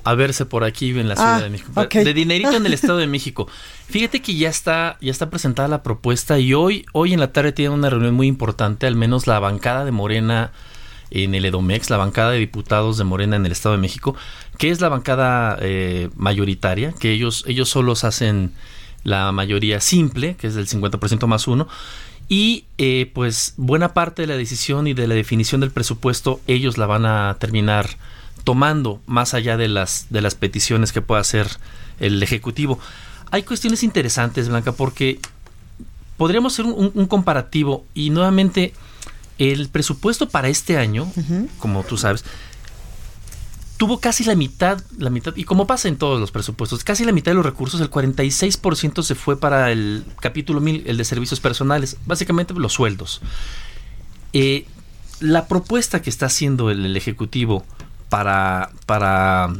a 0.04 0.16
verse 0.16 0.46
por 0.46 0.64
aquí 0.64 0.90
en 0.90 1.08
la 1.08 1.16
Ciudad 1.16 1.36
Ah, 1.36 1.42
de 1.42 1.50
México. 1.50 1.88
De 1.92 2.14
dinerito 2.14 2.56
en 2.56 2.66
el 2.66 2.74
Estado 2.74 2.98
de 2.98 3.08
México. 3.08 3.48
Fíjate 3.90 4.22
que 4.22 4.36
ya 4.36 4.50
está, 4.50 4.98
ya 5.02 5.12
está 5.12 5.30
presentada 5.30 5.68
la 5.68 5.84
propuesta 5.84 6.40
y 6.40 6.54
hoy, 6.54 6.86
hoy 6.94 7.14
en 7.14 7.20
la 7.20 7.32
tarde 7.32 7.52
tiene 7.52 7.74
una 7.74 7.90
reunión 7.90 8.14
muy 8.14 8.28
importante, 8.28 8.88
al 8.88 8.96
menos 8.96 9.28
la 9.28 9.40
bancada 9.40 9.86
de 9.86 9.92
Morena 9.92 10.52
en 11.12 11.36
el 11.36 11.46
Edomex, 11.46 11.90
la 11.90 11.98
bancada 11.98 12.32
de 12.32 12.40
diputados 12.40 12.98
de 12.98 13.04
Morena 13.04 13.36
en 13.36 13.46
el 13.46 13.52
Estado 13.52 13.76
de 13.76 13.82
México, 13.82 14.16
que 14.58 14.72
es 14.72 14.82
la 14.82 14.90
bancada 14.90 15.58
eh, 15.62 16.10
mayoritaria, 16.16 16.94
que 17.00 17.12
ellos, 17.12 17.46
ellos 17.48 17.70
solos 17.70 18.04
hacen 18.04 18.52
la 19.04 19.32
mayoría 19.32 19.80
simple, 19.80 20.36
que 20.36 20.48
es 20.48 20.56
del 20.56 20.68
50% 20.68 21.28
más 21.28 21.48
uno, 21.48 21.68
y 22.30 22.66
eh, 22.78 23.12
pues 23.14 23.54
buena 23.58 23.94
parte 23.94 24.24
de 24.24 24.28
la 24.28 24.38
decisión 24.38 24.88
y 24.88 24.94
de 24.94 25.08
la 25.08 25.16
definición 25.16 25.62
del 25.62 25.72
presupuesto 25.72 26.40
ellos 26.48 26.78
la 26.78 26.86
van 26.86 27.06
a 27.06 27.36
terminar 27.40 27.90
tomando 28.44 29.02
más 29.06 29.34
allá 29.34 29.58
de 29.58 29.68
las 29.68 30.08
de 30.10 30.22
las 30.22 30.36
peticiones 30.36 30.92
que 30.92 31.02
pueda 31.02 31.22
hacer 31.22 31.48
el 32.00 32.22
ejecutivo. 32.22 32.80
Hay 33.32 33.44
cuestiones 33.44 33.84
interesantes, 33.84 34.50
Blanca, 34.50 34.74
porque 34.74 35.20
podríamos 36.18 36.54
hacer 36.54 36.66
un, 36.66 36.92
un 36.94 37.06
comparativo 37.08 37.86
y 37.94 38.10
nuevamente 38.10 38.74
el 39.40 39.70
presupuesto 39.70 40.30
para 40.30 40.50
este 40.50 40.78
año, 40.78 41.12
como 41.58 41.84
tú 41.84 41.98
sabes, 41.98 42.24
tuvo 43.78 44.00
casi 44.00 44.24
la 44.24 44.36
mitad, 44.36 44.82
la 44.98 45.10
mitad, 45.10 45.36
y 45.36 45.44
como 45.44 45.68
pasa 45.68 45.88
en 45.88 45.98
todos 45.98 46.20
los 46.20 46.32
presupuestos, 46.32 46.84
casi 46.84 47.04
la 47.04 47.12
mitad 47.12 47.32
de 47.32 47.36
los 47.36 47.46
recursos, 47.46 47.82
el 47.82 47.90
46% 47.90 49.04
se 49.04 49.16
fue 49.16 49.40
para 49.40 49.72
el 49.72 50.06
capítulo 50.20 50.62
1000, 50.62 50.84
el 50.86 50.98
de 50.98 51.04
servicios 51.04 51.40
personales, 51.40 51.98
básicamente 52.06 52.54
los 52.54 52.74
sueldos. 52.74 53.22
Eh, 54.34 54.66
la 55.20 55.48
propuesta 55.48 56.02
que 56.02 56.10
está 56.10 56.28
haciendo 56.28 56.70
el, 56.70 56.86
el 56.86 56.98
Ejecutivo 56.98 57.66
para, 58.14 58.70
para 58.86 59.52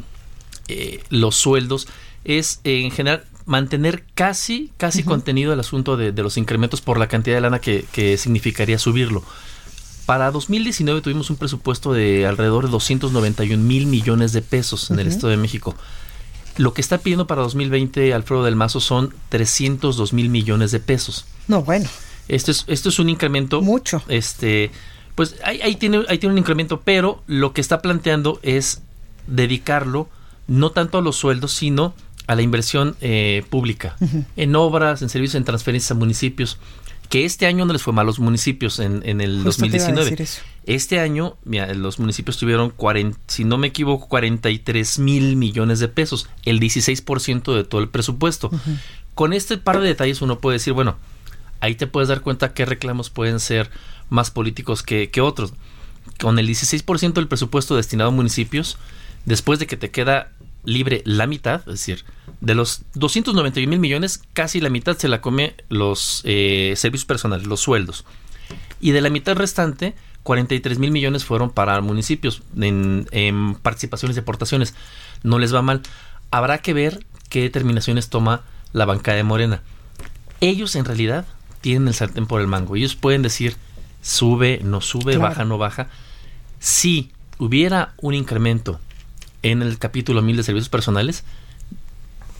eh, 0.68 1.02
los 1.10 1.34
sueldos 1.34 1.88
es 2.24 2.60
en 2.62 2.92
general 2.92 3.24
mantener 3.46 4.04
casi, 4.14 4.70
casi 4.76 5.02
contenido 5.02 5.52
el 5.52 5.58
asunto 5.58 5.96
de, 5.96 6.12
de 6.12 6.22
los 6.22 6.36
incrementos 6.36 6.80
por 6.80 6.96
la 6.96 7.08
cantidad 7.08 7.34
de 7.34 7.40
lana 7.40 7.58
que, 7.58 7.84
que 7.90 8.16
significaría 8.16 8.78
subirlo. 8.78 9.24
Para 10.06 10.30
2019 10.30 11.00
tuvimos 11.00 11.30
un 11.30 11.36
presupuesto 11.36 11.92
de 11.92 12.28
alrededor 12.28 12.66
de 12.66 12.70
291 12.70 13.60
mil 13.60 13.86
millones 13.86 14.32
de 14.32 14.40
pesos 14.40 14.88
en 14.92 15.00
el. 15.00 15.08
Estado 15.08 15.30
de 15.30 15.36
México. 15.36 15.74
Lo 16.56 16.74
que 16.74 16.80
está 16.80 16.98
pidiendo 16.98 17.26
para 17.26 17.42
2020 17.42 18.14
Alfredo 18.14 18.44
del 18.44 18.54
Mazo 18.54 18.78
son 18.78 19.12
302 19.30 20.12
mil 20.12 20.28
millones 20.28 20.70
de 20.70 20.78
pesos. 20.78 21.24
No, 21.48 21.64
bueno. 21.64 21.88
Esto 22.28 22.52
es, 22.52 22.64
esto 22.68 22.90
es 22.90 23.00
un 23.00 23.08
incremento. 23.08 23.62
Mucho. 23.62 24.00
Este, 24.06 24.70
pues 25.14 25.36
ahí, 25.44 25.60
ahí 25.62 25.76
tiene, 25.76 26.04
ahí 26.08 26.18
tiene 26.18 26.32
un 26.32 26.38
incremento, 26.38 26.80
pero 26.80 27.22
lo 27.26 27.52
que 27.52 27.60
está 27.60 27.82
planteando 27.82 28.40
es 28.42 28.82
dedicarlo 29.26 30.08
no 30.46 30.70
tanto 30.70 30.98
a 30.98 31.02
los 31.02 31.16
sueldos, 31.16 31.52
sino 31.52 31.94
a 32.26 32.34
la 32.34 32.42
inversión 32.42 32.96
eh, 33.00 33.44
pública, 33.50 33.96
en 34.36 34.56
obras, 34.56 35.02
en 35.02 35.08
servicios, 35.08 35.36
en 35.36 35.44
transferencias 35.44 35.90
a 35.90 35.94
municipios, 35.94 36.58
que 37.08 37.24
este 37.24 37.46
año 37.46 37.64
no 37.66 37.72
les 37.72 37.82
fue 37.82 37.92
mal 37.92 38.04
a 38.04 38.06
los 38.06 38.18
municipios 38.18 38.78
en, 38.78 39.02
en 39.04 39.20
el 39.20 39.42
Justo 39.42 39.62
te 39.62 39.76
iba 39.76 39.76
a 39.76 39.88
2019. 39.88 40.10
decir 40.10 40.22
eso. 40.22 40.42
Este 40.66 41.00
año, 41.00 41.36
mira, 41.44 41.72
los 41.74 41.98
municipios 41.98 42.38
tuvieron, 42.38 42.70
40, 42.70 43.18
si 43.28 43.44
no 43.44 43.58
me 43.58 43.66
equivoco, 43.66 44.08
43 44.08 44.98
mil 44.98 45.36
millones 45.36 45.80
de 45.80 45.88
pesos, 45.88 46.28
el 46.44 46.60
16% 46.60 47.54
de 47.54 47.64
todo 47.64 47.82
el 47.82 47.88
presupuesto. 47.88 48.50
Con 49.14 49.32
este 49.34 49.58
par 49.58 49.80
de 49.80 49.88
detalles 49.88 50.22
uno 50.22 50.38
puede 50.38 50.56
decir, 50.56 50.72
bueno, 50.72 50.96
ahí 51.64 51.74
te 51.74 51.86
puedes 51.86 52.08
dar 52.08 52.20
cuenta 52.20 52.52
qué 52.52 52.66
reclamos 52.66 53.10
pueden 53.10 53.40
ser 53.40 53.70
más 54.10 54.30
políticos 54.30 54.82
que, 54.82 55.10
otros. 55.20 55.54
Con 56.20 56.38
el 56.38 56.46
16% 56.46 57.14
del 57.14 57.28
presupuesto 57.28 57.74
destinado 57.74 58.10
a 58.10 58.12
municipios, 58.12 58.76
después 59.24 59.58
de 59.58 59.66
que 59.66 59.76
te 59.76 59.90
queda 59.90 60.30
libre 60.64 61.02
la 61.04 61.26
mitad, 61.26 61.60
es 61.60 61.74
decir, 61.74 62.04
de 62.40 62.54
los 62.54 62.82
291 62.94 63.68
mil 63.68 63.80
millones, 63.80 64.22
casi 64.34 64.60
la 64.60 64.68
mitad 64.68 64.96
se 64.96 65.08
la 65.08 65.20
come 65.20 65.54
los 65.68 66.20
eh, 66.24 66.74
servicios 66.76 67.06
personales, 67.06 67.46
los 67.46 67.60
sueldos. 67.60 68.04
Y 68.80 68.90
de 68.90 69.00
la 69.00 69.08
mitad 69.08 69.34
restante, 69.34 69.94
43 70.22 70.78
mil 70.78 70.90
millones 70.90 71.24
fueron 71.24 71.50
para 71.50 71.80
municipios 71.80 72.42
en, 72.60 73.08
en 73.10 73.54
participaciones 73.54 74.16
y 74.16 74.20
aportaciones. 74.20 74.74
No 75.22 75.38
les 75.38 75.54
va 75.54 75.62
mal. 75.62 75.80
Habrá 76.30 76.58
que 76.58 76.74
ver 76.74 77.04
qué 77.30 77.40
determinaciones 77.40 78.10
toma 78.10 78.42
la 78.72 78.84
bancada 78.84 79.16
de 79.16 79.24
Morena. 79.24 79.62
Ellos 80.40 80.76
en 80.76 80.84
realidad 80.84 81.24
tienen 81.64 81.88
el 81.88 81.94
sartén 81.94 82.26
por 82.26 82.42
el 82.42 82.46
mango. 82.46 82.76
Ellos 82.76 82.94
pueden 82.94 83.22
decir 83.22 83.56
sube, 84.02 84.60
no 84.62 84.82
sube, 84.82 85.14
Claro. 85.14 85.20
baja, 85.22 85.44
no 85.46 85.56
baja. 85.56 85.88
Si 86.58 87.10
hubiera 87.38 87.94
un 88.02 88.12
incremento 88.12 88.78
en 89.42 89.62
el 89.62 89.78
capítulo 89.78 90.20
1000 90.20 90.36
de 90.36 90.42
servicios 90.42 90.68
personales, 90.68 91.24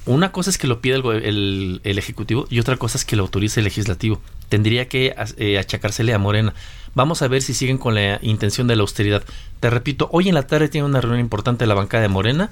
una 0.05 0.31
cosa 0.33 0.51
es 0.51 0.59
que 0.59 0.67
lo 0.67 0.83
pida 0.83 0.97
el, 0.97 1.07
el- 1.25 1.81
el 1.85 1.99
Ejecutivo 1.99 2.47
y 2.51 2.59
otra 2.61 2.77
cosa 2.77 2.99
es 2.99 3.07
que 3.07 3.17
lo 3.17 3.23
autorice 3.23 3.61
el 3.61 3.65
Legislativo. 3.65 4.21
Tendría 4.51 4.89
que 4.89 5.15
eh, 5.39 5.59
achacársele 5.59 6.13
a 6.13 6.19
Morena. 6.19 6.53
Vamos 6.95 7.23
a 7.23 7.29
ver 7.29 7.41
si 7.41 7.55
siguen 7.55 7.79
con 7.79 7.95
la 7.95 8.19
intención 8.21 8.67
de 8.67 8.77
la 8.77 8.83
austeridad. 8.83 9.25
Te 9.61 9.71
repito, 9.71 10.11
hoy 10.13 10.29
en 10.29 10.35
la 10.35 10.47
tarde 10.47 10.69
tiene 10.69 10.87
una 10.87 11.01
reunión 11.01 11.21
importante 11.21 11.65
de 11.65 11.69
la 11.69 11.75
bancada 11.75 12.03
de 12.03 12.09
Morena 12.09 12.51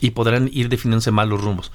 y 0.00 0.10
podrán 0.10 0.50
ir 0.52 0.68
definiéndose 0.68 1.10
mal 1.10 1.30
los 1.30 1.40
rumbos. 1.40 1.72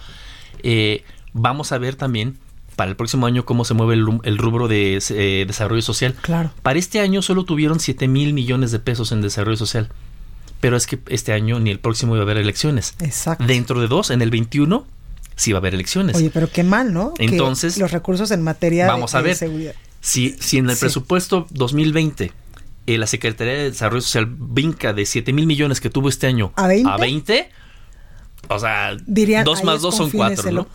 Eh, 0.61 1.03
vamos 1.33 1.71
a 1.71 1.79
ver 1.79 1.95
también 1.95 2.37
para 2.75 2.89
el 2.89 2.95
próximo 2.97 3.25
año 3.25 3.45
cómo 3.45 3.65
se 3.65 3.73
mueve 3.73 3.93
el, 3.95 4.37
rubro 4.37 4.67
de 4.67 4.99
eh, 5.09 5.45
desarrollo 5.47 5.81
social. 5.81 6.13
Claro. 6.21 6.51
Para 6.61 6.77
este 6.79 6.99
año 6.99 7.21
solo 7.21 7.45
tuvieron 7.45 7.79
7 7.79 8.07
mil 8.07 8.33
millones 8.33 8.71
de 8.71 8.79
pesos 8.79 9.11
en 9.11 9.21
desarrollo 9.21 9.57
social. 9.57 9.89
Pero 10.61 10.77
es 10.77 10.87
que 10.87 10.99
este 11.09 11.33
año 11.33 11.59
ni 11.59 11.69
el 11.71 11.79
próximo 11.79 12.15
iba 12.15 12.23
a 12.23 12.25
haber 12.25 12.37
elecciones. 12.37 12.95
Exacto. 12.99 13.45
Dentro 13.45 13.81
de 13.81 13.87
dos, 13.87 14.09
en 14.09 14.21
el 14.21 14.29
21, 14.31 14.85
sí 15.35 15.51
va 15.51 15.57
a 15.57 15.59
haber 15.59 15.73
elecciones. 15.75 16.15
Oye, 16.15 16.31
pero 16.33 16.49
qué 16.49 16.63
mal, 16.63 16.93
¿no? 16.93 17.13
Que 17.13 17.25
Entonces, 17.25 17.77
los 17.77 17.91
recursos 17.91 18.31
en 18.31 18.41
materia 18.41 18.85
de- 18.85 18.89
vamos 18.91 19.13
a 19.15 19.19
de, 19.19 19.23
ver. 19.25 19.35
seguridad. 19.35 19.73
Si, 20.01 20.35
si 20.39 20.57
en 20.57 20.69
el 20.69 20.75
Sí. 20.75 20.81
presupuesto 20.81 21.47
2020 21.51 22.31
eh, 22.87 22.97
la 22.99 23.07
Secretaría 23.07 23.53
de 23.53 23.71
Desarrollo 23.71 24.01
Social 24.01 24.25
brinca 24.27 24.93
de 24.93 25.05
7 25.07 25.33
mil 25.33 25.47
millones 25.47 25.81
que 25.81 25.89
tuvo 25.89 26.07
este 26.09 26.27
año 26.27 26.51
¿A 26.55 26.67
20? 26.67 26.89
a 26.91 26.97
20, 26.97 27.49
o 28.49 28.59
sea, 28.59 28.95
Dirían, 29.05 29.43
2 29.45 29.59
ahí 29.59 29.65
más 29.65 29.75
es 29.77 29.81
2 29.81 29.95
con 29.95 29.97
son 29.97 30.09
4, 30.17 30.35
¿no? 30.51 30.67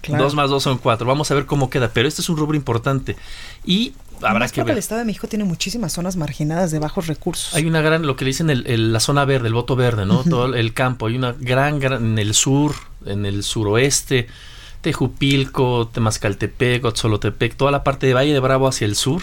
claro. 0.00 0.24
2 0.24 0.34
más 0.34 0.50
2 0.50 0.62
son 0.62 0.78
4. 0.78 1.06
Vamos 1.06 1.30
a 1.30 1.34
ver 1.34 1.46
cómo 1.46 1.70
queda. 1.70 1.88
Pero 1.92 2.08
este 2.08 2.20
es 2.22 2.28
un 2.28 2.36
rubro 2.36 2.56
importante. 2.56 3.16
Y 3.64 3.92
habrá 4.22 4.46
que 4.48 4.60
porque 4.60 4.70
el 4.72 4.74
ver. 4.76 4.78
Estado 4.78 5.00
de 5.00 5.04
México 5.04 5.26
tiene 5.28 5.44
muchísimas 5.44 5.92
zonas 5.92 6.16
marginadas 6.16 6.70
de 6.70 6.78
bajos 6.78 7.06
recursos. 7.06 7.54
Hay 7.54 7.66
una 7.66 7.80
gran, 7.82 8.06
lo 8.06 8.16
que 8.16 8.24
le 8.24 8.30
dicen 8.30 8.48
el- 8.50 8.66
el- 8.66 8.92
la 8.92 9.00
zona 9.00 9.24
verde, 9.24 9.48
el 9.48 9.54
voto 9.54 9.76
verde, 9.76 10.06
¿no? 10.06 10.24
Todo 10.24 10.54
el 10.54 10.72
campo. 10.72 11.06
Hay 11.06 11.16
una 11.16 11.32
gran, 11.38 11.78
gran, 11.80 12.04
en 12.04 12.18
el 12.18 12.34
sur, 12.34 12.74
en 13.04 13.26
el 13.26 13.42
suroeste, 13.42 14.26
Tejupilco, 14.96 15.88
Temascaltepec, 15.92 16.84
Otzolotepec, 16.84 17.56
toda 17.56 17.70
la 17.70 17.84
parte 17.84 18.06
de 18.06 18.14
Valle 18.14 18.32
de 18.32 18.40
Bravo 18.40 18.68
hacia 18.68 18.86
el 18.86 18.94
sur, 18.96 19.22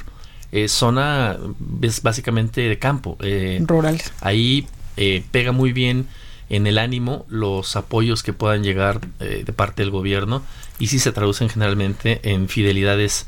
es 0.52 0.72
zona 0.72 1.38
es 1.82 2.04
básicamente 2.04 2.62
de 2.62 2.78
campo. 2.78 3.18
eh, 3.22 3.64
Rurales. 3.66 4.12
Ahí 4.22 4.68
eh, 4.98 5.24
pega 5.32 5.52
muy 5.52 5.72
bien 5.74 6.08
en 6.56 6.68
el 6.68 6.78
ánimo 6.78 7.26
los 7.30 7.76
apoyos 7.76 8.24
que 8.24 8.34
puedan 8.34 8.64
llegar 8.64 9.02
eh, 9.20 9.44
de 9.46 9.54
parte 9.54 9.82
del 9.82 9.92
gobierno 9.92 10.44
y 10.80 10.88
sí 10.88 11.00
se 11.00 11.12
traducen 11.12 11.50
generalmente 11.50 12.20
en 12.24 12.48
fidelidades 12.50 13.26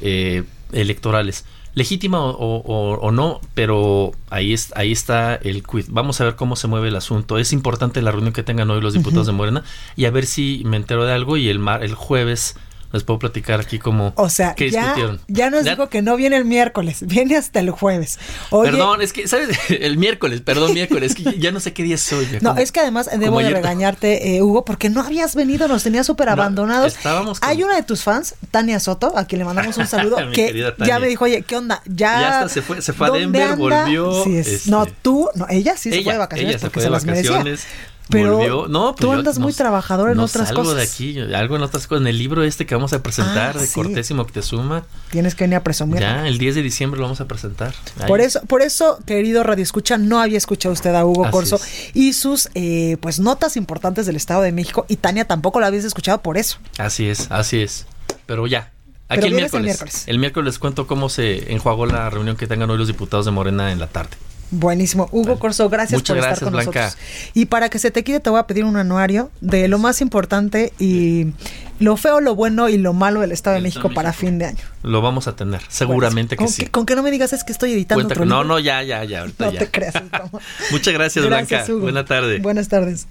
eh, 0.00 0.44
electorales. 0.72 1.44
Legítima 1.74 2.20
o, 2.24 2.30
o- 2.32 2.94
o 3.00 3.10
no, 3.12 3.40
pero 3.54 4.12
ahí, 4.30 4.54
es, 4.54 4.72
ahí 4.76 4.92
está 4.92 5.34
el 5.34 5.62
quid. 5.62 5.84
Vamos 5.88 6.18
a 6.20 6.24
ver 6.24 6.34
cómo 6.34 6.56
se 6.56 6.68
mueve 6.68 6.88
el 6.88 6.96
asunto. 6.96 7.36
Es 7.36 7.52
importante 7.52 8.00
la 8.00 8.12
reunión 8.12 8.32
que 8.32 8.42
tengan 8.42 8.70
hoy 8.70 8.80
los 8.80 8.94
diputados 8.94 9.26
de 9.26 9.32
Morena 9.34 9.62
y 9.94 10.06
a 10.06 10.10
ver 10.10 10.24
si 10.24 10.62
me 10.64 10.78
entero 10.78 11.04
de 11.04 11.12
algo 11.12 11.36
y 11.36 11.50
el, 11.50 11.58
mar, 11.58 11.84
el 11.84 11.94
jueves 11.94 12.56
les 12.96 13.04
puedo 13.04 13.18
platicar 13.18 13.60
aquí 13.60 13.78
como 13.78 14.12
O 14.16 14.28
sea, 14.28 14.54
qué 14.54 14.70
ya, 14.70 14.80
discutieron. 14.82 15.20
ya 15.28 15.50
nos 15.50 15.64
Ya- 15.64 15.70
dijo 15.72 15.88
que 15.88 16.02
no 16.02 16.16
viene 16.16 16.36
el 16.36 16.44
miércoles, 16.44 16.98
viene 17.06 17.36
hasta 17.36 17.60
el 17.60 17.70
jueves. 17.70 18.18
Oye, 18.50 18.70
Perdón, 18.72 19.02
es 19.02 19.12
que, 19.12 19.28
¿sabes? 19.28 19.48
El 19.68 19.96
miércoles, 19.98 20.40
perdón, 20.40 20.74
miércoles, 20.74 21.14
es 21.16 21.24
que 21.24 21.38
ya 21.38 21.52
no 21.52 21.60
sé 21.60 21.72
qué 21.72 21.82
día 21.82 21.96
ya 21.96 22.16
No, 22.40 22.50
como- 22.50 22.60
es 22.60 22.72
que 22.72 22.80
además 22.80 23.08
debo 23.18 23.38
de 23.40 23.50
regañarte, 23.50 24.36
eh, 24.36 24.42
Hugo, 24.42 24.64
porque 24.64 24.90
no 24.90 25.00
habías 25.00 25.34
venido, 25.34 25.68
nos 25.68 25.82
tenías 25.84 26.06
súper 26.06 26.28
abandonados. 26.28 26.96
estábamos 26.96 27.40
con- 27.40 27.48
Hay 27.48 27.62
una 27.62 27.76
de 27.76 27.82
tus 27.82 28.02
fans, 28.02 28.34
Tania 28.50 28.80
Soto, 28.80 29.16
a 29.16 29.24
quien 29.26 29.38
le 29.40 29.44
mandamos 29.44 29.76
un 29.76 29.86
saludo, 29.86 30.16
que 30.34 30.72
ya 30.86 30.98
me 30.98 31.06
dijo, 31.08 31.24
oye, 31.24 31.42
¿qué 31.42 31.56
onda? 31.56 31.82
Ya, 31.86 32.20
Ya 32.20 32.28
hasta 32.40 32.48
se 32.48 32.62
fue- 32.62 32.82
se 32.82 32.92
fue 32.92 33.06
a 33.06 33.10
¿dónde 33.10 33.22
Denver, 33.38 33.42
anda? 33.42 33.56
volvió, 33.84 34.24
Sí, 34.24 34.36
es- 34.36 34.46
este- 34.48 34.70
No, 34.70 34.86
tú, 34.86 35.28
no, 35.34 35.46
ella 35.50 35.76
sí 35.76 35.90
se 35.90 35.96
Ella- 35.96 36.04
fue 36.04 36.12
de 36.14 36.18
vacaciones 36.18 36.50
ella 36.50 36.58
se 36.58 36.66
porque 36.66 36.74
fue 36.74 36.82
se 36.82 37.06
de 37.06 37.12
vacaciones. 37.12 37.66
Pero 38.08 38.68
no, 38.68 38.94
pues 38.94 39.00
tú 39.00 39.12
andas 39.12 39.38
muy 39.38 39.52
trabajador 39.52 40.10
en 40.12 40.20
otras 40.20 40.50
algo 40.50 40.62
cosas. 40.62 40.76
de 40.76 40.82
aquí, 40.84 41.18
algo 41.34 41.56
en 41.56 41.62
otras 41.62 41.86
cosas. 41.88 42.02
En 42.02 42.06
el 42.06 42.18
libro 42.18 42.44
este 42.44 42.64
que 42.64 42.74
vamos 42.74 42.92
a 42.92 43.02
presentar 43.02 43.56
Ah, 43.56 43.60
de 43.60 43.66
sí. 43.66 43.74
Cortés 43.74 44.10
y 44.10 44.14
Moctezuma. 44.14 44.84
Tienes 45.10 45.34
que 45.34 45.44
venir 45.44 45.56
a 45.56 45.64
presumir. 45.64 46.00
Ya, 46.00 46.26
el 46.28 46.38
10 46.38 46.54
de 46.54 46.62
diciembre 46.62 46.98
lo 46.98 47.04
vamos 47.06 47.20
a 47.20 47.26
presentar. 47.26 47.74
Ahí. 47.98 48.06
Por 48.06 48.20
eso, 48.20 48.40
por 48.46 48.62
eso, 48.62 48.98
querido 49.06 49.42
Radio 49.42 49.62
Escucha, 49.64 49.98
no 49.98 50.20
había 50.20 50.38
escuchado 50.38 50.72
usted 50.72 50.94
a 50.94 51.04
Hugo 51.04 51.24
Así 51.24 51.32
Corso 51.32 51.56
es. 51.56 51.90
y 51.94 52.12
sus 52.12 52.48
eh, 52.54 52.96
pues 53.00 53.18
notas 53.18 53.56
importantes 53.56 54.06
del 54.06 54.14
Estado 54.16 54.42
de 54.42 54.52
México. 54.52 54.86
Y 54.88 54.96
Tania 54.96 55.24
tampoco 55.26 55.58
la 55.60 55.66
habías 55.66 55.84
escuchado 55.84 56.22
por 56.22 56.38
eso. 56.38 56.58
Así 56.78 57.08
es, 57.08 57.30
así 57.30 57.60
es. 57.60 57.86
Pero 58.26 58.46
ya. 58.46 58.72
Aquí 59.08 59.20
Pero 59.20 59.26
el 59.26 59.32
el 59.32 59.36
miércoles. 59.36 59.64
miércoles. 59.64 60.04
El 60.06 60.18
miércoles 60.18 60.46
les 60.54 60.58
cuento 60.58 60.86
cómo 60.86 61.08
se 61.08 61.52
enjuagó 61.52 61.86
la 61.86 62.08
reunión 62.10 62.36
que 62.36 62.46
tengan 62.46 62.70
hoy 62.70 62.78
los 62.78 62.86
diputados 62.88 63.24
de 63.24 63.30
Morena 63.32 63.70
en 63.72 63.78
la 63.80 63.86
tarde. 63.88 64.10
Buenísimo. 64.50 65.08
Hugo 65.10 65.38
Corso, 65.38 65.68
gracias 65.68 65.98
Muchas 66.00 66.14
por 66.14 66.16
gracias, 66.22 66.38
estar 66.38 66.44
con 66.46 66.52
Blanca. 66.54 66.84
nosotros. 66.86 67.06
Y 67.34 67.46
para 67.46 67.68
que 67.68 67.78
se 67.78 67.90
te 67.90 68.04
quite, 68.04 68.20
te 68.20 68.30
voy 68.30 68.38
a 68.38 68.46
pedir 68.46 68.64
un 68.64 68.76
anuario 68.76 69.30
de 69.40 69.66
lo 69.68 69.78
más 69.78 70.00
importante 70.00 70.72
y 70.78 71.32
lo 71.80 71.96
feo, 71.96 72.20
lo 72.20 72.34
bueno 72.36 72.68
y 72.68 72.78
lo 72.78 72.92
malo 72.92 73.20
del 73.20 73.32
Estado 73.32 73.56
de 73.56 73.62
México 73.62 73.90
para 73.92 74.12
fin 74.12 74.38
de 74.38 74.46
año. 74.46 74.64
Lo 74.82 75.02
vamos 75.02 75.26
a 75.26 75.34
tener, 75.34 75.60
seguramente 75.68 76.36
con 76.36 76.46
que 76.46 76.52
sí. 76.52 76.62
Que, 76.64 76.70
con 76.70 76.86
que 76.86 76.94
no 76.94 77.02
me 77.02 77.10
digas 77.10 77.32
es 77.32 77.42
que 77.44 77.52
estoy 77.52 77.72
editando 77.72 77.98
Cuenta 78.04 78.14
otro 78.14 78.20
con- 78.22 78.28
no, 78.28 78.44
no, 78.44 78.58
ya, 78.60 78.82
ya, 78.84 79.02
ya. 79.04 79.20
Ahorita 79.22 79.44
No 79.46 79.50
ya. 79.52 79.58
te 79.58 79.70
creas. 79.70 79.94
Muchas 80.70 80.94
gracias, 80.94 81.24
Gracias, 81.24 81.48
Blanca. 81.66 81.72
Hugo. 81.72 81.80
Buena 81.82 82.04
tarde. 82.04 82.38
Buenas 82.38 82.68
tardes. 82.68 83.08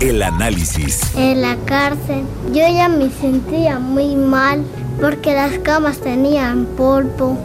El 0.00 0.22
análisis. 0.22 1.00
En 1.16 1.40
la 1.40 1.56
cárcel 1.64 2.22
yo 2.48 2.60
ya 2.68 2.88
me 2.90 3.08
sentía 3.10 3.78
muy 3.78 4.14
mal 4.14 4.62
porque 5.00 5.32
las 5.32 5.58
camas 5.60 6.00
tenían 6.00 6.66
polvo. 6.76 7.38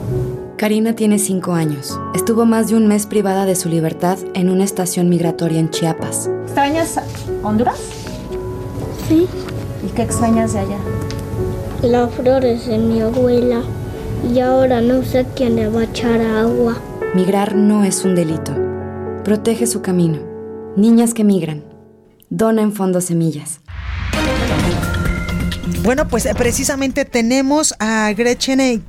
Karina 0.58 0.94
tiene 0.96 1.18
cinco 1.18 1.54
años. 1.54 2.00
Estuvo 2.14 2.46
más 2.46 2.68
de 2.70 2.76
un 2.76 2.88
mes 2.88 3.08
privada 3.08 3.46
de 3.46 3.56
su 3.56 3.68
libertad 3.70 4.18
en 4.36 4.50
una 4.50 4.64
estación 4.64 5.10
migratoria 5.10 5.60
en 5.60 5.70
Chiapas. 5.70 6.30
¿Extrañas 6.46 7.00
Honduras? 7.44 7.80
Sí, 9.08 9.28
¿Y 9.84 9.90
qué 9.96 10.04
extrañas 10.04 10.54
de 10.54 10.60
allá? 10.60 10.78
las 11.82 12.14
flores 12.14 12.68
de 12.68 12.78
mi 12.78 13.02
abuela 13.02 13.64
y 14.32 14.38
ahora 14.40 14.82
no 14.82 15.04
sé 15.04 15.26
quién 15.36 15.56
le 15.56 15.68
va 15.68 15.82
a 15.82 15.84
echar 15.86 16.22
agua. 16.22 16.78
Migrar 17.16 17.56
no 17.56 17.84
es 17.84 18.06
un 18.06 18.14
delito. 18.14 18.54
Protege 19.24 19.66
su 19.66 19.82
camino. 19.82 20.20
Niñas 20.78 21.16
que 21.16 21.24
migran. 21.24 21.64
Dona 22.30 22.62
en 22.62 22.72
Fondo 22.72 23.02
Semillas. 23.02 23.62
Bueno, 25.84 26.08
pues 26.08 26.28
eh, 26.28 26.36
precisamente 26.38 27.04
tenemos 27.04 27.74
a 27.80 28.14
Gretchen 28.16 28.84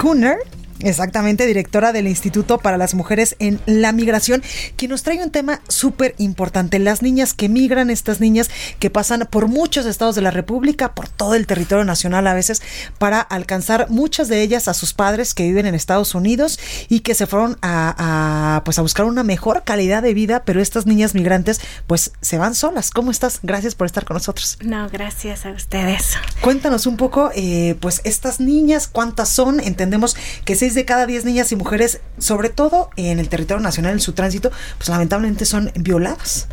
Kuhner. 0.00 0.36
Exactamente, 0.82 1.46
directora 1.46 1.92
del 1.92 2.08
Instituto 2.08 2.58
para 2.58 2.78
las 2.78 2.94
Mujeres 2.94 3.36
en 3.38 3.60
la 3.66 3.92
Migración, 3.92 4.42
que 4.76 4.88
nos 4.88 5.02
trae 5.02 5.22
un 5.22 5.30
tema 5.30 5.60
súper 5.68 6.14
importante. 6.18 6.78
Las 6.78 7.02
niñas 7.02 7.34
que 7.34 7.48
migran, 7.48 7.90
estas 7.90 8.20
niñas 8.20 8.50
que 8.78 8.90
pasan 8.90 9.28
por 9.30 9.48
muchos 9.48 9.86
estados 9.86 10.14
de 10.14 10.22
la 10.22 10.30
República, 10.30 10.94
por 10.94 11.08
todo 11.08 11.34
el 11.34 11.46
territorio 11.46 11.84
nacional 11.84 12.26
a 12.26 12.34
veces, 12.34 12.62
para 12.98 13.20
alcanzar 13.20 13.90
muchas 13.90 14.28
de 14.28 14.42
ellas 14.42 14.68
a 14.68 14.74
sus 14.74 14.94
padres 14.94 15.34
que 15.34 15.44
viven 15.44 15.66
en 15.66 15.74
Estados 15.74 16.14
Unidos 16.14 16.58
y 16.88 17.00
que 17.00 17.14
se 17.14 17.26
fueron 17.26 17.58
a, 17.62 18.56
a, 18.56 18.64
pues 18.64 18.78
a 18.78 18.82
buscar 18.82 19.06
una 19.06 19.22
mejor 19.22 19.62
calidad 19.64 20.02
de 20.02 20.14
vida, 20.14 20.44
pero 20.44 20.60
estas 20.60 20.86
niñas 20.86 21.14
migrantes 21.14 21.60
pues 21.86 22.12
se 22.20 22.38
van 22.38 22.54
solas. 22.54 22.90
¿Cómo 22.90 23.10
estás? 23.10 23.40
Gracias 23.42 23.74
por 23.74 23.86
estar 23.86 24.04
con 24.04 24.14
nosotros. 24.14 24.58
No, 24.62 24.88
gracias 24.88 25.44
a 25.44 25.50
ustedes. 25.50 26.16
Cuéntanos 26.40 26.86
un 26.86 26.96
poco, 26.96 27.30
eh, 27.34 27.76
pues 27.80 28.00
estas 28.04 28.40
niñas, 28.40 28.88
¿cuántas 28.88 29.28
son? 29.28 29.60
Entendemos 29.60 30.16
que 30.44 30.56
de 30.74 30.84
cada 30.84 31.06
diez 31.06 31.24
niñas 31.24 31.52
y 31.52 31.56
mujeres, 31.56 32.00
sobre 32.18 32.48
todo 32.48 32.90
en 32.96 33.18
el 33.18 33.28
territorio 33.28 33.62
nacional, 33.62 33.92
en 33.92 34.00
su 34.00 34.12
tránsito, 34.12 34.50
pues 34.78 34.88
lamentablemente 34.88 35.44
son 35.44 35.72
violadas. 35.74 36.48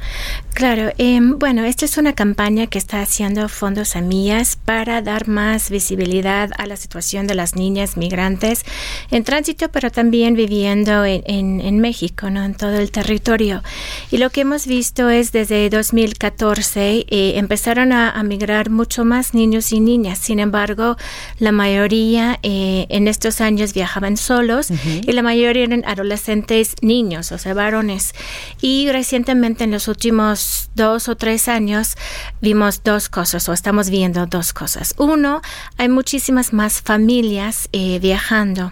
Claro, 0.53 0.91
eh, 0.97 1.20
bueno, 1.22 1.63
esta 1.65 1.86
es 1.86 1.97
una 1.97 2.13
campaña 2.13 2.68
que 2.68 2.78
está 2.78 3.01
haciendo 3.01 3.47
Fondos 3.49 3.89
Semillas 3.89 4.55
para 4.55 5.01
dar 5.01 5.28
más 5.28 5.70
visibilidad 5.70 6.49
a 6.57 6.65
la 6.65 6.78
situación 6.78 7.28
de 7.28 7.36
las 7.36 7.55
niñas 7.55 7.97
migrantes 7.97 8.63
en 9.11 9.24
tránsito, 9.24 9.70
pero 9.70 9.91
también 9.91 10.36
viviendo 10.36 11.05
en, 11.05 11.80
México, 11.80 12.30
¿no? 12.30 12.43
en 12.43 12.55
todo 12.55 12.78
el 12.78 12.91
territorio. 12.91 13.61
Y 14.09 14.18
lo 14.18 14.30
que 14.32 14.41
hemos 14.41 14.65
visto 14.65 15.09
es 15.09 15.32
desde 15.32 15.70
2014 15.70 17.05
eh, 17.07 17.34
empezaron 17.36 17.91
a, 17.91 18.09
a 18.09 18.24
migrar 18.24 18.70
mucho 18.70 19.05
más 19.05 19.34
niños 19.34 19.72
y 19.72 19.80
niñas. 19.80 20.18
Sin 20.18 20.39
embargo, 20.39 20.97
la 21.39 21.51
mayoría 21.51 22.39
eh, 22.43 22.88
en 22.89 23.07
estos 23.07 23.41
años 23.41 23.74
viajaban 23.74 24.07
solos 24.16 24.70
y 24.72 25.12
la 25.12 25.22
mayoría 25.22 25.64
eran 25.64 25.84
adolescentes 25.86 26.76
niños, 26.82 27.32
o 27.34 27.38
sea, 27.38 27.53
varones. 27.53 28.14
Y 28.62 28.89
recientemente 28.91 29.66
en 29.66 29.72
los 29.72 29.89
últimos 29.89 30.70
dos 30.76 31.10
o 31.10 31.18
tres 31.18 31.49
años 31.49 31.95
vimos 32.39 32.84
dos 32.84 33.10
cosas 33.10 33.49
o 33.49 33.53
estamos 33.53 33.89
viendo 33.89 34.26
dos 34.28 34.53
cosas. 34.53 34.93
Uno, 34.97 35.41
hay 35.78 35.89
muchísimas 35.89 36.53
más 36.53 36.82
familias 36.82 37.68
eh, 37.74 37.99
viajando. 37.99 38.72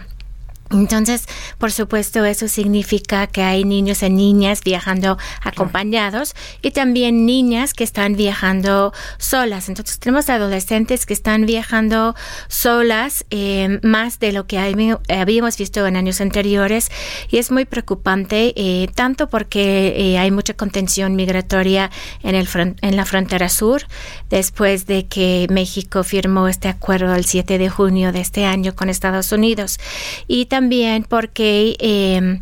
Entonces, 0.70 1.26
por 1.58 1.70
supuesto, 1.72 2.24
eso 2.24 2.48
significa 2.48 3.26
que 3.28 3.42
hay 3.42 3.64
niños 3.64 4.02
y 4.02 4.10
niñas 4.10 4.62
viajando 4.64 5.16
acompañados 5.42 6.34
y 6.62 6.72
también 6.72 7.24
niñas 7.24 7.72
que 7.72 7.84
están 7.84 8.16
viajando 8.16 8.92
solas. 9.18 9.68
Entonces, 9.68 9.98
tenemos 9.98 10.28
adolescentes 10.28 11.06
que 11.06 11.14
están 11.14 11.46
viajando 11.46 12.14
solas 12.48 13.24
eh, 13.30 13.78
más 13.82 14.18
de 14.18 14.32
lo 14.32 14.46
que 14.46 14.58
hay- 14.58 14.74
habíamos 15.08 15.56
visto 15.56 15.86
en 15.86 15.96
años 15.96 16.20
anteriores 16.20 16.90
y 17.30 17.38
es 17.38 17.50
muy 17.50 17.64
preocupante, 17.64 18.52
eh, 18.56 18.88
tanto 18.94 19.28
porque 19.28 19.94
eh, 19.96 20.18
hay 20.18 20.30
mucha 20.30 20.54
contención 20.54 21.14
migratoria 21.16 21.90
en, 22.22 22.34
el 22.34 22.48
en 22.82 22.96
la 22.96 23.04
frontera 23.04 23.48
sur, 23.48 23.82
después 24.30 24.86
de 24.86 25.06
que 25.06 25.46
México 25.50 26.02
firmó 26.04 26.48
este 26.48 26.68
acuerdo 26.68 27.14
el 27.14 27.24
7 27.24 27.58
de 27.58 27.68
junio 27.68 28.12
de 28.12 28.20
este 28.20 28.44
año 28.44 28.74
con 28.74 28.88
Estados 28.88 29.30
Unidos. 29.32 29.78
Y 30.26 30.46
también 30.56 31.04
porque 31.06 31.76
eh, 31.80 32.40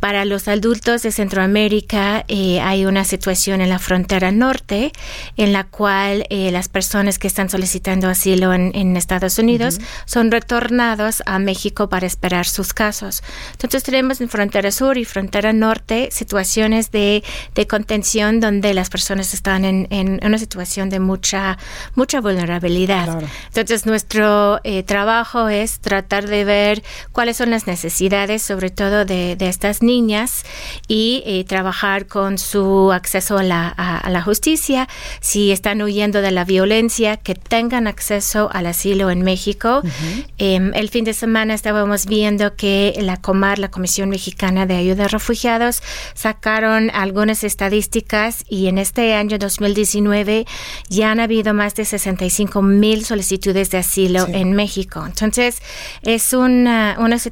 para 0.00 0.24
los 0.24 0.48
adultos 0.48 1.02
de 1.02 1.12
Centroamérica 1.12 2.24
eh, 2.26 2.60
hay 2.60 2.86
una 2.86 3.04
situación 3.04 3.60
en 3.60 3.68
la 3.68 3.78
frontera 3.78 4.32
norte 4.32 4.90
en 5.36 5.52
la 5.52 5.64
cual 5.64 6.24
eh, 6.30 6.50
las 6.50 6.68
personas 6.70 7.18
que 7.18 7.26
están 7.26 7.50
solicitando 7.50 8.08
asilo 8.08 8.54
en, 8.54 8.72
en 8.74 8.96
Estados 8.96 9.38
Unidos 9.38 9.80
son 10.06 10.30
retornados 10.30 11.22
a 11.26 11.38
México 11.38 11.90
para 11.90 12.06
esperar 12.06 12.46
sus 12.46 12.72
casos. 12.72 13.22
Entonces 13.52 13.82
tenemos 13.82 14.22
en 14.22 14.30
frontera 14.30 14.72
sur 14.72 14.96
y 14.96 15.04
frontera 15.04 15.52
norte 15.52 16.08
situaciones 16.10 16.90
de, 16.90 17.22
de 17.54 17.66
contención 17.66 18.40
donde 18.40 18.72
las 18.72 18.88
personas 18.88 19.34
están 19.34 19.66
en, 19.66 19.88
en 19.90 20.20
una 20.24 20.38
situación 20.38 20.88
de 20.88 21.00
mucha, 21.00 21.58
mucha 21.96 22.22
vulnerabilidad. 22.22 23.22
Entonces 23.48 23.84
nuestro 23.84 24.58
trabajo 24.86 25.50
es 25.50 25.80
tratar 25.80 26.26
de 26.26 26.44
ver 26.44 26.82
cuáles 27.12 27.36
son 27.36 27.41
las 27.48 27.66
necesidades, 27.66 28.42
sobre 28.42 28.70
todo 28.70 29.04
de, 29.04 29.36
de 29.36 29.48
estas 29.48 29.82
niñas, 29.82 30.44
y 30.88 31.22
eh, 31.26 31.44
trabajar 31.44 32.06
con 32.06 32.38
su 32.38 32.92
acceso 32.92 33.38
a 33.38 33.42
la, 33.42 33.72
a- 33.76 33.98
a 33.98 34.10
la 34.10 34.22
justicia, 34.22 34.88
si 35.20 35.52
están 35.52 35.82
huyendo 35.82 36.20
de 36.22 36.30
la 36.30 36.44
violencia, 36.44 37.16
que 37.16 37.34
tengan 37.34 37.86
acceso 37.86 38.48
al 38.52 38.66
asilo 38.66 39.10
en 39.10 39.22
México. 39.22 39.82
Eh, 40.38 40.70
el 40.74 40.88
fin 40.88 41.04
de 41.04 41.12
semana 41.14 41.54
estábamos 41.54 42.06
viendo 42.06 42.54
que 42.56 42.94
la 43.00 43.16
Comar, 43.18 43.58
la 43.58 43.70
Comisión 43.70 44.08
Mexicana 44.08 44.66
de 44.66 44.76
Ayuda 44.76 45.04
a 45.04 45.08
Refugiados, 45.08 45.82
sacaron 46.14 46.90
algunas 46.90 47.44
estadísticas 47.44 48.44
y 48.48 48.66
en 48.68 48.78
este 48.78 49.14
año 49.14 49.38
2019 49.38 50.46
ya 50.88 51.10
han 51.10 51.20
habido 51.20 51.54
más 51.54 51.74
de 51.74 51.84
65 51.84 52.62
mil 52.62 53.04
solicitudes 53.04 53.70
de 53.70 53.78
asilo 53.78 54.26
en 54.28 54.52
México. 54.52 55.04
Entonces, 55.06 55.62
es 56.02 56.32
una, 56.32 56.96
una 56.98 57.18
situación 57.18 57.31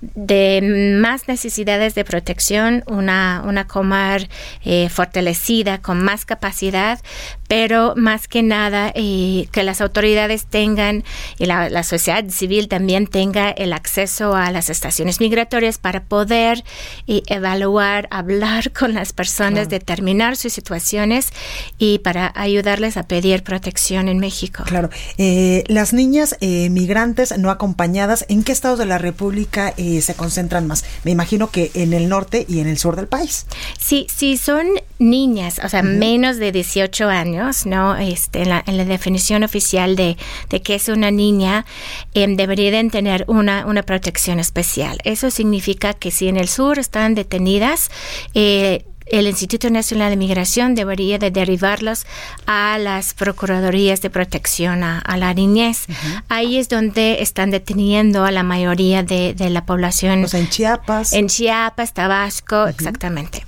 de 0.00 0.96
más 1.00 1.28
necesidades 1.28 1.94
de 1.94 2.04
protección, 2.04 2.84
una, 2.86 3.42
una 3.46 3.66
Comar 3.66 4.28
eh, 4.64 4.88
fortalecida, 4.88 5.78
con 5.78 6.02
más 6.02 6.24
capacidad, 6.24 7.00
pero 7.48 7.94
más 7.96 8.28
que 8.28 8.42
nada 8.42 8.92
eh, 8.94 9.48
que 9.52 9.62
las 9.62 9.80
autoridades 9.80 10.46
tengan 10.46 11.04
y 11.38 11.46
la, 11.46 11.68
la 11.70 11.82
sociedad 11.82 12.24
civil 12.28 12.68
también 12.68 13.06
tenga 13.06 13.50
el 13.50 13.72
acceso 13.72 14.34
a 14.34 14.50
las 14.50 14.70
estaciones 14.70 15.20
migratorias 15.20 15.78
para 15.78 16.04
poder 16.04 16.64
eh, 17.06 17.22
evaluar, 17.26 18.08
hablar 18.10 18.72
con 18.72 18.94
las 18.94 19.12
personas, 19.12 19.34
Claro. 19.34 19.68
determinar 19.68 20.36
sus 20.36 20.52
situaciones 20.52 21.30
y 21.78 21.98
para 21.98 22.32
ayudarles 22.34 22.96
a 22.96 23.02
pedir 23.04 23.42
protección 23.42 24.08
en 24.08 24.18
México. 24.18 24.64
Claro. 24.66 24.90
Eh, 25.18 25.64
las 25.68 25.92
niñas 25.92 26.36
eh, 26.40 26.70
migrantes 26.70 27.36
no 27.38 27.50
acompañadas, 27.50 28.24
¿en 28.28 28.42
qué 28.42 28.52
estados 28.52 28.78
de 28.78 28.83
la 28.84 28.98
República 28.98 29.74
eh, 29.76 30.00
se 30.00 30.14
concentran 30.14 30.66
más? 30.66 30.84
Me 31.04 31.10
imagino 31.10 31.50
que 31.50 31.70
en 31.74 31.92
el 31.92 32.08
norte 32.08 32.44
y 32.48 32.60
en 32.60 32.68
el 32.68 32.78
sur 32.78 32.96
del 32.96 33.06
país. 33.06 33.46
Sí, 33.78 34.06
sí, 34.14 34.36
son 34.36 34.66
niñas, 34.98 35.60
o 35.62 35.68
sea, 35.68 35.82
menos 35.82 36.38
de 36.38 36.52
18 36.52 37.08
años, 37.08 37.66
¿no? 37.66 37.96
Este, 37.96 38.42
en, 38.42 38.48
la, 38.50 38.64
en 38.66 38.76
la 38.76 38.84
definición 38.84 39.42
oficial 39.42 39.96
de, 39.96 40.16
de 40.50 40.62
que 40.62 40.74
es 40.74 40.88
una 40.88 41.10
niña, 41.10 41.66
em, 42.14 42.36
deberían 42.36 42.90
tener 42.90 43.24
una, 43.28 43.66
una 43.66 43.82
protección 43.82 44.38
especial. 44.38 44.98
Eso 45.04 45.30
significa 45.30 45.94
que 45.94 46.10
si 46.10 46.28
en 46.28 46.36
el 46.36 46.48
sur 46.48 46.78
están 46.78 47.14
detenidas, 47.14 47.90
eh, 48.34 48.84
el 49.06 49.26
Instituto 49.26 49.68
Nacional 49.68 50.10
de 50.10 50.16
Migración 50.16 50.74
debería 50.74 51.18
de 51.18 51.30
derivarlos 51.30 52.06
a 52.46 52.78
las 52.78 53.12
Procuradurías 53.12 54.00
de 54.00 54.08
Protección 54.08 54.82
a, 54.82 55.16
la 55.16 55.34
Niñez. 55.34 55.86
Ahí 56.28 56.56
es 56.56 56.68
donde 56.68 57.20
están 57.20 57.50
deteniendo 57.50 58.24
a 58.24 58.30
la 58.30 58.42
mayoría 58.42 59.02
de, 59.02 59.34
la 59.50 59.66
población. 59.66 60.26
en 60.32 60.48
Chiapas. 60.48 61.12
En 61.12 61.28
Chiapas, 61.28 61.92
Tabasco, 61.92 62.66
exactamente. 62.66 63.44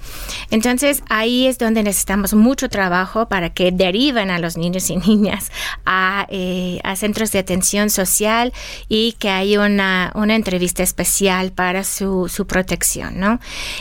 Entonces, 0.51 1.03
ahí 1.09 1.47
es 1.47 1.59
donde 1.59 1.83
necesitamos 1.83 2.35
mucho 2.35 2.69
trabajo 2.69 3.27
para 3.27 3.51
que 3.51 3.73
deriven 3.73 4.31
a 4.31 4.39
los 4.39 4.57
niños 4.57 4.91
y 4.91 4.97
niñas 4.97 5.51
a, 5.87 6.27
eh, 6.29 6.81
a 6.85 6.97
centros 6.97 7.33
de 7.33 7.39
atención 7.39 7.89
social 7.89 8.53
y 8.89 9.13
que 9.19 9.31
haya 9.31 9.61
una, 9.63 10.13
una 10.15 10.37
entrevista 10.37 10.83
especial 10.83 11.53
para 11.53 11.83
su, 11.83 12.29
su 12.29 12.47
protección, 12.47 13.19
¿no? 13.19 13.41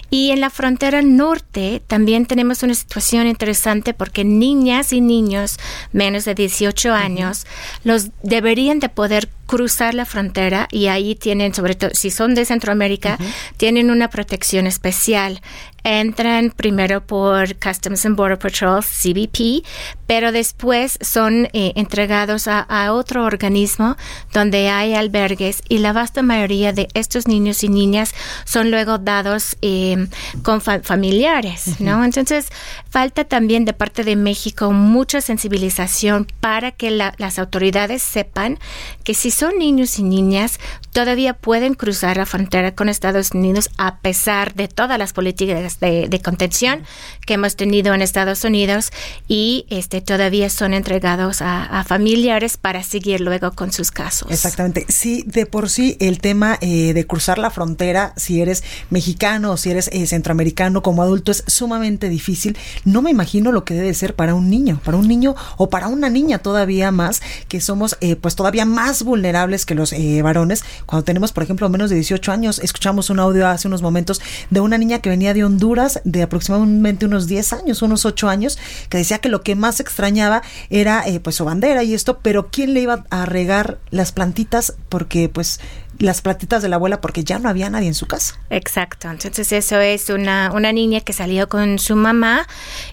Y 0.09 0.31
en 0.31 0.39
la 0.39 0.49
frontera 0.49 1.01
norte 1.01 1.64
también 1.87 2.25
tenemos 2.25 2.63
una 2.63 2.73
situación 2.73 3.27
interesante 3.27 3.93
porque 3.93 4.23
niñas 4.23 4.93
y 4.93 5.01
niños 5.01 5.57
menos 5.91 6.25
de 6.25 6.35
18 6.35 6.93
años 6.93 7.45
los 7.83 8.09
deberían 8.23 8.79
de 8.79 8.89
poder 8.89 9.29
cruzar 9.45 9.93
la 9.93 10.05
frontera 10.05 10.67
y 10.71 10.87
ahí 10.87 11.15
tienen, 11.15 11.53
sobre 11.53 11.75
todo 11.75 11.91
si 11.93 12.09
son 12.11 12.35
de 12.35 12.45
Centroamérica, 12.45 13.17
tienen 13.57 13.91
una 13.91 14.09
protección 14.09 14.67
especial. 14.67 15.41
Entran 15.87 16.49
primero 16.49 17.05
por 17.05 17.55
Customs 17.57 18.07
and 18.07 18.15
Border 18.15 18.39
Patrol, 18.39 18.83
CBP, 18.83 19.63
pero 20.07 20.31
después 20.31 20.97
son 20.99 21.47
eh, 21.53 21.73
entregados 21.75 22.47
a, 22.47 22.65
otro 22.91 23.23
organismo 23.23 23.97
donde 24.33 24.69
hay 24.69 24.95
albergues 24.95 25.61
y 25.69 25.77
la 25.77 25.93
vasta 25.93 26.23
mayoría 26.23 26.73
de 26.73 26.87
estos 26.95 27.27
niños 27.27 27.63
y 27.63 27.69
niñas 27.69 28.15
son 28.45 28.71
luego 28.71 28.97
dados 28.97 29.57
eh, 29.61 30.07
con 30.41 30.59
familiares, 30.61 31.79
¿no? 31.79 32.03
Entonces, 32.03 32.47
falta 32.89 33.23
también 33.23 33.65
de 33.65 33.73
parte 33.73 34.03
de 34.03 34.15
México 34.15 34.71
mucha 34.71 35.21
sensibilización 35.21 36.25
para 36.39 36.71
que 36.71 36.89
las 36.89 37.37
autoridades 37.37 38.01
sepan 38.01 38.57
que 39.03 39.13
si 39.13 39.29
son 39.29 39.59
niños 39.59 39.99
y 39.99 40.03
niñas, 40.03 40.59
todavía 40.91 41.33
pueden 41.33 41.73
cruzar 41.75 42.17
la 42.17 42.25
frontera 42.25 42.73
con 42.73 42.89
Estados 42.89 43.31
Unidos 43.31 43.69
a 43.77 43.97
pesar 43.97 44.53
de 44.55 44.67
todas 44.67 44.97
las 44.97 45.13
políticas 45.13 45.74
de, 45.79 46.21
contención 46.23 46.83
que 47.25 47.35
hemos 47.35 47.55
tenido 47.55 47.93
en 47.93 48.01
Estados 48.01 48.43
Unidos 48.43 48.91
y 49.27 49.65
este 49.69 50.01
todavía 50.01 50.49
son 50.49 50.73
entregados 50.73 51.41
a, 51.41 51.83
familiares 51.87 52.57
para 52.57 52.83
seguir 52.83 53.21
luego 53.21 53.51
con 53.51 53.71
sus 53.71 53.91
casos. 53.91 54.31
Exactamente. 54.31 54.85
Sí, 54.87 55.23
de 55.27 55.45
por 55.45 55.69
sí 55.69 55.97
el 55.99 56.19
tema 56.19 56.57
eh, 56.61 56.93
de 56.93 57.05
cruzar 57.05 57.37
la 57.37 57.51
frontera, 57.51 58.13
si 58.15 58.41
eres 58.41 58.63
mexicano 58.89 59.51
o 59.51 59.57
si 59.57 59.71
eres 59.71 59.89
eh, 59.91 60.07
centroamericano 60.07 60.81
como 60.81 61.03
adulto, 61.03 61.31
es 61.31 61.43
sumamente 61.47 62.09
difícil. 62.09 62.57
No 62.85 63.01
me 63.01 63.11
imagino 63.11 63.51
lo 63.51 63.65
que 63.65 63.73
debe 63.73 63.93
ser 63.93 64.15
para 64.15 64.33
un 64.33 64.49
niño, 64.49 64.79
para 64.83 64.97
un 64.97 65.07
niño 65.07 65.35
o 65.57 65.69
para 65.69 65.87
una 65.87 66.09
niña 66.09 66.39
todavía 66.39 66.91
más, 66.91 67.21
que 67.47 67.61
somos 67.61 67.97
eh, 68.01 68.15
pues 68.15 68.35
todavía 68.35 68.65
más 68.65 69.03
vulnerables 69.03 69.65
que 69.65 69.75
los 69.75 69.93
eh, 69.93 70.21
varones. 70.21 70.63
Cuando 70.85 71.03
tenemos, 71.03 71.31
por 71.31 71.43
ejemplo, 71.43 71.69
menos 71.69 71.89
de 71.89 71.97
18 71.97 72.31
años, 72.31 72.59
escuchamos 72.59 73.09
un 73.09 73.19
audio 73.19 73.47
hace 73.47 73.67
unos 73.67 73.81
momentos 73.81 74.21
de 74.49 74.59
una 74.59 74.77
niña 74.77 74.99
que 74.99 75.09
venía 75.09 75.33
de 75.33 75.43
Honduras 75.43 75.64
de 76.03 76.23
aproximadamente 76.23 77.05
unos 77.05 77.27
10 77.27 77.53
años, 77.53 77.81
unos 77.81 78.05
8 78.05 78.29
años, 78.29 78.57
que 78.89 78.97
decía 78.97 79.19
que 79.19 79.29
lo 79.29 79.41
que 79.41 79.55
más 79.55 79.79
extrañaba 79.79 80.43
era 80.69 81.07
eh, 81.07 81.19
pues 81.19 81.35
su 81.35 81.45
bandera 81.45 81.83
y 81.83 81.93
esto, 81.93 82.19
pero 82.21 82.49
¿quién 82.51 82.73
le 82.73 82.81
iba 82.81 83.05
a 83.09 83.25
regar 83.25 83.79
las 83.89 84.11
plantitas? 84.11 84.75
Porque 84.89 85.29
pues 85.29 85.59
las 85.99 86.21
platitas 86.21 86.61
de 86.61 86.69
la 86.69 86.75
abuela 86.75 87.01
porque 87.01 87.23
ya 87.23 87.39
no 87.39 87.49
había 87.49 87.69
nadie 87.69 87.87
en 87.87 87.93
su 87.93 88.05
casa. 88.05 88.39
Exacto. 88.49 89.09
Entonces 89.09 89.51
eso 89.51 89.79
es 89.79 90.09
una, 90.09 90.51
una 90.53 90.71
niña 90.71 91.01
que 91.01 91.13
salió 91.13 91.47
con 91.47 91.79
su 91.79 91.95
mamá 91.95 92.47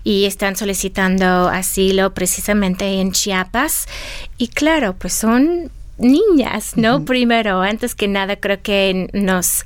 y 0.04 0.24
están 0.24 0.56
solicitando 0.56 1.48
asilo 1.48 2.14
precisamente 2.14 3.00
en 3.00 3.12
Chiapas. 3.12 3.86
Y 4.38 4.48
claro, 4.48 4.94
pues 4.98 5.12
son 5.12 5.70
niñas, 5.98 6.76
¿no? 6.76 7.04
Primero, 7.04 7.60
antes 7.60 7.94
que 7.94 8.08
nada, 8.08 8.36
creo 8.36 8.60
que 8.62 9.08
nos 9.12 9.64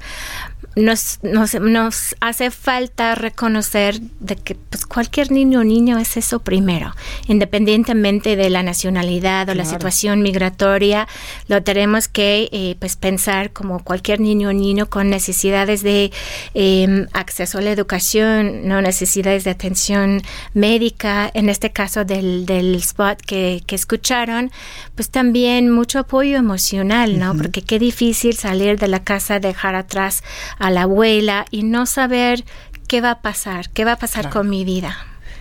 nos, 0.76 1.18
nos, 1.22 1.54
nos, 1.54 2.14
hace 2.20 2.50
falta 2.50 3.14
reconocer 3.14 3.98
de 4.20 4.36
que 4.36 4.54
pues, 4.54 4.84
cualquier 4.84 5.32
niño 5.32 5.60
o 5.60 5.64
niño 5.64 5.98
es 5.98 6.18
eso 6.18 6.40
primero, 6.40 6.94
independientemente 7.28 8.36
de 8.36 8.50
la 8.50 8.62
nacionalidad 8.62 9.48
o 9.48 9.54
la 9.54 9.64
situación 9.64 10.20
migratoria, 10.20 11.08
lo 11.48 11.62
tenemos 11.62 12.08
que 12.08 12.50
eh, 12.52 12.76
pues 12.78 12.96
pensar 12.96 13.52
como 13.52 13.82
cualquier 13.82 14.20
niño 14.20 14.50
o 14.50 14.52
niño 14.52 14.90
con 14.90 15.08
necesidades 15.08 15.82
de 15.82 16.12
em, 16.52 17.06
acceso 17.14 17.56
a 17.56 17.62
la 17.62 17.70
educación, 17.70 18.68
no 18.68 18.82
necesidades 18.82 19.44
de 19.44 19.50
atención 19.52 20.20
médica, 20.52 21.30
en 21.32 21.48
este 21.48 21.72
caso 21.72 22.04
del, 22.04 22.44
del 22.44 22.74
spot 22.74 23.22
que, 23.22 23.62
que 23.66 23.74
escucharon, 23.74 24.50
pues 24.94 25.08
también 25.08 25.70
mucho 25.70 26.00
apoyo 26.00 26.36
emocional, 26.36 27.18
¿no? 27.18 27.34
Porque 27.34 27.62
qué 27.62 27.78
difícil 27.78 28.36
salir 28.36 28.78
de 28.78 28.88
la 28.88 29.02
casa, 29.02 29.40
dejar 29.40 29.74
atrás 29.74 30.22
a 30.58 30.65
la 30.70 30.82
abuela 30.82 31.46
y 31.50 31.62
no 31.62 31.86
saber 31.86 32.44
qué 32.88 33.00
va 33.00 33.12
a 33.12 33.20
pasar, 33.20 33.70
qué 33.70 33.84
va 33.84 33.92
a 33.92 33.98
pasar 33.98 34.30
con 34.30 34.48
mi 34.48 34.64
vida. 34.64 34.96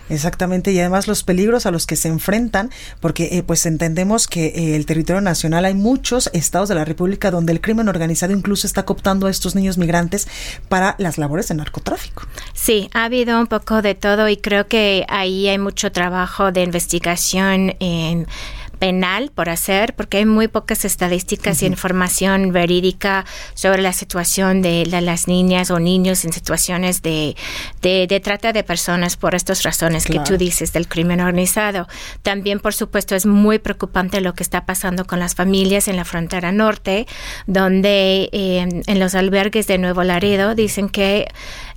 Exactamente, 0.08 0.72
y 0.72 0.80
además 0.80 1.08
los 1.08 1.24
peligros 1.24 1.66
a 1.66 1.72
los 1.72 1.88
que 1.88 1.96
se 1.96 2.10
enfrentan, 2.10 2.70
porque 3.00 3.38
eh, 3.38 3.44
pues 3.44 3.66
entendemos 3.66 4.28
que 4.28 4.48
eh, 4.48 4.76
el 4.76 4.86
territorio 4.86 5.22
nacional 5.22 5.66
hay 5.66 5.74
muchos 5.74 6.30
estados 6.34 6.70
de 6.70 6.76
la 6.76 6.86
República 6.86 7.32
donde 7.32 7.54
el 7.54 7.62
crimen 7.62 7.90
organizado 7.90 8.32
incluso 8.32 8.68
está 8.68 8.86
cooptando 8.86 9.26
a 9.26 9.32
estos 9.32 9.56
niños 9.56 9.80
migrantes 9.80 10.28
para 10.70 10.96
las 11.00 11.18
labores 11.18 11.48
de 11.48 11.56
narcotráfico. 11.56 12.24
Sí, 12.54 12.90
ha 12.94 13.06
habido 13.06 13.40
un 13.40 13.48
poco 13.48 13.82
de 13.82 13.96
todo 13.96 14.30
y 14.30 14.38
creo 14.38 14.68
que 14.68 15.06
ahí 15.10 15.48
hay 15.48 15.58
mucho 15.58 15.92
trabajo 15.92 16.52
de 16.52 16.62
investigación 16.62 17.76
en 17.80 18.28
penal 18.76 19.32
por 19.34 19.50
hacer, 19.50 19.96
porque 19.96 20.18
hay 20.18 20.26
muy 20.26 20.48
pocas 20.48 20.86
estadísticas 20.86 21.62
y 21.62 21.66
información 21.66 22.52
verídica 22.52 23.26
sobre 23.54 23.82
la 23.82 23.94
situación 23.94 24.62
de 24.62 24.86
las 24.86 25.28
niñas 25.28 25.72
o 25.72 25.80
niños 25.80 26.26
en 26.26 26.34
situaciones 26.34 27.02
de, 27.02 27.36
de, 27.82 28.20
trata 28.24 28.54
de 28.54 28.64
personas 28.64 29.18
por 29.18 29.36
estas 29.36 29.64
razones 29.64 30.06
que 30.06 30.20
tú 30.20 30.38
dices 30.38 30.74
del 30.74 30.88
crimen 30.88 31.22
organizado. 31.22 31.88
También, 32.22 32.60
por 32.60 32.74
supuesto, 32.74 33.16
es 33.16 33.26
muy 33.26 33.60
preocupante 33.60 34.22
lo 34.22 34.34
que 34.34 34.44
está 34.44 34.66
pasando 34.66 35.06
con 35.06 35.20
las 35.20 35.36
familias 35.36 35.88
en 35.88 35.96
la 35.96 36.06
frontera 36.06 36.52
norte, 36.52 37.08
donde 37.48 38.30
eh, 38.32 38.84
en 38.86 39.00
los 39.00 39.16
albergues 39.16 39.68
de 39.68 39.78
Nuevo 39.78 40.04
Laredo 40.04 40.56
dicen 40.56 40.90
que 40.90 41.28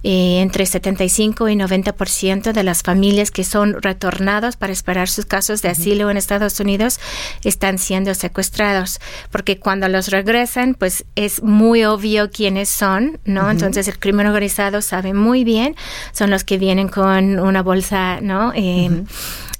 eh, 0.05 0.40
entre 0.40 0.64
75 0.66 1.49
y 1.49 1.57
90% 1.57 2.53
de 2.53 2.62
las 2.62 2.82
familias 2.82 3.30
que 3.30 3.44
son 3.44 3.82
retornados 3.82 4.57
para 4.57 4.72
esperar 4.72 5.09
sus 5.09 5.26
casos 5.26 5.61
de 5.62 5.70
asilo 5.70 6.11
en 6.11 6.16
Estados 6.16 6.61
Unidos 6.61 7.01
están 7.42 7.78
siendo 7.78 8.14
secuestrados, 8.14 9.01
porque 9.30 9.59
cuando 9.59 9.88
los 9.88 10.09
regresan, 10.09 10.74
pues 10.74 11.05
es 11.16 11.42
muy 11.42 11.84
obvio 11.84 12.30
quiénes 12.30 12.68
son, 12.68 13.18
¿no? 13.24 13.51
Entonces 13.51 13.88
el 13.88 13.99
crimen 13.99 14.26
organizado 14.26 14.82
sabe 14.82 15.14
muy 15.14 15.44
bien, 15.44 15.74
son 16.12 16.30
los 16.30 16.44
que 16.44 16.59
vienen 16.59 16.88
con 16.88 17.38
una 17.38 17.62
bolsa, 17.62 18.20
¿no? 18.20 18.53
Eh, 18.55 19.05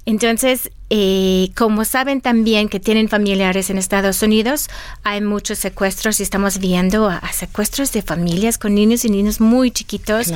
entonces, 0.09 0.71
eh, 0.89 1.51
como 1.55 1.85
saben 1.85 2.19
también 2.19 2.67
que 2.67 2.79
tienen 2.79 3.09
familiares 3.09 3.69
en 3.69 3.77
Estados 3.77 4.23
Unidos, 4.23 4.67
hay 5.03 5.21
muchos 5.21 5.59
secuestros 5.59 6.19
y 6.19 6.23
estamos 6.23 6.57
viendo 6.57 7.07
a, 7.07 7.21
secuestros 7.31 7.91
de 7.91 8.01
familias 8.01 8.57
con 8.57 8.73
niños 8.73 9.05
y 9.05 9.09
niños 9.09 9.39
muy 9.39 9.69
chiquitos. 9.69 10.33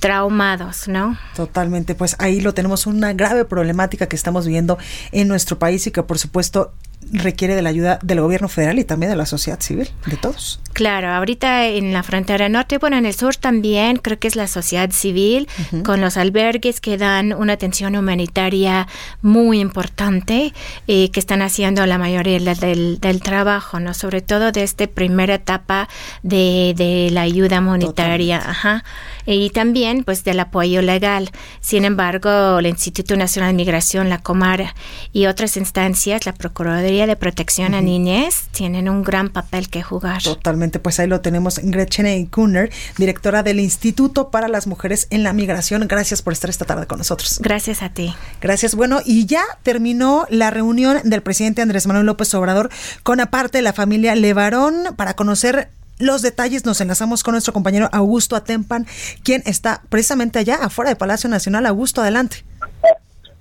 traumados, 0.00 0.88
¿no? 0.88 1.16
Totalmente, 1.36 1.94
pues 1.94 2.16
ahí 2.18 2.40
lo 2.40 2.54
tenemos 2.54 2.88
una 2.88 3.12
grave 3.12 3.44
problemática 3.44 4.08
que 4.08 4.16
estamos 4.16 4.48
viendo 4.48 4.76
en 5.12 5.28
nuestro 5.28 5.60
país 5.60 5.86
y 5.86 5.92
que 5.92 6.02
por 6.02 6.18
supuesto 6.18 6.72
requiere 7.10 7.54
de 7.54 7.62
la 7.62 7.70
ayuda 7.70 7.98
del 8.02 8.20
gobierno 8.20 8.48
federal 8.48 8.78
y 8.78 8.84
también 8.84 9.10
de 9.10 9.16
la 9.16 9.26
sociedad 9.26 9.60
civil, 9.60 9.90
de 10.06 10.16
todos. 10.16 10.60
Claro, 10.72 11.08
ahorita 11.10 11.66
en 11.66 11.92
la 11.92 12.02
frontera 12.02 12.48
norte, 12.48 12.78
bueno, 12.78 12.96
en 12.96 13.06
el 13.06 13.14
sur 13.14 13.36
también 13.36 13.96
creo 13.96 14.18
que 14.18 14.28
es 14.28 14.36
la 14.36 14.46
sociedad 14.46 14.90
civil 14.90 15.48
con 15.84 16.00
los 16.00 16.16
albergues 16.16 16.80
que 16.80 16.96
dan 16.96 17.32
una 17.32 17.54
atención 17.54 17.96
humanitaria 17.96 18.88
muy 19.20 19.60
importante 19.60 20.54
y 20.86 21.08
que 21.10 21.20
están 21.20 21.42
haciendo 21.42 21.84
la 21.86 21.98
mayoría 21.98 22.38
del, 22.54 22.98
del 23.00 23.20
trabajo, 23.20 23.80
¿no? 23.80 23.92
Sobre 23.92 24.22
todo 24.22 24.52
de 24.52 24.62
esta 24.62 24.86
primera 24.86 25.34
etapa 25.34 25.88
de, 26.22 26.74
de 26.76 27.10
la 27.10 27.22
ayuda 27.22 27.58
humanitaria, 27.58 28.38
ajá, 28.38 28.84
y 29.26 29.50
también 29.50 30.04
pues 30.04 30.24
del 30.24 30.40
apoyo 30.40 30.80
legal. 30.82 31.30
Sin 31.60 31.84
embargo, 31.84 32.58
el 32.58 32.66
Instituto 32.66 33.16
Nacional 33.16 33.50
de 33.50 33.56
Migración, 33.56 34.08
la 34.08 34.18
Comar 34.18 34.74
y 35.12 35.26
otras 35.26 35.56
instancias, 35.56 36.26
la 36.26 36.32
Procuraduría 36.32 36.91
de 36.92 37.16
Protección 37.16 37.74
a 37.74 37.80
Niñez, 37.80 38.48
tienen 38.52 38.88
un 38.88 39.02
gran 39.02 39.30
papel 39.30 39.68
que 39.68 39.82
jugar. 39.82 40.22
Totalmente, 40.22 40.78
pues 40.78 41.00
ahí 41.00 41.06
lo 41.06 41.20
tenemos. 41.20 41.58
Gretchen 41.62 42.26
Kuhner, 42.26 42.70
directora 42.98 43.42
del 43.42 43.60
Instituto 43.60 44.30
para 44.30 44.48
las 44.48 44.66
Mujeres 44.66 45.06
en 45.10 45.22
la 45.22 45.32
Migración. 45.32 45.88
Gracias 45.88 46.20
por 46.20 46.34
estar 46.34 46.50
esta 46.50 46.66
tarde 46.66 46.86
con 46.86 46.98
nosotros. 46.98 47.40
Gracias 47.42 47.82
a 47.82 47.88
ti. 47.88 48.14
Gracias. 48.40 48.74
Bueno, 48.74 49.00
y 49.04 49.26
ya 49.26 49.42
terminó 49.62 50.26
la 50.28 50.50
reunión 50.50 50.98
del 51.04 51.22
presidente 51.22 51.62
Andrés 51.62 51.86
Manuel 51.86 52.06
López 52.06 52.32
Obrador 52.34 52.70
con 53.02 53.20
aparte 53.20 53.58
de 53.58 53.62
la 53.62 53.72
familia 53.72 54.14
Levarón 54.14 54.94
para 54.96 55.14
conocer 55.14 55.70
los 55.98 56.20
detalles 56.20 56.64
nos 56.64 56.80
enlazamos 56.80 57.22
con 57.22 57.32
nuestro 57.32 57.52
compañero 57.52 57.88
Augusto 57.92 58.34
Atempan, 58.34 58.86
quien 59.22 59.42
está 59.46 59.82
precisamente 59.88 60.40
allá 60.40 60.56
afuera 60.56 60.90
del 60.90 60.96
Palacio 60.96 61.30
Nacional. 61.30 61.64
Augusto, 61.64 62.00
adelante. 62.00 62.44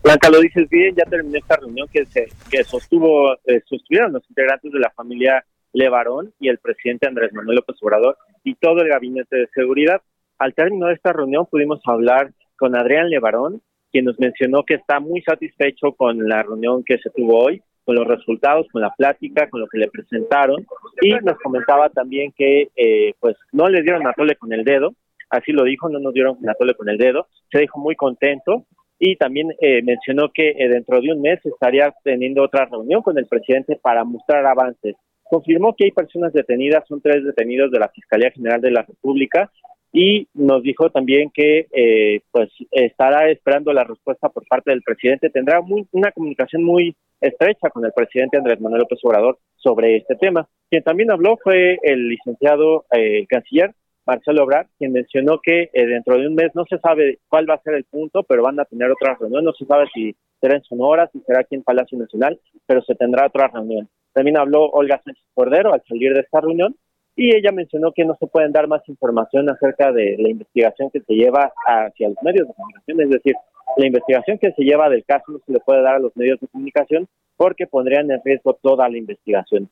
Blanca, 0.04 0.30
lo 0.32 0.40
dices 0.40 0.68
bien, 0.68 0.96
ya 0.96 1.06
terminó 1.06 1.38
esta 1.38 1.58
reunión 1.58 1.88
que 1.92 2.06
se 2.06 2.28
que 2.50 2.64
sostuvo 2.64 3.34
eh, 3.46 3.62
sostuvieron 3.66 4.14
los 4.14 4.28
integrantes 4.30 4.72
de 4.72 4.80
la 4.80 4.90
familia 4.90 5.46
Levarón 5.74 6.34
y 6.40 6.50
el 6.50 6.58
presidente 6.58 7.08
Andrés 7.08 7.32
Manuel 7.34 7.58
López 7.58 7.78
Obrador 7.82 8.18
y 8.44 8.56
todo 8.56 8.82
el 8.82 8.90
gabinete 8.90 9.38
de 9.38 9.48
seguridad. 9.54 10.02
Al 10.40 10.56
término 10.56 10.88
de 10.88 10.96
esta 10.96 11.14
reunión 11.14 11.46
pudimos 11.46 11.82
hablar 11.86 12.32
con 12.58 12.76
Adrián 12.76 13.10
Levarón, 13.10 13.62
quien 13.92 14.06
nos 14.06 14.20
mencionó 14.20 14.64
que 14.64 14.74
está 14.76 15.00
muy 15.00 15.22
satisfecho 15.22 15.92
con 15.92 16.28
la 16.28 16.42
reunión 16.42 16.84
que 16.84 16.98
se 16.98 17.12
tuvo 17.12 17.46
hoy, 17.46 17.62
con 17.84 17.96
los 17.96 18.08
resultados, 18.08 18.68
con 18.72 18.82
la 18.82 18.94
plática, 18.96 19.50
con 19.50 19.62
lo 19.62 19.68
que 19.68 19.78
le 19.78 19.90
presentaron 19.90 20.66
y 21.02 21.14
nos 21.14 21.38
comentaba 21.38 21.90
también 21.90 22.32
que 22.32 22.70
eh, 22.76 23.14
pues 23.20 23.36
no 23.52 23.70
le 23.70 23.84
dieron 23.84 24.08
a 24.08 24.14
tole 24.14 24.36
con 24.36 24.52
el 24.52 24.64
dedo, 24.64 24.96
así 25.30 25.52
lo 25.52 25.64
dijo, 25.64 25.90
no 25.90 26.00
nos 26.00 26.14
dieron 26.14 26.38
a 26.50 26.56
tole 26.56 26.74
con 26.74 26.90
el 26.90 26.98
dedo, 26.98 27.28
se 27.52 27.60
dijo 27.60 27.80
muy 27.80 27.96
contento 27.96 28.66
y 29.04 29.16
también 29.16 29.50
eh, 29.60 29.82
mencionó 29.82 30.30
que 30.32 30.50
eh, 30.50 30.70
dentro 30.70 31.02
de 31.02 31.12
un 31.12 31.22
mes 31.22 31.44
estaría 31.44 31.92
teniendo 32.04 32.44
otra 32.44 32.68
reunión 32.68 33.02
con 33.02 33.18
el 33.18 33.26
presidente 33.26 33.76
para 33.82 34.04
mostrar 34.04 34.46
avances. 34.46 34.96
Confirmó 35.24 35.76
que 35.76 35.86
hay 35.86 35.92
personas 35.92 36.32
detenidas, 36.34 36.88
son 36.88 37.02
tres 37.02 37.26
detenidos 37.26 37.72
de 37.72 37.80
la 37.80 37.90
Fiscalía 37.90 38.30
General 38.30 38.62
de 38.62 38.70
la 38.70 38.84
República 38.84 39.52
y 39.92 40.28
nos 40.36 40.62
dijo 40.62 40.92
también 40.92 41.32
que 41.34 41.66
eh, 41.72 42.22
pues 42.30 42.52
estará 42.70 43.28
esperando 43.32 43.74
la 43.74 43.86
respuesta 43.86 44.30
por 44.30 44.46
parte 44.48 44.70
del 44.70 44.84
presidente. 44.84 45.32
Tendrá 45.32 45.62
muy, 45.62 45.88
una 45.94 46.12
comunicación 46.12 46.64
muy 46.64 46.96
estrecha 47.20 47.72
con 47.72 47.84
el 47.84 47.94
presidente 47.94 48.38
Andrés 48.38 48.62
Manuel 48.62 48.82
López 48.82 49.00
Obrador 49.02 49.40
sobre 49.56 49.98
este 49.98 50.16
tema. 50.16 50.48
Quien 50.70 50.84
también 50.84 51.10
habló 51.10 51.40
fue 51.44 51.80
el 51.82 52.08
licenciado 52.08 52.86
canciller 53.28 53.74
Marcelo 54.12 54.44
Obrar, 54.44 54.68
quien 54.78 54.92
mencionó 54.92 55.40
que 55.42 55.70
eh, 55.72 55.86
dentro 55.86 56.18
de 56.18 56.28
un 56.28 56.36
mes 56.36 56.52
no 56.54 56.66
se 56.70 56.78
sabe 56.80 57.20
cuál 57.30 57.50
va 57.50 57.54
a 57.54 57.62
ser 57.62 57.76
el 57.76 57.86
punto, 57.86 58.24
pero 58.24 58.44
van 58.44 58.60
a 58.60 58.66
tener 58.66 58.92
otra 58.92 59.16
reunión. 59.18 59.46
No 59.46 59.54
se 59.54 59.66
sabe 59.66 59.86
si 59.94 60.14
será 60.42 60.58
en 60.58 60.64
Sonora, 60.64 61.10
si 61.14 61.22
será 61.22 61.40
aquí 61.40 61.56
en 61.56 61.64
Palacio 61.64 61.98
Nacional, 61.98 62.38
pero 62.66 62.82
se 62.82 62.96
tendrá 62.96 63.28
otra 63.28 63.48
reunión. 63.48 63.88
También 64.12 64.38
habló 64.38 64.66
Olga 64.66 65.02
Sánchez 65.02 65.24
Cordero 65.34 65.74
al 65.74 65.82
salir 65.88 66.14
de 66.14 66.20
esta 66.20 66.42
reunión 66.42 66.76
y 67.16 67.34
ella 67.34 67.54
mencionó 67.54 67.94
que 67.94 68.04
no 68.04 68.18
se 68.20 68.28
pueden 68.28 68.52
dar 68.52 68.68
más 68.68 68.82
información 68.90 69.50
acerca 69.50 69.94
de 69.94 70.18
la 70.20 70.30
investigación 70.30 70.90
que 70.92 71.00
se 71.00 71.14
lleva 71.14 71.54
hacia 71.66 72.10
los 72.10 72.18
medios 72.22 72.50
de 72.50 72.54
comunicación, 72.54 73.02
es 73.02 73.10
decir, 73.12 73.36
la 73.78 73.86
investigación 73.86 74.38
que 74.40 74.52
se 74.52 74.64
lleva 74.64 74.90
del 74.90 75.06
caso 75.06 75.32
no 75.32 75.40
se 75.46 75.54
le 75.54 75.60
puede 75.62 75.82
dar 75.82 75.96
a 75.96 76.00
los 76.00 76.16
medios 76.18 76.38
de 76.42 76.48
comunicación 76.50 77.08
porque 77.38 77.66
pondrían 77.66 78.12
en 78.12 78.22
riesgo 78.26 78.60
toda 78.62 78.90
la 78.90 78.98
investigación. 78.98 79.70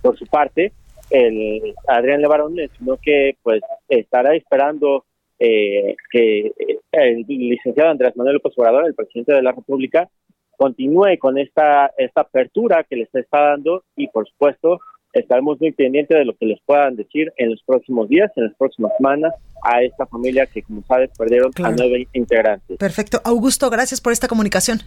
Por 0.00 0.18
su 0.18 0.24
parte, 0.26 0.72
el 1.10 1.74
Adrián 1.86 2.20
Levarón 2.20 2.54
mencionó 2.54 2.98
que 3.00 3.36
pues 3.42 3.62
estará 3.88 4.34
esperando 4.34 5.04
eh, 5.38 5.94
que 6.10 6.52
el 6.92 7.24
licenciado 7.28 7.90
Andrés 7.90 8.16
Manuel 8.16 8.36
López 8.36 8.52
Obrador, 8.56 8.86
el 8.86 8.94
presidente 8.94 9.34
de 9.34 9.42
la 9.42 9.52
República, 9.52 10.08
continúe 10.56 11.18
con 11.18 11.38
esta 11.38 11.90
esta 11.98 12.22
apertura 12.22 12.84
que 12.84 12.96
les 12.96 13.14
está 13.14 13.40
dando 13.50 13.84
y 13.94 14.08
por 14.08 14.26
supuesto 14.26 14.80
estaremos 15.12 15.60
muy 15.60 15.72
pendientes 15.72 16.16
de 16.16 16.24
lo 16.24 16.36
que 16.36 16.46
les 16.46 16.60
puedan 16.64 16.96
decir 16.96 17.32
en 17.36 17.50
los 17.50 17.62
próximos 17.62 18.08
días, 18.08 18.30
en 18.36 18.44
las 18.44 18.54
próximas 18.54 18.92
semanas 18.96 19.34
a 19.62 19.82
esta 19.82 20.06
familia 20.06 20.46
que 20.46 20.62
como 20.62 20.82
sabes 20.82 21.10
perdieron 21.16 21.50
a 21.62 21.70
nueve 21.72 22.06
integrantes. 22.12 22.76
Perfecto. 22.78 23.20
Augusto, 23.24 23.70
gracias 23.70 24.00
por 24.00 24.12
esta 24.12 24.28
comunicación. 24.28 24.78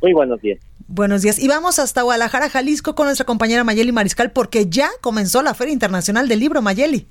Muy 0.00 0.12
buenos 0.12 0.40
días. 0.40 0.58
Buenos 0.86 1.22
días. 1.22 1.38
Y 1.38 1.48
vamos 1.48 1.78
hasta 1.78 2.02
Guadalajara, 2.02 2.48
Jalisco, 2.48 2.94
con 2.94 3.06
nuestra 3.06 3.26
compañera 3.26 3.64
Mayeli 3.64 3.92
Mariscal, 3.92 4.30
porque 4.30 4.68
ya 4.68 4.88
comenzó 5.00 5.42
la 5.42 5.54
Feria 5.54 5.72
Internacional 5.72 6.28
del 6.28 6.40
Libro, 6.40 6.62
Mayeli. 6.62 7.06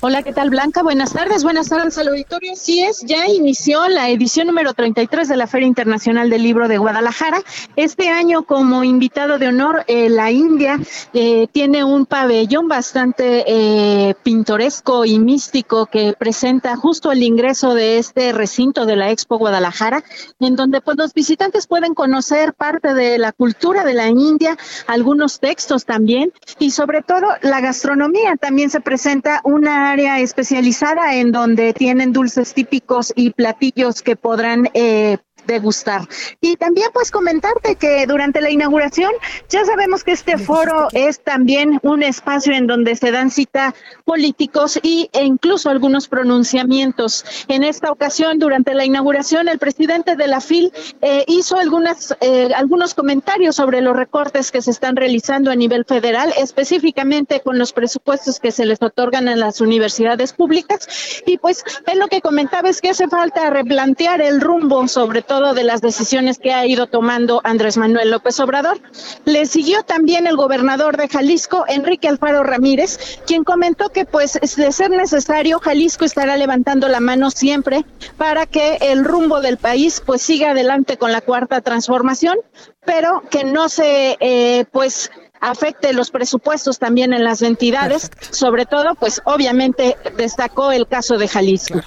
Hola, 0.00 0.22
¿qué 0.22 0.32
tal 0.32 0.50
Blanca? 0.50 0.82
Buenas 0.82 1.12
tardes, 1.12 1.42
buenas 1.42 1.68
tardes 1.68 1.96
al 1.98 2.08
auditorio. 2.08 2.54
Sí 2.54 2.82
es, 2.82 3.00
ya 3.00 3.26
inició 3.28 3.88
la 3.88 4.10
edición 4.10 4.46
número 4.46 4.74
33 4.74 5.28
de 5.28 5.36
la 5.36 5.46
Feria 5.46 5.66
Internacional 5.66 6.28
del 6.28 6.42
Libro 6.42 6.68
de 6.68 6.78
Guadalajara. 6.78 7.42
Este 7.76 8.08
año 8.08 8.42
como 8.42 8.84
invitado 8.84 9.38
de 9.38 9.48
honor, 9.48 9.84
eh, 9.86 10.08
la 10.08 10.30
India 10.30 10.78
eh, 11.14 11.46
tiene 11.52 11.84
un 11.84 12.06
pabellón 12.06 12.68
bastante 12.68 13.44
eh, 13.46 14.14
pintoresco 14.22 15.04
y 15.04 15.18
místico 15.18 15.86
que 15.86 16.14
presenta 16.18 16.76
justo 16.76 17.10
el 17.10 17.22
ingreso 17.22 17.74
de 17.74 17.98
este 17.98 18.32
recinto 18.32 18.86
de 18.86 18.96
la 18.96 19.10
Expo 19.10 19.38
Guadalajara, 19.38 20.04
en 20.40 20.56
donde 20.56 20.80
pues 20.80 20.96
los 20.98 21.14
visitantes 21.14 21.66
pueden 21.66 21.94
conocer 21.94 22.52
parte 22.52 22.92
de 22.94 23.18
la 23.18 23.32
cultura 23.32 23.84
de 23.84 23.94
la 23.94 24.08
India, 24.08 24.56
algunos 24.86 25.40
textos 25.40 25.84
también 25.84 26.32
y 26.58 26.70
sobre 26.70 27.02
todo 27.02 27.26
la 27.40 27.60
gastronomía. 27.60 28.36
También 28.36 28.70
se 28.70 28.80
presenta 28.80 29.40
una 29.44 29.69
área 29.70 30.20
especializada 30.20 31.14
en 31.14 31.32
donde 31.32 31.72
tienen 31.72 32.12
dulces 32.12 32.54
típicos 32.54 33.12
y 33.16 33.30
platillos 33.30 34.02
que 34.02 34.16
podrán 34.16 34.68
eh, 34.74 35.18
degustar. 35.46 36.08
Y 36.40 36.56
también 36.56 36.88
pues 36.92 37.10
comentarte 37.10 37.76
que 37.76 38.06
durante 38.06 38.40
la 38.40 38.50
inauguración 38.50 39.12
ya 39.48 39.64
sabemos 39.64 40.04
que 40.04 40.12
este 40.12 40.38
foro 40.38 40.88
es 40.92 41.20
también 41.20 41.78
un 41.82 42.02
espacio 42.02 42.52
en 42.54 42.66
donde 42.66 42.96
se 42.96 43.10
dan 43.10 43.30
cita 43.30 43.74
políticos 44.04 44.78
y, 44.82 45.08
e 45.12 45.24
incluso 45.24 45.70
algunos 45.70 46.08
pronunciamientos. 46.08 47.24
En 47.48 47.64
esta 47.64 47.90
ocasión, 47.90 48.38
durante 48.38 48.74
la 48.74 48.84
inauguración, 48.84 49.48
el 49.48 49.58
presidente 49.58 50.16
de 50.16 50.26
la 50.26 50.40
FIL 50.40 50.72
eh, 51.00 51.24
hizo 51.28 51.56
algunas, 51.56 52.16
eh, 52.20 52.50
algunos 52.54 52.94
comentarios 52.94 53.56
sobre 53.56 53.80
los 53.80 53.96
recortes 53.96 54.50
que 54.50 54.62
se 54.62 54.70
están 54.70 54.96
realizando 54.96 55.50
a 55.50 55.56
nivel 55.56 55.84
federal, 55.84 56.32
específicamente 56.38 57.40
con 57.40 57.58
los 57.58 57.72
presupuestos 57.72 58.40
que 58.40 58.50
se 58.50 58.66
les 58.66 58.82
otorgan 58.82 59.28
a 59.28 59.36
las 59.36 59.60
universidades 59.60 60.32
públicas. 60.32 60.88
Y 61.26 61.38
pues 61.38 61.64
él 61.86 61.98
lo 61.98 62.08
que 62.08 62.20
comentaba 62.20 62.68
es 62.68 62.80
que 62.80 62.90
hace 62.90 63.08
falta 63.08 63.50
replantear 63.50 64.20
el 64.20 64.40
rumbo, 64.40 64.70
sobre 64.88 65.22
todo 65.30 65.54
de 65.54 65.62
las 65.62 65.80
decisiones 65.80 66.40
que 66.40 66.52
ha 66.52 66.66
ido 66.66 66.88
tomando 66.88 67.40
Andrés 67.44 67.76
Manuel 67.76 68.10
López 68.10 68.40
Obrador. 68.40 68.80
Le 69.24 69.46
siguió 69.46 69.84
también 69.84 70.26
el 70.26 70.34
gobernador 70.34 70.96
de 70.96 71.06
Jalisco, 71.06 71.66
Enrique 71.68 72.08
Alfaro 72.08 72.42
Ramírez, 72.42 73.20
quien 73.28 73.44
comentó 73.44 73.90
que 73.90 74.04
pues 74.06 74.32
de 74.32 74.72
ser 74.72 74.90
necesario, 74.90 75.60
Jalisco 75.60 76.04
estará 76.04 76.36
levantando 76.36 76.88
la 76.88 76.98
mano 76.98 77.30
siempre 77.30 77.84
para 78.16 78.46
que 78.46 78.78
el 78.80 79.04
rumbo 79.04 79.40
del 79.40 79.56
país 79.56 80.02
pues 80.04 80.20
siga 80.20 80.50
adelante 80.50 80.96
con 80.96 81.12
la 81.12 81.20
cuarta 81.20 81.60
transformación, 81.60 82.36
pero 82.84 83.22
que 83.30 83.44
no 83.44 83.68
se 83.68 84.16
eh, 84.18 84.64
pues 84.72 85.12
afecte 85.40 85.92
los 85.92 86.10
presupuestos 86.10 86.80
también 86.80 87.12
en 87.12 87.22
las 87.22 87.42
entidades, 87.42 88.10
sobre 88.32 88.66
todo, 88.66 88.96
pues 88.96 89.22
obviamente 89.24 89.96
destacó 90.16 90.72
el 90.72 90.88
caso 90.88 91.18
de 91.18 91.28
Jalisco. 91.28 91.80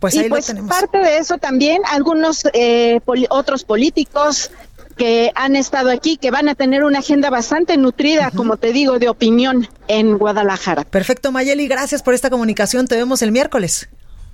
Pues 0.00 0.14
y 0.14 0.28
pues 0.28 0.52
parte 0.66 0.98
de 0.98 1.18
eso 1.18 1.36
también 1.36 1.82
algunos 1.86 2.44
eh, 2.54 3.00
otros 3.28 3.64
políticos 3.64 4.50
que 4.96 5.30
han 5.34 5.56
estado 5.56 5.90
aquí, 5.90 6.16
que 6.16 6.30
van 6.30 6.48
a 6.48 6.54
tener 6.54 6.84
una 6.84 6.98
agenda 6.98 7.30
bastante 7.30 7.76
nutrida, 7.76 8.30
como 8.34 8.56
te 8.56 8.72
digo, 8.72 8.98
de 8.98 9.08
opinión 9.08 9.68
en 9.88 10.18
Guadalajara. 10.18 10.84
Perfecto, 10.84 11.32
Mayeli, 11.32 11.68
gracias 11.68 12.02
por 12.02 12.14
esta 12.14 12.28
comunicación. 12.28 12.86
Te 12.86 12.96
vemos 12.96 13.22
el 13.22 13.32
miércoles. 13.32 13.88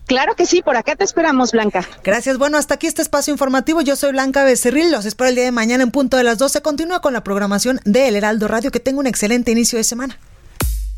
Claro 0.06 0.36
que 0.36 0.46
sí, 0.46 0.62
por 0.62 0.76
acá 0.76 0.94
te 0.94 1.04
esperamos, 1.04 1.50
Blanca. 1.52 1.84
Gracias. 2.04 2.38
Bueno, 2.38 2.58
hasta 2.58 2.74
aquí 2.74 2.86
este 2.86 3.02
espacio 3.02 3.32
informativo. 3.32 3.80
Yo 3.80 3.96
soy 3.96 4.12
Blanca 4.12 4.44
Becerril. 4.44 4.92
Los 4.92 5.04
espero 5.04 5.28
el 5.28 5.34
día 5.34 5.44
de 5.44 5.52
mañana 5.52 5.82
en 5.82 5.90
punto 5.90 6.16
de 6.16 6.22
las 6.22 6.38
12. 6.38 6.62
Continúa 6.62 7.00
con 7.00 7.12
la 7.12 7.24
programación 7.24 7.80
de 7.84 8.06
El 8.06 8.14
Heraldo 8.14 8.46
Radio. 8.46 8.70
Que 8.70 8.78
tenga 8.78 9.00
un 9.00 9.08
excelente 9.08 9.50
inicio 9.50 9.78
de 9.78 9.84
semana. 9.84 10.18